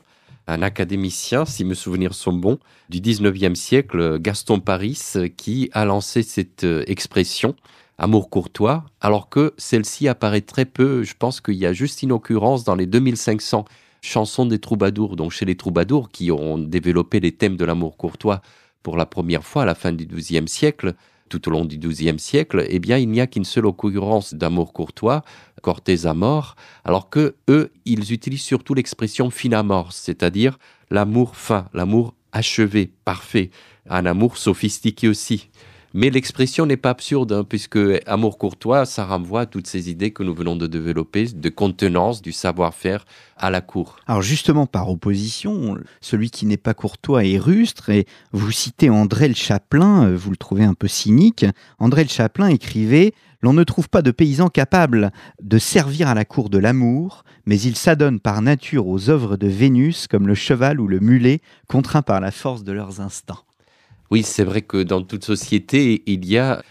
un 0.47 0.61
académicien, 0.61 1.45
si 1.45 1.63
mes 1.63 1.75
souvenirs 1.75 2.13
sont 2.13 2.33
bons, 2.33 2.59
du 2.89 2.99
19e 2.99 3.55
siècle, 3.55 4.19
Gaston 4.19 4.59
Paris, 4.59 5.01
qui 5.37 5.69
a 5.73 5.85
lancé 5.85 6.23
cette 6.23 6.63
euh, 6.63 6.83
expression 6.87 7.55
amour 7.97 8.29
courtois, 8.29 8.83
alors 8.99 9.29
que 9.29 9.53
celle-ci 9.57 10.07
apparaît 10.07 10.41
très 10.41 10.65
peu. 10.65 11.03
Je 11.03 11.13
pense 11.17 11.41
qu'il 11.41 11.55
y 11.55 11.65
a 11.65 11.73
juste 11.73 12.03
une 12.03 12.11
occurrence 12.11 12.63
dans 12.63 12.75
les 12.75 12.85
2500 12.85 13.65
chansons 14.01 14.45
des 14.45 14.59
troubadours, 14.59 15.15
donc 15.15 15.31
chez 15.31 15.45
les 15.45 15.55
troubadours 15.55 16.09
qui 16.09 16.31
ont 16.31 16.57
développé 16.57 17.19
les 17.19 17.31
thèmes 17.31 17.57
de 17.57 17.65
l'amour 17.65 17.97
courtois 17.97 18.41
pour 18.83 18.97
la 18.97 19.05
première 19.05 19.43
fois 19.43 19.63
à 19.63 19.65
la 19.65 19.75
fin 19.75 19.91
du 19.91 20.05
XIIe 20.05 20.47
siècle 20.47 20.93
tout 21.29 21.47
au 21.47 21.51
long 21.51 21.65
du 21.65 21.77
XIIe 21.77 22.19
siècle, 22.19 22.65
eh 22.69 22.79
bien, 22.79 22.97
il 22.97 23.09
n'y 23.09 23.21
a 23.21 23.27
qu'une 23.27 23.45
seule 23.45 23.65
occurrence 23.65 24.33
d'amour 24.33 24.73
courtois, 24.73 25.23
Cortés 25.61 26.05
à 26.05 26.13
mort, 26.13 26.55
alors 26.83 27.09
que 27.09 27.35
eux, 27.49 27.71
ils 27.85 28.13
utilisent 28.13 28.43
surtout 28.43 28.75
l'expression 28.75 29.31
finamors, 29.31 29.93
c'est-à-dire 29.93 30.59
l'amour 30.91 31.35
fin, 31.35 31.69
l'amour 31.73 32.13
achevé, 32.31 32.91
parfait, 33.03 33.49
un 33.89 34.05
amour 34.05 34.37
sophistiqué 34.37 35.07
aussi. 35.07 35.49
Mais 35.97 36.09
l'expression 36.09 36.65
n'est 36.65 36.75
pas 36.75 36.89
absurde, 36.89 37.31
hein, 37.31 37.45
puisque 37.47 37.79
amour 38.05 38.37
courtois, 38.37 38.85
ça 38.85 39.05
renvoie 39.05 39.41
à 39.41 39.45
toutes 39.45 39.65
ces 39.65 39.89
idées 39.89 40.11
que 40.11 40.23
nous 40.23 40.35
venons 40.35 40.57
de 40.57 40.67
développer, 40.67 41.27
de 41.27 41.49
contenance, 41.49 42.21
du 42.21 42.33
savoir-faire 42.33 43.05
à 43.37 43.49
la 43.49 43.61
cour. 43.61 43.95
Alors 44.05 44.21
justement, 44.21 44.65
par 44.65 44.89
opposition, 44.89 45.77
celui 46.01 46.31
qui 46.31 46.47
n'est 46.47 46.57
pas 46.57 46.73
courtois 46.73 47.23
est 47.23 47.37
rustre, 47.37 47.91
et 47.91 48.07
vous 48.33 48.51
citez 48.51 48.89
André 48.89 49.29
le 49.29 49.35
Chaplin, 49.35 50.07
euh, 50.07 50.17
vous 50.17 50.31
le 50.31 50.35
trouvez 50.35 50.65
un 50.65 50.73
peu 50.73 50.89
cynique. 50.89 51.45
André 51.79 52.03
le 52.03 52.09
Chaplin 52.09 52.49
écrivait 52.49 53.13
L'on 53.41 53.53
ne 53.53 53.63
trouve 53.63 53.87
pas 53.87 54.01
de 54.01 54.11
paysan 54.11 54.49
capable 54.49 55.13
de 55.41 55.57
servir 55.59 56.09
à 56.09 56.13
la 56.13 56.25
cour 56.25 56.49
de 56.49 56.57
l'amour, 56.57 57.23
mais 57.45 57.57
il 57.57 57.77
s'adonne 57.77 58.19
par 58.19 58.41
nature 58.41 58.87
aux 58.87 59.09
œuvres 59.09 59.37
de 59.37 59.47
Vénus 59.47 60.07
comme 60.07 60.27
le 60.27 60.35
cheval 60.35 60.81
ou 60.81 60.87
le 60.89 60.99
mulet, 60.99 61.39
contraints 61.69 62.01
par 62.01 62.19
la 62.19 62.31
force 62.31 62.65
de 62.65 62.73
leurs 62.73 62.99
instincts. 62.99 63.45
Oui, 64.11 64.23
c'est 64.23 64.43
vrai 64.43 64.61
que 64.61 64.83
dans 64.83 65.01
toute 65.01 65.23
société, 65.23 66.03
il 66.05 66.25
y 66.25 66.37
a 66.37 66.61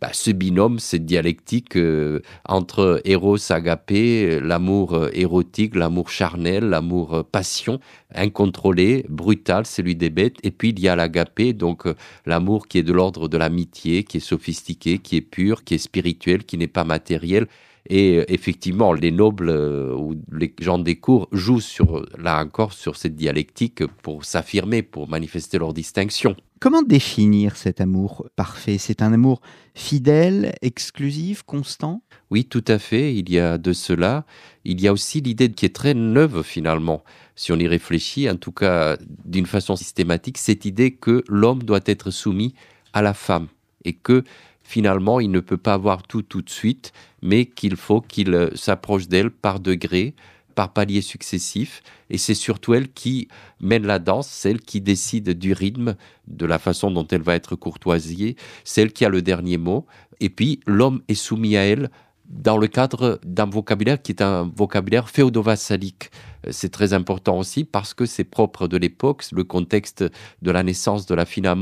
bah, 0.00 0.10
ce 0.12 0.30
binôme, 0.30 0.80
cette 0.80 1.06
dialectique 1.06 1.76
euh, 1.76 2.20
entre 2.48 3.00
héros 3.04 3.38
agapé, 3.50 4.38
l'amour 4.40 4.94
euh, 4.94 5.08
érotique, 5.12 5.76
l'amour 5.76 6.10
charnel, 6.10 6.64
l'amour 6.64 7.14
euh, 7.14 7.22
passion, 7.22 7.80
incontrôlé, 8.14 9.06
brutal, 9.08 9.66
celui 9.66 9.96
des 9.96 10.10
bêtes. 10.10 10.36
Et 10.42 10.50
puis 10.50 10.70
il 10.70 10.80
y 10.80 10.88
a 10.88 10.96
l'agapé, 10.96 11.52
donc 11.52 11.84
l'amour 12.26 12.68
qui 12.68 12.78
est 12.78 12.82
de 12.82 12.92
l'ordre 12.92 13.28
de 13.28 13.38
l'amitié, 13.38 14.04
qui 14.04 14.18
est 14.18 14.20
sophistiqué, 14.20 14.98
qui 14.98 15.16
est 15.16 15.20
pur, 15.20 15.64
qui 15.64 15.74
est 15.74 15.78
spirituel, 15.78 16.44
qui 16.44 16.58
n'est 16.58 16.66
pas 16.66 16.84
matériel. 16.84 17.46
Et 17.88 18.24
effectivement, 18.32 18.92
les 18.94 19.10
nobles 19.10 19.50
ou 19.50 20.14
les 20.32 20.54
gens 20.60 20.78
des 20.78 20.96
cours 20.96 21.28
jouent 21.32 21.60
sur, 21.60 22.04
là 22.18 22.42
encore 22.42 22.72
sur 22.72 22.96
cette 22.96 23.14
dialectique 23.14 23.86
pour 24.02 24.24
s'affirmer, 24.24 24.82
pour 24.82 25.08
manifester 25.08 25.58
leur 25.58 25.74
distinction. 25.74 26.34
Comment 26.64 26.80
définir 26.80 27.56
cet 27.56 27.82
amour 27.82 28.26
parfait? 28.36 28.78
C'est 28.78 29.02
un 29.02 29.12
amour 29.12 29.42
fidèle, 29.74 30.54
exclusif, 30.62 31.42
constant? 31.42 32.02
Oui, 32.30 32.46
tout 32.46 32.64
à 32.66 32.78
fait. 32.78 33.14
Il 33.14 33.30
y 33.30 33.38
a 33.38 33.58
de 33.58 33.74
cela. 33.74 34.24
Il 34.64 34.80
y 34.80 34.88
a 34.88 34.92
aussi 34.94 35.20
l'idée 35.20 35.52
qui 35.52 35.66
est 35.66 35.74
très 35.74 35.92
neuve 35.92 36.42
finalement, 36.42 37.04
si 37.36 37.52
on 37.52 37.56
y 37.56 37.68
réfléchit, 37.68 38.30
en 38.30 38.36
tout 38.36 38.50
cas 38.50 38.96
d'une 39.26 39.44
façon 39.44 39.76
systématique, 39.76 40.38
cette 40.38 40.64
idée 40.64 40.92
que 40.92 41.22
l'homme 41.28 41.62
doit 41.62 41.82
être 41.84 42.10
soumis 42.10 42.54
à 42.94 43.02
la 43.02 43.12
femme 43.12 43.48
et 43.84 43.92
que 43.92 44.24
finalement 44.62 45.20
il 45.20 45.30
ne 45.30 45.40
peut 45.40 45.58
pas 45.58 45.74
avoir 45.74 46.02
tout 46.04 46.22
tout 46.22 46.40
de 46.40 46.48
suite, 46.48 46.94
mais 47.20 47.44
qu'il 47.44 47.76
faut 47.76 48.00
qu'il 48.00 48.52
s'approche 48.54 49.06
d'elle 49.06 49.30
par 49.30 49.60
degrés, 49.60 50.14
par 50.54 50.72
paliers 50.72 51.02
successifs, 51.02 51.82
et 52.10 52.18
c'est 52.18 52.34
surtout 52.34 52.74
elle 52.74 52.92
qui 52.92 53.28
mène 53.60 53.86
la 53.86 53.98
danse, 53.98 54.28
celle 54.28 54.60
qui 54.60 54.80
décide 54.80 55.30
du 55.30 55.52
rythme, 55.52 55.96
de 56.28 56.46
la 56.46 56.58
façon 56.58 56.90
dont 56.90 57.06
elle 57.08 57.22
va 57.22 57.34
être 57.34 57.56
courtoisiée, 57.56 58.36
celle 58.64 58.92
qui 58.92 59.04
a 59.04 59.08
le 59.08 59.22
dernier 59.22 59.58
mot, 59.58 59.86
et 60.20 60.30
puis 60.30 60.60
l'homme 60.66 61.02
est 61.08 61.14
soumis 61.14 61.56
à 61.56 61.64
elle 61.64 61.90
dans 62.28 62.56
le 62.56 62.66
cadre 62.66 63.20
d'un 63.24 63.46
vocabulaire 63.46 64.00
qui 64.00 64.12
est 64.12 64.22
un 64.22 64.50
vocabulaire 64.56 65.08
féodo-vassalique. 65.08 66.10
Euh, 66.46 66.50
c'est 66.52 66.70
très 66.70 66.92
important 66.92 67.38
aussi 67.38 67.64
parce 67.64 67.94
que 67.94 68.06
c'est 68.06 68.24
propre 68.24 68.66
de 68.66 68.76
l'époque, 68.76 69.24
le 69.32 69.44
contexte 69.44 70.04
de 70.42 70.50
la 70.50 70.62
naissance 70.62 71.06
de 71.06 71.14
la 71.14 71.26
fine 71.26 71.46
à 71.46 71.54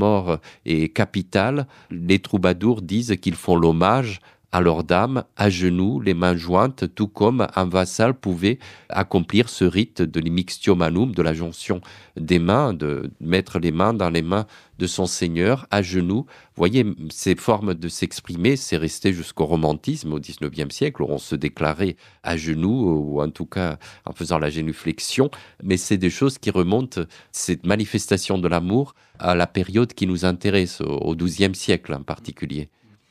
est 0.65 0.93
capital. 0.93 1.67
Les 1.91 2.19
troubadours 2.19 2.81
disent 2.81 3.17
qu'ils 3.21 3.35
font 3.35 3.55
l'hommage 3.55 4.21
à 4.53 4.61
leur 4.61 4.83
dame, 4.83 5.23
à 5.35 5.49
genoux, 5.49 5.99
les 5.99 6.13
mains 6.13 6.37
jointes, 6.37 6.93
tout 6.93 7.07
comme 7.07 7.47
un 7.55 7.65
vassal 7.65 8.13
pouvait 8.13 8.59
accomplir 8.87 9.49
ce 9.49 9.65
rite 9.65 10.03
de 10.03 10.19
l'imixtiomanum, 10.19 11.11
de 11.11 11.21
la 11.23 11.33
jonction 11.33 11.81
des 12.15 12.37
mains, 12.37 12.71
de 12.71 13.09
mettre 13.19 13.57
les 13.57 13.71
mains 13.71 13.95
dans 13.95 14.11
les 14.11 14.21
mains 14.21 14.45
de 14.77 14.85
son 14.85 15.07
seigneur, 15.07 15.65
à 15.71 15.81
genoux. 15.81 16.27
Voyez, 16.55 16.85
ces 17.09 17.35
formes 17.35 17.73
de 17.73 17.87
s'exprimer, 17.87 18.55
c'est 18.55 18.77
resté 18.77 19.11
jusqu'au 19.11 19.45
romantisme, 19.45 20.13
au 20.13 20.19
XIXe 20.19 20.73
siècle, 20.73 21.01
où 21.01 21.07
on 21.09 21.17
se 21.17 21.35
déclarait 21.35 21.95
à 22.21 22.37
genoux, 22.37 23.11
ou 23.11 23.21
en 23.23 23.31
tout 23.31 23.47
cas 23.47 23.79
en 24.05 24.13
faisant 24.13 24.37
la 24.37 24.51
génuflexion, 24.51 25.31
mais 25.63 25.77
c'est 25.77 25.97
des 25.97 26.11
choses 26.11 26.37
qui 26.37 26.51
remontent, 26.51 27.01
cette 27.31 27.65
manifestation 27.65 28.37
de 28.37 28.47
l'amour, 28.47 28.93
à 29.17 29.33
la 29.33 29.47
période 29.47 29.93
qui 29.93 30.05
nous 30.05 30.25
intéresse, 30.25 30.79
au 30.79 31.15
XIIe 31.15 31.55
siècle 31.55 31.91
en 31.95 32.03
particulier. 32.03 32.69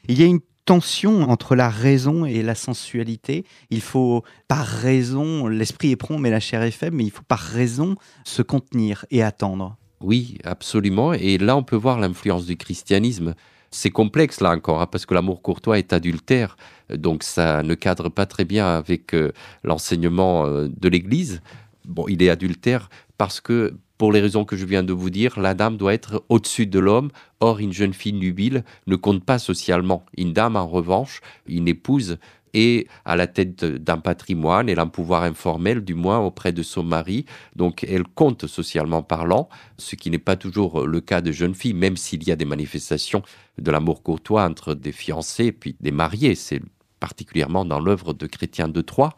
Il 0.09 0.21
y 0.21 0.23
a 0.25 0.27
une 0.27 0.41
tension 0.65 1.23
entre 1.23 1.55
la 1.55 1.69
raison 1.69 2.25
et 2.25 2.43
la 2.43 2.55
sensualité. 2.55 3.45
Il 3.71 3.81
faut, 3.81 4.23
par 4.49 4.67
raison, 4.67 5.47
l'esprit 5.47 5.91
est 5.91 5.97
prompt, 5.97 6.19
mais 6.19 6.31
la 6.31 6.41
chair 6.41 6.63
est 6.63 6.71
faible, 6.71 6.97
mais 6.97 7.05
il 7.05 7.11
faut 7.11 7.25
par 7.27 7.41
raison 7.41 7.97
se 8.25 8.43
contenir 8.43 9.05
et 9.11 9.23
attendre. 9.23 9.77
Oui, 10.01 10.39
absolument. 10.45 11.13
Et 11.13 11.39
là, 11.39 11.57
on 11.57 11.63
peut 11.63 11.77
voir 11.77 11.99
l'influence 12.01 12.47
du 12.47 12.57
christianisme. 12.57 13.35
C'est 13.71 13.91
complexe 13.91 14.41
là 14.41 14.51
encore, 14.51 14.83
hein, 14.83 14.87
parce 14.87 15.07
que 15.07 15.15
l'amour 15.15 15.41
courtois 15.41 15.79
est 15.79 15.93
adultère, 15.93 16.57
donc 16.93 17.23
ça 17.23 17.63
ne 17.63 17.75
cadre 17.75 18.11
pas 18.11 18.27
très 18.27 18.45
bien 18.45 18.67
avec 18.67 19.15
euh, 19.15 19.33
l'enseignement 19.65 20.45
euh, 20.45 20.69
de 20.69 20.89
l'Église. 20.89 21.41
Bon, 21.87 22.07
il 22.07 22.23
est 22.23 22.29
adultère 22.29 22.91
parce 23.17 23.41
que 23.41 23.75
pour 24.03 24.11
les 24.11 24.21
raisons 24.21 24.45
que 24.45 24.57
je 24.57 24.67
viens 24.67 24.83
de 24.83 24.93
vous 24.93 25.11
dire, 25.11 25.39
la 25.39 25.55
dame 25.55 25.77
doit 25.77 25.95
être 25.95 26.25
au-dessus 26.29 26.67
de 26.67 26.81
l'homme. 26.81 27.13
Or, 27.39 27.61
une 27.61 27.73
jeune 27.73 27.95
fille 27.95 28.13
nubile 28.13 28.65
ne 28.89 28.97
compte 28.97 29.25
pas 29.25 29.39
socialement. 29.39 30.05
Une 30.19 30.33
dame, 30.33 30.57
en 30.57 30.67
revanche, 30.67 31.21
une 31.47 31.69
épouse, 31.69 32.19
est 32.53 32.89
à 33.05 33.15
la 33.15 33.29
tête 33.29 33.65
d'un 33.65 33.99
patrimoine, 33.99 34.69
elle 34.69 34.81
a 34.81 34.83
un 34.83 34.89
pouvoir 34.89 35.23
informel, 35.23 35.85
du 35.85 35.95
moins 35.95 36.19
auprès 36.19 36.51
de 36.51 36.65
son 36.65 36.83
mari, 36.83 37.27
donc 37.55 37.85
elle 37.85 38.03
compte 38.03 38.49
socialement 38.49 39.05
parlant, 39.05 39.49
ce 39.79 39.95
qui 39.95 40.11
n'est 40.11 40.19
pas 40.19 40.35
toujours 40.35 40.85
le 40.85 41.01
cas 41.01 41.21
de 41.21 41.31
jeunes 41.31 41.55
filles, 41.55 41.75
même 41.75 41.97
s'il 41.97 42.27
y 42.27 42.33
a 42.33 42.37
des 42.37 42.45
manifestations 42.45 43.23
de 43.59 43.71
l'amour 43.71 44.03
courtois 44.03 44.43
entre 44.45 44.75
des 44.75 44.91
fiancés 44.91 45.45
et 45.45 45.53
puis 45.53 45.77
des 45.79 45.93
mariés, 45.93 46.35
c'est 46.35 46.61
particulièrement 46.99 47.65
dans 47.65 47.79
l'œuvre 47.79 48.15
de 48.15 48.27
Chrétien 48.27 48.67
de 48.67 48.81
Troyes. 48.81 49.15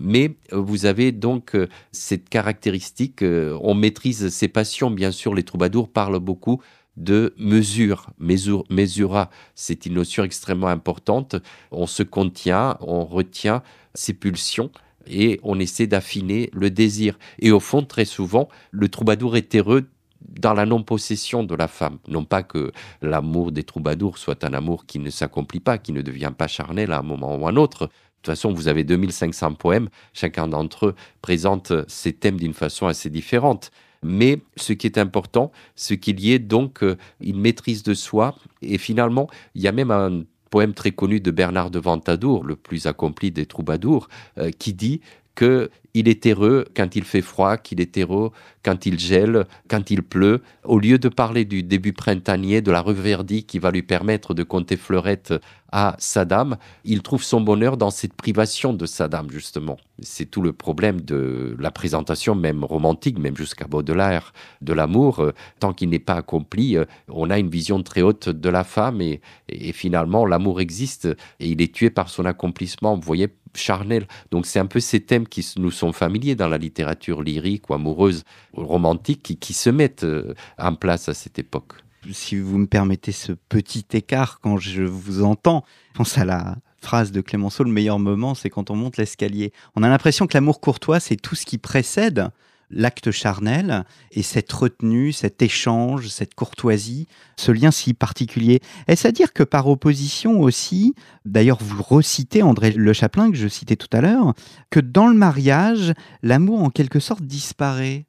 Mais 0.00 0.36
euh, 0.52 0.60
vous 0.60 0.86
avez 0.86 1.12
donc 1.12 1.54
euh, 1.54 1.68
cette 1.92 2.28
caractéristique, 2.28 3.22
euh, 3.22 3.58
on 3.62 3.74
maîtrise 3.74 4.28
ses 4.28 4.48
passions, 4.48 4.90
bien 4.90 5.10
sûr, 5.10 5.34
les 5.34 5.42
troubadours 5.42 5.88
parlent 5.88 6.18
beaucoup 6.18 6.62
de 6.96 7.32
mesure, 7.38 8.10
mesura, 8.18 9.30
c'est 9.54 9.86
une 9.86 9.94
notion 9.94 10.24
extrêmement 10.24 10.66
importante. 10.66 11.36
On 11.70 11.86
se 11.86 12.02
contient, 12.02 12.76
on 12.80 13.04
retient 13.04 13.62
ses 13.94 14.14
pulsions 14.14 14.70
et 15.06 15.38
on 15.44 15.60
essaie 15.60 15.86
d'affiner 15.86 16.50
le 16.52 16.70
désir. 16.70 17.16
Et 17.38 17.52
au 17.52 17.60
fond, 17.60 17.84
très 17.84 18.04
souvent, 18.04 18.48
le 18.72 18.88
troubadour 18.88 19.36
est 19.36 19.54
heureux 19.54 19.88
dans 20.20 20.54
la 20.54 20.66
non-possession 20.66 21.44
de 21.44 21.54
la 21.54 21.68
femme. 21.68 21.98
Non 22.08 22.24
pas 22.24 22.42
que 22.42 22.72
l'amour 23.00 23.52
des 23.52 23.62
troubadours 23.62 24.18
soit 24.18 24.44
un 24.44 24.52
amour 24.52 24.84
qui 24.86 24.98
ne 24.98 25.10
s'accomplit 25.10 25.60
pas, 25.60 25.78
qui 25.78 25.92
ne 25.92 26.02
devient 26.02 26.32
pas 26.36 26.48
charnel 26.48 26.92
à 26.92 26.98
un 26.98 27.02
moment 27.02 27.36
ou 27.36 27.46
à 27.46 27.50
un 27.50 27.56
autre, 27.56 27.90
toute 28.22 28.26
façon, 28.26 28.52
vous 28.52 28.68
avez 28.68 28.84
2500 28.84 29.54
poèmes, 29.54 29.88
chacun 30.12 30.48
d'entre 30.48 30.86
eux 30.86 30.94
présente 31.22 31.72
ses 31.88 32.12
thèmes 32.12 32.36
d'une 32.36 32.54
façon 32.54 32.86
assez 32.86 33.10
différente. 33.10 33.70
Mais 34.02 34.40
ce 34.56 34.72
qui 34.72 34.86
est 34.86 34.98
important, 34.98 35.50
c'est 35.74 35.98
qu'il 35.98 36.20
y 36.20 36.32
ait 36.32 36.38
donc 36.38 36.82
euh, 36.82 36.96
une 37.20 37.40
maîtrise 37.40 37.82
de 37.82 37.94
soi. 37.94 38.36
Et 38.62 38.78
finalement, 38.78 39.28
il 39.54 39.62
y 39.62 39.68
a 39.68 39.72
même 39.72 39.90
un 39.90 40.22
poème 40.50 40.72
très 40.72 40.92
connu 40.92 41.20
de 41.20 41.30
Bernard 41.30 41.70
de 41.70 41.78
Ventadour, 41.78 42.44
le 42.44 42.56
plus 42.56 42.86
accompli 42.86 43.30
des 43.30 43.46
troubadours, 43.46 44.08
euh, 44.38 44.50
qui 44.50 44.72
dit 44.72 45.00
qu'il 45.38 46.08
est 46.08 46.26
heureux 46.26 46.66
quand 46.76 46.96
il 46.96 47.04
fait 47.04 47.22
froid, 47.22 47.56
qu'il 47.56 47.80
est 47.80 47.96
heureux 47.98 48.32
quand 48.64 48.86
il 48.86 48.98
gèle, 48.98 49.46
quand 49.68 49.90
il 49.90 50.02
pleut, 50.02 50.42
au 50.64 50.78
lieu 50.78 50.98
de 50.98 51.08
parler 51.08 51.44
du 51.44 51.62
début 51.62 51.92
printanier, 51.92 52.60
de 52.60 52.70
la 52.70 52.80
reverdie 52.80 53.44
qui 53.44 53.58
va 53.58 53.70
lui 53.70 53.82
permettre 53.82 54.34
de 54.34 54.42
compter 54.42 54.76
fleurettes 54.76 55.32
à 55.70 55.96
Saddam, 55.98 56.56
il 56.84 57.02
trouve 57.02 57.22
son 57.22 57.40
bonheur 57.40 57.76
dans 57.76 57.90
cette 57.90 58.14
privation 58.14 58.72
de 58.72 58.86
Saddam, 58.86 59.30
justement. 59.30 59.76
C'est 60.00 60.30
tout 60.30 60.40
le 60.40 60.52
problème 60.52 61.00
de 61.00 61.56
la 61.58 61.70
présentation, 61.70 62.34
même 62.34 62.64
romantique, 62.64 63.18
même 63.18 63.36
jusqu'à 63.36 63.66
Baudelaire, 63.66 64.32
de 64.62 64.72
l'amour. 64.72 65.32
Tant 65.60 65.72
qu'il 65.72 65.90
n'est 65.90 65.98
pas 65.98 66.14
accompli, 66.14 66.76
on 67.08 67.30
a 67.30 67.38
une 67.38 67.50
vision 67.50 67.82
très 67.82 68.02
haute 68.02 68.28
de 68.28 68.48
la 68.48 68.64
femme 68.64 69.00
et, 69.02 69.20
et 69.48 69.72
finalement, 69.72 70.24
l'amour 70.24 70.60
existe 70.60 71.06
et 71.38 71.48
il 71.48 71.60
est 71.60 71.74
tué 71.74 71.90
par 71.90 72.08
son 72.08 72.24
accomplissement. 72.24 72.94
Vous 72.94 73.02
voyez, 73.02 73.28
charnel. 73.54 74.06
Donc 74.30 74.46
c'est 74.46 74.58
un 74.58 74.66
peu 74.66 74.80
ces 74.80 75.00
thèmes 75.00 75.26
qui 75.26 75.46
nous 75.56 75.70
sont 75.70 75.92
familiers 75.92 76.34
dans 76.34 76.48
la 76.48 76.58
littérature 76.58 77.22
lyrique 77.22 77.70
ou 77.70 77.74
amoureuse, 77.74 78.24
ou 78.54 78.64
romantique, 78.64 79.38
qui, 79.40 79.52
se 79.52 79.70
mettent 79.70 80.04
euh, 80.04 80.34
en 80.58 80.74
place 80.74 81.08
à 81.08 81.14
cette 81.14 81.38
époque. 81.38 81.72
Si 82.12 82.36
vous 82.36 82.58
me 82.58 82.66
permettez 82.66 83.12
ce 83.12 83.32
petit 83.32 83.84
écart 83.92 84.40
quand 84.40 84.56
je 84.56 84.82
vous 84.82 85.22
entends, 85.22 85.64
je 85.92 85.98
pense 85.98 86.16
à 86.16 86.24
la 86.24 86.56
phrase 86.80 87.10
de 87.10 87.20
Clémenceau, 87.20 87.64
le 87.64 87.72
meilleur 87.72 87.98
moment, 87.98 88.34
c'est 88.34 88.50
quand 88.50 88.70
on 88.70 88.76
monte 88.76 88.96
l'escalier. 88.96 89.52
On 89.74 89.82
a 89.82 89.88
l'impression 89.88 90.26
que 90.26 90.34
l'amour 90.34 90.60
courtois, 90.60 91.00
c'est 91.00 91.16
tout 91.16 91.34
ce 91.34 91.44
qui 91.44 91.58
précède 91.58 92.30
l'acte 92.70 93.10
charnel 93.10 93.84
et 94.12 94.22
cette 94.22 94.52
retenue, 94.52 95.12
cet 95.12 95.42
échange, 95.42 96.08
cette 96.08 96.34
courtoisie, 96.34 97.06
ce 97.36 97.52
lien 97.52 97.70
si 97.70 97.94
particulier. 97.94 98.60
Est-ce 98.86 99.08
à 99.08 99.12
dire 99.12 99.32
que 99.32 99.42
par 99.42 99.68
opposition 99.68 100.40
aussi, 100.40 100.94
d'ailleurs 101.24 101.58
vous 101.60 101.82
recitez 101.82 102.42
André 102.42 102.72
Le 102.72 102.92
Chaplin 102.92 103.30
que 103.30 103.36
je 103.36 103.48
citais 103.48 103.76
tout 103.76 103.88
à 103.92 104.00
l'heure, 104.00 104.34
que 104.70 104.80
dans 104.80 105.08
le 105.08 105.16
mariage, 105.16 105.92
l'amour 106.22 106.62
en 106.62 106.70
quelque 106.70 107.00
sorte 107.00 107.22
disparaît? 107.22 108.06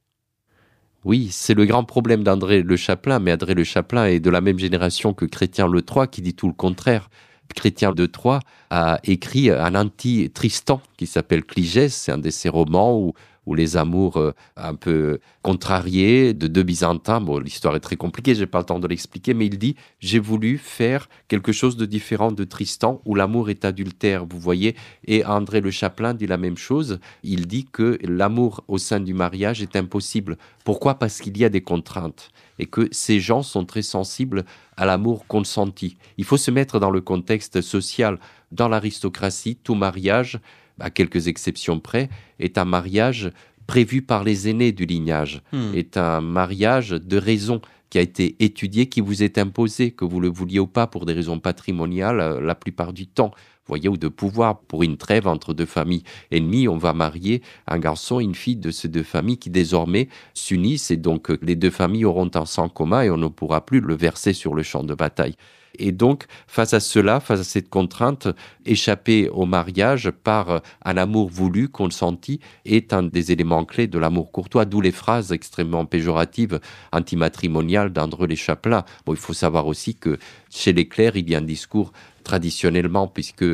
Oui, 1.04 1.28
c'est 1.30 1.54
le 1.54 1.64
grand 1.64 1.84
problème 1.84 2.22
d'André 2.22 2.62
Le 2.62 2.76
Chaplin, 2.76 3.20
mais 3.20 3.32
André 3.32 3.54
Le 3.54 3.64
Chaplin 3.64 4.04
est 4.04 4.20
de 4.20 4.28
la 4.28 4.42
même 4.42 4.58
génération 4.58 5.14
que 5.14 5.24
Chrétien 5.24 5.66
Le 5.66 5.80
Troyes 5.80 6.06
qui 6.06 6.20
dit 6.20 6.34
tout 6.34 6.46
le 6.46 6.52
contraire. 6.52 7.08
Chrétien 7.54 7.92
de 7.92 8.06
Troyes 8.06 8.40
a 8.70 9.00
écrit 9.04 9.50
un 9.50 9.74
anti-Tristan 9.74 10.80
qui 10.96 11.06
s'appelle 11.06 11.44
Cligès, 11.44 11.92
c'est 11.92 12.12
un 12.12 12.18
de 12.18 12.30
ses 12.30 12.48
romans 12.48 12.98
où 12.98 13.14
ou 13.46 13.54
les 13.54 13.76
amours 13.76 14.16
euh, 14.16 14.32
un 14.56 14.74
peu 14.74 15.18
contrariés 15.42 16.34
de 16.34 16.46
deux 16.46 16.62
Byzantins. 16.62 17.20
Bon, 17.20 17.38
l'histoire 17.38 17.76
est 17.76 17.80
très 17.80 17.96
compliquée, 17.96 18.34
j'ai 18.34 18.46
pas 18.46 18.58
le 18.58 18.64
temps 18.64 18.78
de 18.78 18.88
l'expliquer, 18.88 19.34
mais 19.34 19.46
il 19.46 19.58
dit 19.58 19.76
j'ai 19.98 20.18
voulu 20.18 20.58
faire 20.58 21.08
quelque 21.28 21.52
chose 21.52 21.76
de 21.76 21.86
différent 21.86 22.32
de 22.32 22.44
Tristan, 22.44 23.00
où 23.04 23.14
l'amour 23.14 23.50
est 23.50 23.64
adultère, 23.64 24.26
vous 24.26 24.38
voyez. 24.38 24.76
Et 25.06 25.24
André 25.24 25.60
Le 25.60 25.70
Chaplin 25.70 26.14
dit 26.14 26.26
la 26.26 26.36
même 26.36 26.56
chose. 26.56 26.98
Il 27.22 27.46
dit 27.46 27.66
que 27.70 27.98
l'amour 28.02 28.64
au 28.68 28.78
sein 28.78 29.00
du 29.00 29.14
mariage 29.14 29.62
est 29.62 29.76
impossible. 29.76 30.36
Pourquoi? 30.64 30.94
Parce 30.98 31.20
qu'il 31.20 31.36
y 31.38 31.44
a 31.44 31.48
des 31.48 31.62
contraintes 31.62 32.30
et 32.58 32.66
que 32.66 32.88
ces 32.92 33.20
gens 33.20 33.42
sont 33.42 33.64
très 33.64 33.82
sensibles 33.82 34.44
à 34.76 34.84
l'amour 34.84 35.26
consenti. 35.26 35.96
Il 36.18 36.24
faut 36.24 36.36
se 36.36 36.50
mettre 36.50 36.78
dans 36.78 36.90
le 36.90 37.00
contexte 37.00 37.60
social. 37.60 38.18
Dans 38.52 38.68
l'aristocratie, 38.68 39.56
tout 39.56 39.74
mariage 39.74 40.40
à 40.80 40.90
quelques 40.90 41.28
exceptions 41.28 41.80
près, 41.80 42.08
est 42.38 42.58
un 42.58 42.64
mariage 42.64 43.30
prévu 43.66 44.02
par 44.02 44.24
les 44.24 44.48
aînés 44.48 44.72
du 44.72 44.84
lignage, 44.84 45.42
hmm. 45.52 45.74
est 45.74 45.96
un 45.96 46.20
mariage 46.20 46.90
de 46.90 47.16
raison 47.16 47.60
qui 47.88 47.98
a 47.98 48.00
été 48.00 48.36
étudié, 48.40 48.88
qui 48.88 49.00
vous 49.00 49.22
est 49.22 49.38
imposé, 49.38 49.90
que 49.90 50.04
vous 50.04 50.20
le 50.20 50.28
vouliez 50.28 50.60
ou 50.60 50.66
pas, 50.66 50.86
pour 50.86 51.06
des 51.06 51.12
raisons 51.12 51.38
patrimoniales 51.38 52.20
euh, 52.20 52.40
la 52.40 52.54
plupart 52.54 52.92
du 52.92 53.06
temps, 53.06 53.32
voyez, 53.70 53.88
ou 53.88 53.96
de 53.96 54.08
pouvoir, 54.08 54.60
pour 54.60 54.82
une 54.82 54.96
trêve 54.96 55.26
entre 55.26 55.54
deux 55.54 55.66
familles 55.66 56.02
ennemies, 56.30 56.68
on 56.68 56.76
va 56.76 56.92
marier 56.92 57.42
un 57.66 57.78
garçon 57.78 58.20
et 58.20 58.24
une 58.24 58.34
fille 58.34 58.56
de 58.56 58.70
ces 58.70 58.88
deux 58.88 59.02
familles 59.02 59.38
qui 59.38 59.50
désormais 59.50 60.08
s'unissent 60.34 60.90
et 60.90 60.96
donc 60.96 61.30
les 61.40 61.56
deux 61.56 61.70
familles 61.70 62.04
auront 62.04 62.30
un 62.34 62.46
sang 62.46 62.68
commun 62.68 63.02
et 63.02 63.10
on 63.10 63.16
ne 63.16 63.28
pourra 63.28 63.64
plus 63.64 63.80
le 63.80 63.94
verser 63.94 64.32
sur 64.32 64.54
le 64.54 64.62
champ 64.62 64.82
de 64.82 64.94
bataille. 64.94 65.36
Et 65.78 65.92
donc, 65.92 66.24
face 66.46 66.74
à 66.74 66.80
cela, 66.80 67.20
face 67.20 67.40
à 67.40 67.44
cette 67.44 67.68
contrainte, 67.68 68.28
échapper 68.66 69.28
au 69.28 69.46
mariage 69.46 70.10
par 70.10 70.60
un 70.84 70.96
amour 70.96 71.30
voulu, 71.30 71.68
consenti, 71.68 72.40
est 72.64 72.92
un 72.92 73.02
des 73.02 73.32
éléments 73.32 73.64
clés 73.64 73.86
de 73.86 73.98
l'amour 73.98 74.32
courtois, 74.32 74.64
d'où 74.64 74.80
les 74.80 74.92
phrases 74.92 75.32
extrêmement 75.32 75.86
péjoratives, 75.86 76.60
antimatrimoniales 76.92 77.92
d'André 77.92 78.26
Les 78.26 78.36
Chaplin. 78.36 78.84
Bon, 79.06 79.12
il 79.12 79.18
faut 79.18 79.32
savoir 79.32 79.66
aussi 79.66 79.94
que 79.94 80.18
chez 80.50 80.72
les 80.72 80.88
clercs, 80.88 81.16
il 81.16 81.28
y 81.30 81.34
a 81.34 81.38
un 81.38 81.42
discours 81.42 81.92
traditionnellement, 82.22 83.06
puisque 83.06 83.44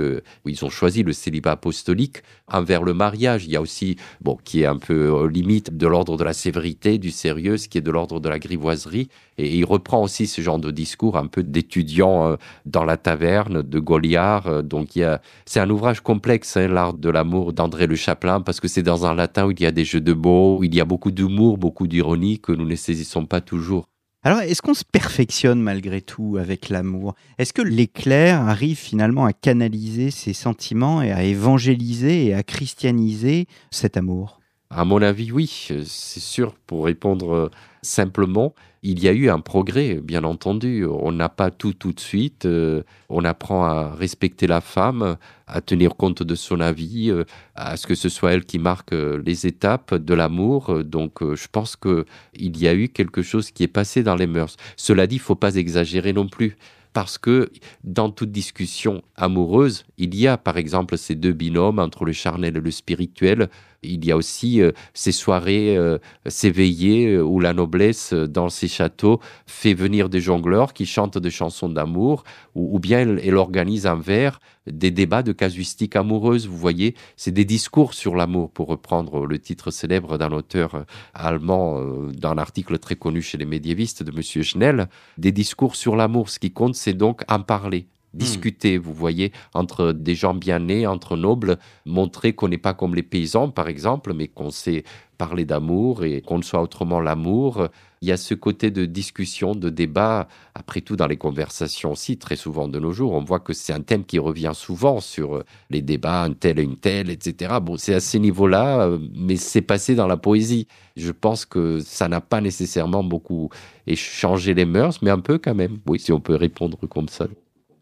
ils 0.45 0.65
ont 0.65 0.71
choisi 0.71 1.03
le 1.03 1.13
célibat 1.13 1.53
apostolique, 1.53 2.23
envers 2.49 2.83
le 2.83 2.95
mariage. 2.95 3.45
Il 3.47 3.53
y 3.53 3.57
a 3.57 3.61
aussi, 3.61 3.97
bon, 4.21 4.37
qui 4.45 4.63
est 4.63 4.67
un 4.67 4.79
peu 4.79 5.27
limite 5.27 5.77
de 5.77 5.87
l'ordre 5.87 6.17
de 6.17 6.25
la 6.25 6.33
sévérité, 6.33 6.99
du 6.99 7.11
sérieux, 7.11 7.57
ce 7.57 7.69
qui 7.69 7.79
est 7.79 7.83
de 7.83 7.91
l'ordre 7.91 8.21
de 8.21 8.29
la 8.29 8.39
grivoiserie. 8.39 9.09
Et 9.39 9.57
il 9.57 9.65
reprend 9.65 10.03
aussi 10.03 10.27
ce 10.27 10.41
genre 10.41 10.59
de 10.59 10.71
discours 10.71 11.17
un 11.17 11.27
peu 11.27 11.43
d'étudiant 11.43 12.27
euh, 12.27 12.37
dans 12.65 12.85
la 12.85 12.97
taverne, 12.97 13.63
de 13.63 13.79
Goliard. 13.79 14.47
Euh, 14.47 14.63
donc 14.63 14.97
il 14.97 15.01
y 15.01 15.05
a, 15.05 15.21
c'est 15.45 15.61
un 15.61 15.69
ouvrage 15.71 16.01
complexe, 16.01 16.57
hein, 16.57 16.69
l'art 16.69 16.95
de 16.95 17.11
l'amour 17.11 17.53
d'André 17.53 17.87
Le 17.87 17.97
Chaplin, 17.97 18.41
parce 18.41 18.61
que 18.61 18.69
c'est 18.69 18.83
dans 18.83 19.07
un 19.07 19.15
latin 19.15 19.47
où 19.47 19.51
il 19.51 19.61
y 19.61 19.67
a 19.67 19.73
des 19.73 19.85
jeux 19.85 20.01
de 20.01 20.13
mots, 20.13 20.59
où 20.59 20.65
il 20.65 20.75
y 20.75 20.81
a 20.81 20.85
beaucoup 20.85 21.11
d'humour, 21.11 21.59
beaucoup 21.59 21.87
d'ironie 21.87 22.39
que 22.41 22.53
nous 22.53 22.67
ne 22.67 22.77
saisissons 22.77 23.27
pas 23.27 23.41
toujours. 23.41 23.89
Alors, 24.27 24.41
est-ce 24.41 24.61
qu'on 24.61 24.75
se 24.75 24.83
perfectionne 24.83 25.63
malgré 25.63 26.01
tout 26.01 26.37
avec 26.37 26.69
l'amour? 26.69 27.15
Est-ce 27.39 27.53
que 27.53 27.63
l'éclair 27.63 28.41
arrive 28.41 28.77
finalement 28.77 29.25
à 29.25 29.33
canaliser 29.33 30.11
ses 30.11 30.33
sentiments 30.33 31.01
et 31.01 31.13
à 31.13 31.23
évangéliser 31.23 32.27
et 32.27 32.35
à 32.35 32.43
christianiser 32.43 33.47
cet 33.71 33.97
amour? 33.97 34.41
À 34.69 34.85
mon 34.85 35.01
avis, 35.01 35.31
oui. 35.31 35.47
C'est 35.85 36.19
sûr, 36.19 36.55
pour 36.67 36.87
répondre 36.87 37.33
euh, 37.33 37.51
simplement, 37.83 38.53
il 38.89 39.03
y 39.03 39.09
a 39.09 39.13
eu 39.13 39.29
un 39.31 39.41
progrès, 39.41 39.95
bien 39.95 40.23
entendu. 40.23 40.87
On 40.87 41.11
n'a 41.11 41.29
pas 41.29 41.51
tout 41.51 41.73
tout 41.73 41.93
de 41.93 41.99
suite. 41.99 42.47
Euh, 42.47 42.85
on 43.09 43.25
apprend 43.25 43.65
à 43.65 43.93
respecter 43.93 44.47
la 44.47 44.61
femme, 44.61 45.17
à 45.49 45.61
tenir 45.61 45.97
compte 45.97 46.23
de 46.23 46.35
son 46.37 46.61
avis, 46.61 47.11
euh, 47.11 47.25
à 47.57 47.77
ce 47.77 47.89
que 47.89 47.97
ce 47.97 48.09
soit 48.09 48.33
elle 48.35 48.45
qui 48.45 48.61
marque 48.61 48.93
euh, 48.93 49.21
les 49.27 49.45
étapes 49.45 49.97
de 49.97 50.15
l'amour. 50.15 50.85
Donc, 50.85 51.19
je 51.21 51.49
pense 51.51 51.75
que 51.75 52.07
il 52.35 52.57
y 52.59 52.69
a 52.69 52.75
eu 52.75 52.89
quelque 52.89 53.23
chose 53.23 53.51
qui 53.51 53.65
est 53.65 53.69
passé 53.69 54.05
dans 54.05 54.15
les 54.15 54.29
mœurs. 54.29 54.57
Cela 54.77 55.09
dit, 55.09 55.17
il 55.17 55.21
faut 55.21 55.35
pas 55.35 55.57
exagérer 55.57 56.13
non 56.13 56.29
plus 56.29 56.57
parce 56.97 57.19
que 57.19 57.51
dans 57.85 58.09
toute 58.09 58.31
discussion 58.31 59.03
amoureuse, 59.17 59.85
il 59.99 60.15
y 60.15 60.27
a 60.27 60.39
par 60.39 60.57
exemple 60.57 60.97
ces 60.97 61.15
deux 61.15 61.33
binômes 61.35 61.79
entre 61.79 62.07
le 62.07 62.13
charnel 62.13 62.57
et 62.57 62.61
le 62.61 62.71
spirituel. 62.71 63.51
Il 63.87 64.05
y 64.05 64.13
a 64.13 64.17
aussi 64.17 64.61
euh, 64.61 64.73
ces 64.95 65.13
soirées, 65.13 65.77
euh, 65.77 65.99
ces 66.27 66.51
veillées 66.51 67.15
euh, 67.15 67.23
où 67.23 67.41
la 67.41 67.53
noblesse, 67.53 68.13
dans 68.13 68.49
ces 68.49 68.69
châteaux, 68.69 69.21
fait 69.47 69.75
venir 69.75 70.09
des 70.09 70.21
jongleurs 70.21 70.73
qui 70.73 70.87
chantent 70.87 71.19
des 71.19 71.31
chansons 71.31 71.69
d'amour, 71.69 72.25
ou, 72.55 72.79
bien 72.79 73.17
elle, 73.19 73.37
organise 73.37 73.87
un 73.87 73.97
verre 73.97 74.41
des 74.67 74.91
débats 74.91 75.23
de 75.23 75.33
casuistique 75.33 75.95
amoureuse. 75.95 76.49
Vous 76.49 76.57
voyez, 76.57 76.95
c'est 77.17 77.31
des 77.31 77.45
discours 77.45 77.95
sur 77.95 78.17
l'amour, 78.17 78.51
pour 78.51 78.69
reprendre 78.69 79.27
le 79.27 79.39
titre 79.39 79.71
célèbre 79.71 80.19
d'un 80.19 80.33
auteur 80.33 80.85
allemand 81.15 81.81
d'un 82.13 82.39
article 82.39 82.79
très 82.79 82.97
connu 82.97 83.23
chez 83.23 83.39
les 83.39 83.45
médiévistes 83.45 84.03
de 84.03 84.11
M. 84.11 84.43
Schnell. 84.43 84.89
Des 85.19 85.33
discours 85.33 85.77
sur 85.77 85.95
l'amour. 85.97 86.31
Ce 86.31 86.39
qui 86.39 86.51
compte, 86.51 86.75
c'est 86.75 86.95
donc 86.95 87.23
en 87.29 87.41
parler, 87.41 87.87
Hmm. 88.15 88.19
discuter, 88.19 88.79
vous 88.79 88.95
voyez, 88.95 89.33
entre 89.53 89.93
des 89.93 90.15
gens 90.15 90.35
bien 90.35 90.61
nés, 90.61 90.87
entre 90.87 91.17
nobles, 91.17 91.59
montrer 91.85 92.33
qu'on 92.33 92.49
n'est 92.49 92.57
pas 92.57 92.73
comme 92.73 92.95
les 92.95 93.03
paysans, 93.03 93.51
par 93.51 93.69
exemple, 93.69 94.15
mais 94.15 94.29
qu'on 94.29 94.51
sait 94.51 94.85
parler 95.19 95.45
d'amour 95.45 96.05
et 96.05 96.21
qu'on 96.23 96.39
ne 96.39 96.43
soit 96.43 96.63
autrement 96.63 97.01
l'amour. 97.01 97.69
Il 98.03 98.09
y 98.09 98.13
a 98.13 98.17
ce 98.17 98.35
côté 98.35 98.71
de 98.71 98.85
discussion, 98.85 99.55
de 99.55 99.71
débat, 99.71 100.29
après 100.55 100.81
tout 100.83 100.97
dans 100.97 101.07
les 101.07 101.17
conversations 101.17 101.93
aussi, 101.93 102.19
très 102.19 102.37
souvent 102.37 102.69
de 102.69 102.79
nos 102.79 102.93
jours, 102.93 103.13
on 103.13 103.25
voit 103.25 103.41
que 103.41 103.53
c'est 103.53 103.73
un 103.73 103.81
thème 103.81 104.05
qui 104.05 104.19
revient 104.19 104.53
souvent 104.55 105.01
sur 105.01 105.43
les 105.71 105.83
débats, 105.83 106.23
un 106.23 106.33
tel 106.33 106.59
et 106.59 106.63
une 106.63 106.77
telle, 106.77 107.11
etc. 107.11 107.55
Bon, 107.63 107.77
c'est 107.77 107.95
à 107.95 108.01
ces 108.01 108.19
niveaux-là, 108.19 108.91
mais 109.15 109.37
c'est 109.37 109.63
passé 109.63 109.95
dans 109.95 110.07
la 110.07 110.17
poésie. 110.17 110.69
Je 110.97 111.13
pense 111.13 111.45
que 111.45 111.81
ça 111.81 112.09
n'a 112.09 112.21
pas 112.21 112.41
nécessairement 112.41 113.05
beaucoup 113.05 113.51
changé 113.95 114.55
les 114.55 114.65
mœurs, 114.65 115.01
mais 115.03 115.11
un 115.11 115.21
peu 115.21 115.39
quand 115.39 115.55
même, 115.55 115.79
oui, 115.87 115.99
si 115.99 116.13
on 116.13 116.21
peut 116.21 116.37
répondre 116.37 116.79
comme 116.89 117.09
ça. 117.09 117.27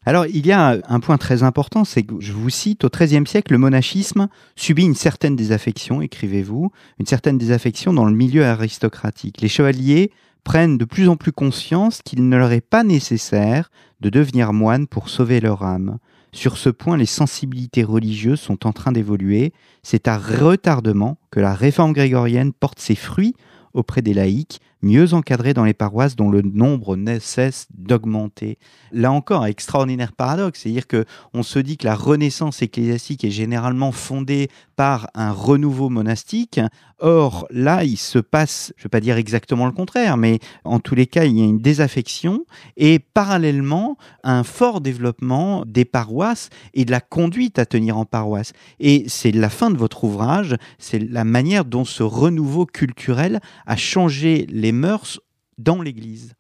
Alors, 0.07 0.27
il 0.27 0.47
y 0.47 0.53
a 0.53 0.79
un 0.87 1.01
point 1.01 1.17
très 1.17 1.43
important, 1.43 1.85
c'est 1.85 2.03
que 2.03 2.21
je 2.21 2.33
vous 2.33 2.51
cite, 2.51 2.85
au 2.85 2.91
XIIIe 2.91 3.27
siècle, 3.27 3.53
le 3.53 3.59
monachisme 3.59 4.29
subit 4.55 4.85
une 4.85 4.95
certaine 4.95 5.35
désaffection, 5.35 6.03
écrivez-vous, 6.03 6.71
une 7.01 7.07
certaine 7.07 7.39
désaffection 7.39 7.95
dans 7.95 8.05
le 8.05 8.15
milieu 8.15 8.45
aristocratique. 8.45 9.41
Les 9.41 9.49
chevaliers 9.49 10.11
prennent 10.45 10.77
de 10.77 10.85
plus 10.85 11.09
en 11.09 11.17
plus 11.17 11.33
conscience 11.33 12.03
qu'il 12.05 12.29
ne 12.29 12.37
leur 12.37 12.53
est 12.53 12.61
pas 12.61 12.85
nécessaire 12.85 13.71
de 14.01 14.11
devenir 14.11 14.53
moines 14.53 14.87
pour 14.87 15.09
sauver 15.09 15.41
leur 15.41 15.63
âme. 15.63 15.99
Sur 16.33 16.59
ce 16.59 16.69
point, 16.69 16.99
les 16.99 17.07
sensibilités 17.07 17.85
religieuses 17.85 18.41
sont 18.41 18.67
en 18.67 18.73
train 18.73 18.93
d'évoluer. 18.93 19.55
C'est 19.83 20.09
à 20.09 20.19
retardement 20.19 21.17
que 21.31 21.41
la 21.41 21.55
réforme 21.55 21.95
grégorienne 21.95 22.53
porte 22.53 22.81
ses 22.81 22.97
fruits 22.97 23.35
auprès 23.73 24.03
des 24.03 24.15
laïcs, 24.15 24.61
mieux 24.85 25.15
encadrés 25.15 25.55
dans 25.55 25.65
les 25.65 25.75
paroisses 25.75 26.15
dont 26.15 26.31
le 26.31 26.43
nombre 26.43 26.97
ne 26.97 27.19
cesse 27.19 27.67
d'augmenter. 27.75 28.59
Là 28.93 29.11
encore, 29.11 29.47
extraordinaire 29.47 30.13
paradoxe, 30.13 30.61
c'est-à-dire 30.61 30.87
que 30.87 31.05
on 31.33 31.43
se 31.43 31.59
dit 31.59 31.77
que 31.77 31.87
la 31.87 31.95
renaissance 31.97 32.63
ecclésiastique 32.63 33.25
est 33.25 33.31
généralement 33.31 33.91
fondée 33.91 34.49
par 34.77 35.09
un 35.15 35.33
renouveau 35.33 35.89
monastique. 35.89 36.61
Or, 36.99 37.47
là, 37.51 37.85
il 37.85 37.97
se 37.97 38.19
passe, 38.19 38.73
je 38.77 38.83
ne 38.83 38.85
vais 38.85 38.91
pas 38.91 39.01
dire 39.01 39.17
exactement 39.17 39.67
le 39.67 39.73
contraire, 39.73 40.17
mais 40.17 40.39
en 40.65 40.79
tous 40.79 40.95
les 40.95 41.07
cas, 41.07 41.25
il 41.25 41.39
y 41.39 41.43
a 41.43 41.45
une 41.45 41.59
désaffection 41.59 42.45
et 42.77 42.99
parallèlement 42.99 43.97
un 44.23 44.45
fort 44.45 44.81
développement 44.81 45.65
des 45.67 45.85
paroisses 45.85 46.51
et 46.73 46.85
de 46.85 46.91
la 46.91 47.01
conduite 47.01 47.59
à 47.59 47.67
tenir 47.67 47.99
en 47.99 48.05
paroisse. 48.05 48.53
Et 48.81 49.05
c'est 49.09 49.33
la 49.33 49.51
fin 49.51 49.71
de 49.71 49.77
votre 49.77 50.05
ouvrage, 50.05 50.57
c'est 50.79 50.99
la 50.99 51.25
manière 51.25 51.65
dont 51.65 51.85
ce 51.85 52.03
renouveau 52.03 52.67
culturel 52.67 53.41
a 53.67 53.77
changé 53.77 54.47
les 54.51 54.73
mœurs 54.73 55.21
dans 55.59 55.83
l'Église. 55.83 56.35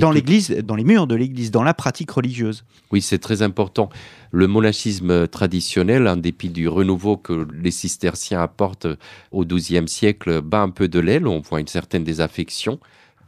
Dans 0.00 0.10
l'Église, 0.10 0.50
dans 0.50 0.76
les 0.76 0.84
murs 0.84 1.06
de 1.06 1.14
l'Église, 1.14 1.50
dans 1.50 1.62
la 1.62 1.74
pratique 1.74 2.10
religieuse. 2.10 2.64
Oui, 2.90 3.02
c'est 3.02 3.18
très 3.18 3.42
important. 3.42 3.88
Le 4.30 4.46
monachisme 4.46 5.28
traditionnel, 5.28 6.08
en 6.08 6.16
dépit 6.16 6.48
du 6.48 6.68
renouveau 6.68 7.16
que 7.16 7.46
les 7.54 7.70
cisterciens 7.70 8.40
apportent 8.40 8.88
au 9.30 9.44
XIIe 9.44 9.88
siècle, 9.88 10.40
bat 10.40 10.60
un 10.60 10.70
peu 10.70 10.88
de 10.88 10.98
l'aile. 10.98 11.26
On 11.26 11.40
voit 11.40 11.60
une 11.60 11.66
certaine 11.66 12.04
désaffection. 12.04 12.78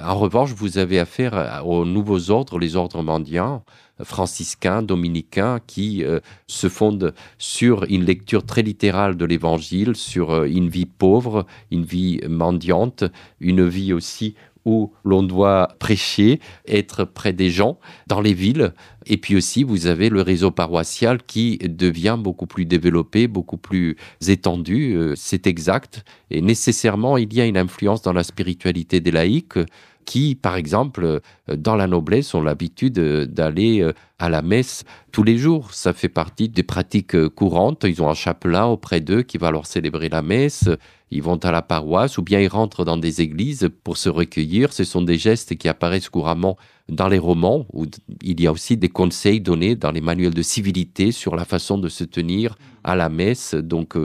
En 0.03 0.17
revanche, 0.17 0.53
vous 0.53 0.79
avez 0.79 0.99
affaire 0.99 1.63
aux 1.65 1.85
nouveaux 1.85 2.31
ordres, 2.31 2.59
les 2.59 2.75
ordres 2.75 3.03
mendiants, 3.03 3.65
franciscains, 4.03 4.83
dominicains, 4.83 5.61
qui 5.67 6.03
euh, 6.03 6.19
se 6.49 6.69
fondent 6.69 7.15
sur 7.39 7.85
une 7.85 8.05
lecture 8.05 8.45
très 8.45 8.63
littérale 8.63 9.17
de 9.17 9.25
l'Évangile, 9.25 9.95
sur 9.95 10.33
euh, 10.33 10.45
une 10.47 10.69
vie 10.69 10.87
pauvre, 10.87 11.47
une 11.71 11.85
vie 11.85 12.21
mendiante, 12.29 13.05
une 13.39 13.69
vie 13.69 13.93
aussi 13.93 14.35
où 14.65 14.93
l'on 15.05 15.23
doit 15.23 15.69
prêcher, 15.79 16.41
être 16.67 17.05
près 17.05 17.33
des 17.33 17.51
gens, 17.51 17.79
dans 18.07 18.21
les 18.21 18.35
villes. 18.35 18.73
Et 19.07 19.19
puis 19.19 19.37
aussi, 19.37 19.63
vous 19.63 19.87
avez 19.87 20.09
le 20.09 20.23
réseau 20.23 20.51
paroissial 20.51 21.23
qui 21.23 21.59
devient 21.59 22.17
beaucoup 22.19 22.47
plus 22.47 22.65
développé, 22.65 23.29
beaucoup 23.29 23.59
plus 23.59 23.97
étendu. 24.27 24.95
Euh, 24.95 25.13
c'est 25.17 25.47
exact. 25.47 26.05
Et 26.31 26.41
nécessairement, 26.41 27.19
il 27.19 27.33
y 27.35 27.41
a 27.41 27.47
une 27.47 27.59
influence 27.59 28.03
dans 28.03 28.13
la 28.13 28.25
spiritualité 28.25 29.01
des 29.01 29.11
laïcs 29.11 29.59
qui, 30.05 30.35
par 30.35 30.57
exemple, 30.57 31.05
euh, 31.05 31.57
dans 31.57 31.77
la 31.77 31.87
noblesse, 31.87 32.35
ont 32.35 32.43
l'habitude 32.43 32.99
euh, 32.99 33.27
d'aller 33.27 33.81
euh, 33.81 33.93
à 34.19 34.29
la 34.29 34.43
messe 34.43 34.85
tous 35.13 35.23
les 35.23 35.39
jours. 35.39 35.73
Ça 35.73 35.93
fait 35.93 36.09
partie 36.09 36.49
des 36.49 36.63
pratiques 36.63 37.29
courantes. 37.31 37.85
Ils 37.85 38.03
ont 38.03 38.09
un 38.09 38.15
chapelain 38.15 38.67
auprès 38.67 39.01
d'eux 39.01 39.23
qui 39.23 39.39
va 39.39 39.51
leur 39.51 39.67
célébrer 39.67 40.09
la 40.09 40.23
messe. 40.23 40.69
Ils 41.11 41.23
vont 41.23 41.37
à 41.37 41.51
la 41.51 41.63
paroisse 41.63 42.19
ou 42.19 42.23
bien 42.23 42.41
ils 42.41 42.49
rentrent 42.49 42.85
dans 42.85 42.97
des 42.97 43.21
églises 43.21 43.69
pour 43.83 43.97
se 43.97 44.09
recueillir. 44.09 44.73
Ce 44.73 44.85
sont 44.85 45.03
des 45.03 45.19
gestes 45.19 45.57
qui 45.57 45.69
apparaissent 45.69 46.09
couramment 46.09 46.57
dans 46.89 47.09
les 47.09 47.19
romans 47.19 47.67
où 47.73 47.87
il 48.23 48.41
y 48.41 48.47
a 48.47 48.53
aussi 48.53 48.77
des 48.77 48.89
conseils 48.89 49.41
donnés 49.41 49.77
dans 49.77 49.93
les 49.93 50.01
manuels 50.01 50.35
de 50.35 50.43
civilité 50.43 51.13
sur 51.13 51.37
la 51.37 51.45
façon 51.45 51.79
de 51.79 51.89
se 51.89 52.05
tenir 52.05 52.57
à 52.83 52.97
la 52.97 53.09
messe. 53.09 53.55
Donc, 53.55 53.97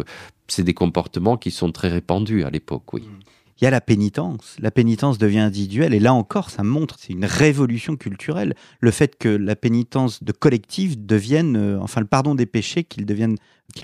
c'est 0.48 0.64
des 0.64 0.74
comportements 0.74 1.38
qui 1.38 1.52
sont 1.52 1.72
très 1.72 1.90
répandus 1.90 2.44
à 2.44 2.50
l'époque, 2.50 2.94
oui. 2.94 3.04
Il 3.60 3.66
y 3.66 3.68
a 3.68 3.72
la 3.72 3.82
pénitence. 3.82 4.56
La 4.60 4.72
pénitence 4.72 5.18
devient 5.18 5.40
individuelle 5.40 5.94
et 5.94 6.00
là 6.00 6.14
encore, 6.14 6.50
ça 6.50 6.64
montre, 6.64 6.96
c'est 6.98 7.12
une 7.12 7.26
révolution 7.26 7.98
culturelle, 7.98 8.56
le 8.80 8.92
fait 8.92 9.18
que 9.18 9.28
la 9.28 9.58
pénitence 9.58 10.24
de 10.24 10.32
collectif 10.32 10.98
devienne, 10.98 11.58
euh, 11.58 11.80
enfin 11.82 12.00
le 12.00 12.08
pardon 12.08 12.36
des 12.36 12.46
péchés, 12.46 12.86
qu'il 12.86 13.06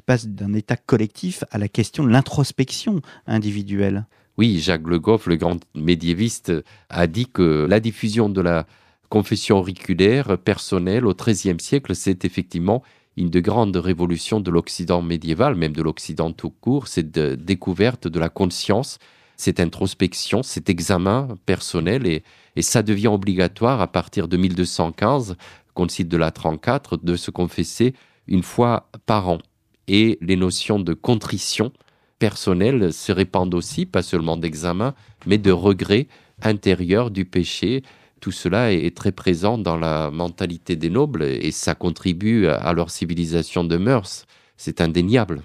passe 0.05 0.27
d'un 0.27 0.53
état 0.53 0.77
collectif 0.77 1.43
à 1.51 1.57
la 1.57 1.67
question 1.67 2.05
de 2.05 2.09
l'introspection 2.09 3.01
individuelle. 3.27 4.05
Oui, 4.37 4.59
Jacques 4.59 4.87
Le 4.87 4.97
Goff, 4.97 5.27
le 5.27 5.35
grand 5.35 5.59
médiéviste, 5.75 6.53
a 6.89 7.07
dit 7.07 7.27
que 7.27 7.67
la 7.69 7.81
diffusion 7.81 8.29
de 8.29 8.39
la 8.39 8.67
confession 9.09 9.57
auriculaire 9.57 10.37
personnelle 10.37 11.05
au 11.05 11.13
XIIIe 11.13 11.59
siècle, 11.59 11.95
c'est 11.95 12.23
effectivement 12.23 12.81
une 13.17 13.29
de 13.29 13.39
grandes 13.41 13.75
révolutions 13.75 14.39
de 14.39 14.51
l'Occident 14.51 15.01
médiéval, 15.01 15.55
même 15.55 15.73
de 15.73 15.81
l'Occident 15.81 16.31
tout 16.31 16.49
court, 16.49 16.87
c'est 16.87 17.11
de 17.11 17.35
découverte 17.35 18.07
de 18.07 18.19
la 18.19 18.29
conscience 18.29 18.99
cette 19.37 19.59
introspection, 19.59 20.43
cet 20.43 20.69
examen 20.69 21.29
personnel, 21.45 22.07
et, 22.07 22.23
ça 22.61 22.83
devient 22.83 23.07
obligatoire 23.07 23.81
à 23.81 23.87
partir 23.87 24.27
de 24.27 24.37
1215, 24.37 25.35
concile 25.73 26.07
de 26.07 26.17
la 26.17 26.31
34, 26.31 26.97
de 26.97 27.15
se 27.15 27.31
confesser 27.31 27.93
une 28.27 28.43
fois 28.43 28.89
par 29.05 29.27
an. 29.27 29.39
Et 29.87 30.17
les 30.21 30.37
notions 30.37 30.79
de 30.79 30.93
contrition 30.93 31.73
personnelle 32.17 32.93
se 32.93 33.11
répandent 33.11 33.53
aussi, 33.53 33.85
pas 33.85 34.01
seulement 34.01 34.37
d'examen, 34.37 34.95
mais 35.25 35.37
de 35.37 35.51
regret 35.51 36.07
intérieur 36.41 37.11
du 37.11 37.25
péché, 37.25 37.83
tout 38.21 38.31
cela 38.31 38.71
est, 38.73 38.95
très 38.95 39.11
présent 39.11 39.57
dans 39.57 39.77
la 39.77 40.09
mentalité 40.09 40.75
des 40.75 40.89
nobles 40.89 41.23
et 41.23 41.51
ça 41.51 41.75
contribue 41.75 42.47
à 42.47 42.73
leur 42.73 42.89
civilisation 42.89 43.63
de 43.63 43.77
mœurs. 43.77 44.25
C'est 44.57 44.81
indéniable. 44.81 45.43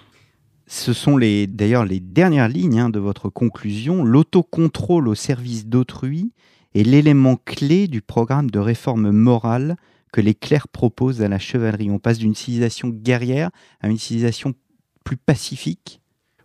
Ce 0.73 0.93
sont 0.93 1.18
d'ailleurs 1.18 1.85
les 1.85 1.99
dernières 1.99 2.47
lignes 2.47 2.79
hein, 2.79 2.91
de 2.91 3.01
votre 3.01 3.29
conclusion. 3.29 4.05
L'autocontrôle 4.05 5.09
au 5.09 5.16
service 5.16 5.66
d'autrui 5.66 6.31
est 6.77 6.85
l'élément 6.85 7.35
clé 7.35 7.89
du 7.89 8.03
programme 8.03 8.53
de 8.53 8.61
réforme 8.61 9.11
morale 9.11 9.77
que 10.12 10.21
les 10.21 10.33
clercs 10.33 10.68
proposent 10.68 11.23
à 11.23 11.29
la 11.29 11.41
chevalerie. 11.41 11.91
On 11.91 11.99
passe 11.99 12.18
d'une 12.18 12.37
civilisation 12.37 12.89
guerrière 12.89 13.51
à 13.81 13.89
une 13.89 13.99
civilisation 13.99 14.55
plus 15.03 15.16
pacifique. 15.16 16.03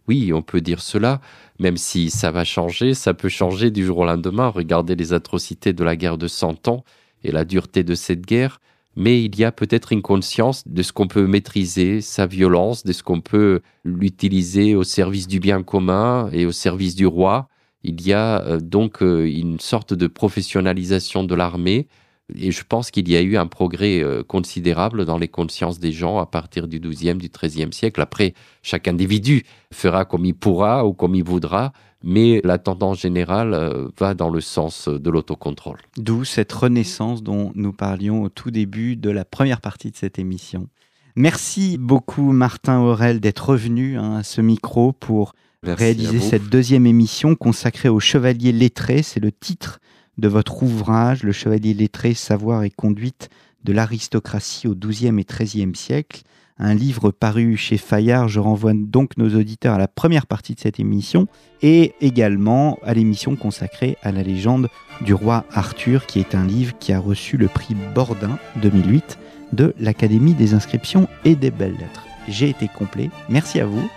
Oui, 0.07 0.33
on 0.33 0.41
peut 0.41 0.59
dire 0.59 0.81
cela, 0.81 1.21
même 1.59 1.77
si 1.77 2.09
ça 2.09 2.31
va 2.31 2.43
changer, 2.43 2.95
ça 2.95 3.13
peut 3.13 3.29
changer 3.29 3.69
du 3.69 3.85
jour 3.85 3.99
au 3.99 4.05
lendemain. 4.05 4.47
Regardez 4.47 4.95
les 4.95 5.13
atrocités 5.13 5.71
de 5.71 5.83
la 5.83 5.95
guerre 5.95 6.17
de 6.17 6.27
Cent 6.27 6.67
Ans 6.67 6.83
et 7.23 7.31
la 7.31 7.45
dureté 7.45 7.83
de 7.83 7.93
cette 7.93 8.25
guerre 8.25 8.59
mais 8.95 9.23
il 9.23 9.37
y 9.37 9.43
a 9.43 9.51
peut-être 9.51 9.91
une 9.91 10.01
conscience 10.01 10.67
de 10.67 10.81
ce 10.81 10.93
qu'on 10.93 11.07
peut 11.07 11.27
maîtriser, 11.27 12.01
sa 12.01 12.25
violence, 12.25 12.83
de 12.83 12.93
ce 12.93 13.03
qu'on 13.03 13.21
peut 13.21 13.61
l'utiliser 13.83 14.75
au 14.75 14.83
service 14.83 15.27
du 15.27 15.39
bien 15.39 15.63
commun 15.63 16.29
et 16.31 16.45
au 16.45 16.51
service 16.51 16.95
du 16.95 17.05
roi. 17.05 17.49
Il 17.83 18.05
y 18.05 18.13
a 18.13 18.41
euh, 18.43 18.59
donc 18.59 19.03
euh, 19.03 19.25
une 19.25 19.59
sorte 19.59 19.93
de 19.93 20.07
professionnalisation 20.07 21.23
de 21.23 21.35
l'armée 21.35 21.87
et 22.33 22.51
je 22.51 22.63
pense 22.63 22.89
qu'il 22.89 23.07
y 23.09 23.15
a 23.15 23.21
eu 23.21 23.37
un 23.37 23.45
progrès 23.45 24.01
euh, 24.01 24.23
considérable 24.23 25.05
dans 25.05 25.17
les 25.17 25.27
consciences 25.27 25.79
des 25.79 25.91
gens 25.91 26.17
à 26.17 26.25
partir 26.25 26.67
du 26.67 26.79
XIIe, 26.79 27.15
du 27.15 27.29
XIIIe 27.29 27.71
siècle. 27.71 28.01
Après, 28.01 28.33
chaque 28.63 28.87
individu 28.87 29.43
fera 29.71 30.05
comme 30.05 30.25
il 30.25 30.33
pourra 30.33 30.85
ou 30.85 30.93
comme 30.93 31.13
il 31.13 31.23
voudra, 31.23 31.71
mais 32.03 32.41
la 32.43 32.57
tendance 32.57 33.01
générale 33.01 33.53
euh, 33.53 33.87
va 33.99 34.13
dans 34.13 34.29
le 34.29 34.41
sens 34.41 34.87
de 34.87 35.09
l'autocontrôle. 35.09 35.79
D'où 35.97 36.23
cette 36.23 36.51
renaissance 36.51 37.23
dont 37.23 37.51
nous 37.55 37.73
parlions 37.73 38.23
au 38.23 38.29
tout 38.29 38.51
début 38.51 38.95
de 38.95 39.09
la 39.09 39.25
première 39.25 39.61
partie 39.61 39.91
de 39.91 39.95
cette 39.95 40.19
émission. 40.19 40.67
Merci 41.15 41.77
beaucoup 41.77 42.31
Martin 42.33 42.79
Aurel 42.79 43.19
d'être 43.19 43.49
revenu 43.49 43.97
hein, 43.97 44.17
à 44.17 44.23
ce 44.23 44.41
micro 44.41 44.91
pour 44.91 45.33
réaliser 45.63 46.19
cette 46.19 46.49
deuxième 46.49 46.85
émission 46.85 47.35
consacrée 47.35 47.89
aux 47.89 47.99
chevaliers 47.99 48.51
lettrés. 48.51 49.01
C'est 49.01 49.19
le 49.19 49.31
titre 49.31 49.79
de 50.17 50.27
votre 50.27 50.63
ouvrage, 50.63 51.23
Le 51.23 51.31
Chevalier 51.31 51.73
lettré, 51.73 52.13
savoir 52.13 52.63
et 52.63 52.69
conduite 52.69 53.29
de 53.63 53.73
l'aristocratie 53.73 54.67
au 54.67 54.75
XIIe 54.75 55.19
et 55.19 55.23
XIIIe 55.23 55.75
siècle, 55.75 56.21
un 56.57 56.73
livre 56.73 57.11
paru 57.11 57.57
chez 57.57 57.77
Fayard. 57.77 58.27
Je 58.27 58.39
renvoie 58.39 58.73
donc 58.73 59.17
nos 59.17 59.35
auditeurs 59.35 59.75
à 59.75 59.77
la 59.77 59.87
première 59.87 60.27
partie 60.27 60.55
de 60.55 60.59
cette 60.59 60.79
émission 60.79 61.27
et 61.61 61.93
également 62.01 62.77
à 62.83 62.93
l'émission 62.93 63.35
consacrée 63.35 63.97
à 64.03 64.11
la 64.11 64.23
légende 64.23 64.69
du 65.01 65.13
roi 65.13 65.45
Arthur, 65.51 66.05
qui 66.05 66.19
est 66.19 66.35
un 66.35 66.45
livre 66.45 66.77
qui 66.79 66.93
a 66.93 66.99
reçu 66.99 67.37
le 67.37 67.47
prix 67.47 67.75
Bordin 67.93 68.37
2008 68.61 69.17
de 69.53 69.73
l'Académie 69.79 70.33
des 70.33 70.53
inscriptions 70.53 71.07
et 71.23 71.35
des 71.35 71.51
belles 71.51 71.77
lettres. 71.77 72.05
J'ai 72.27 72.49
été 72.49 72.67
complet, 72.67 73.09
merci 73.29 73.59
à 73.59 73.65
vous 73.65 73.89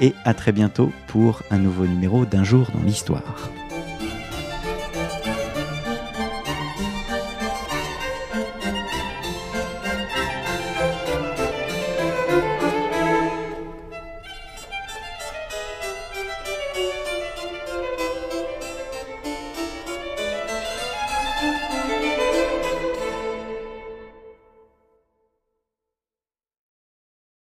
et 0.00 0.12
à 0.24 0.34
très 0.34 0.52
bientôt 0.52 0.90
pour 1.06 1.42
un 1.50 1.58
nouveau 1.58 1.86
numéro 1.86 2.24
d'un 2.24 2.44
jour 2.44 2.68
dans 2.74 2.82
l'histoire. 2.82 3.50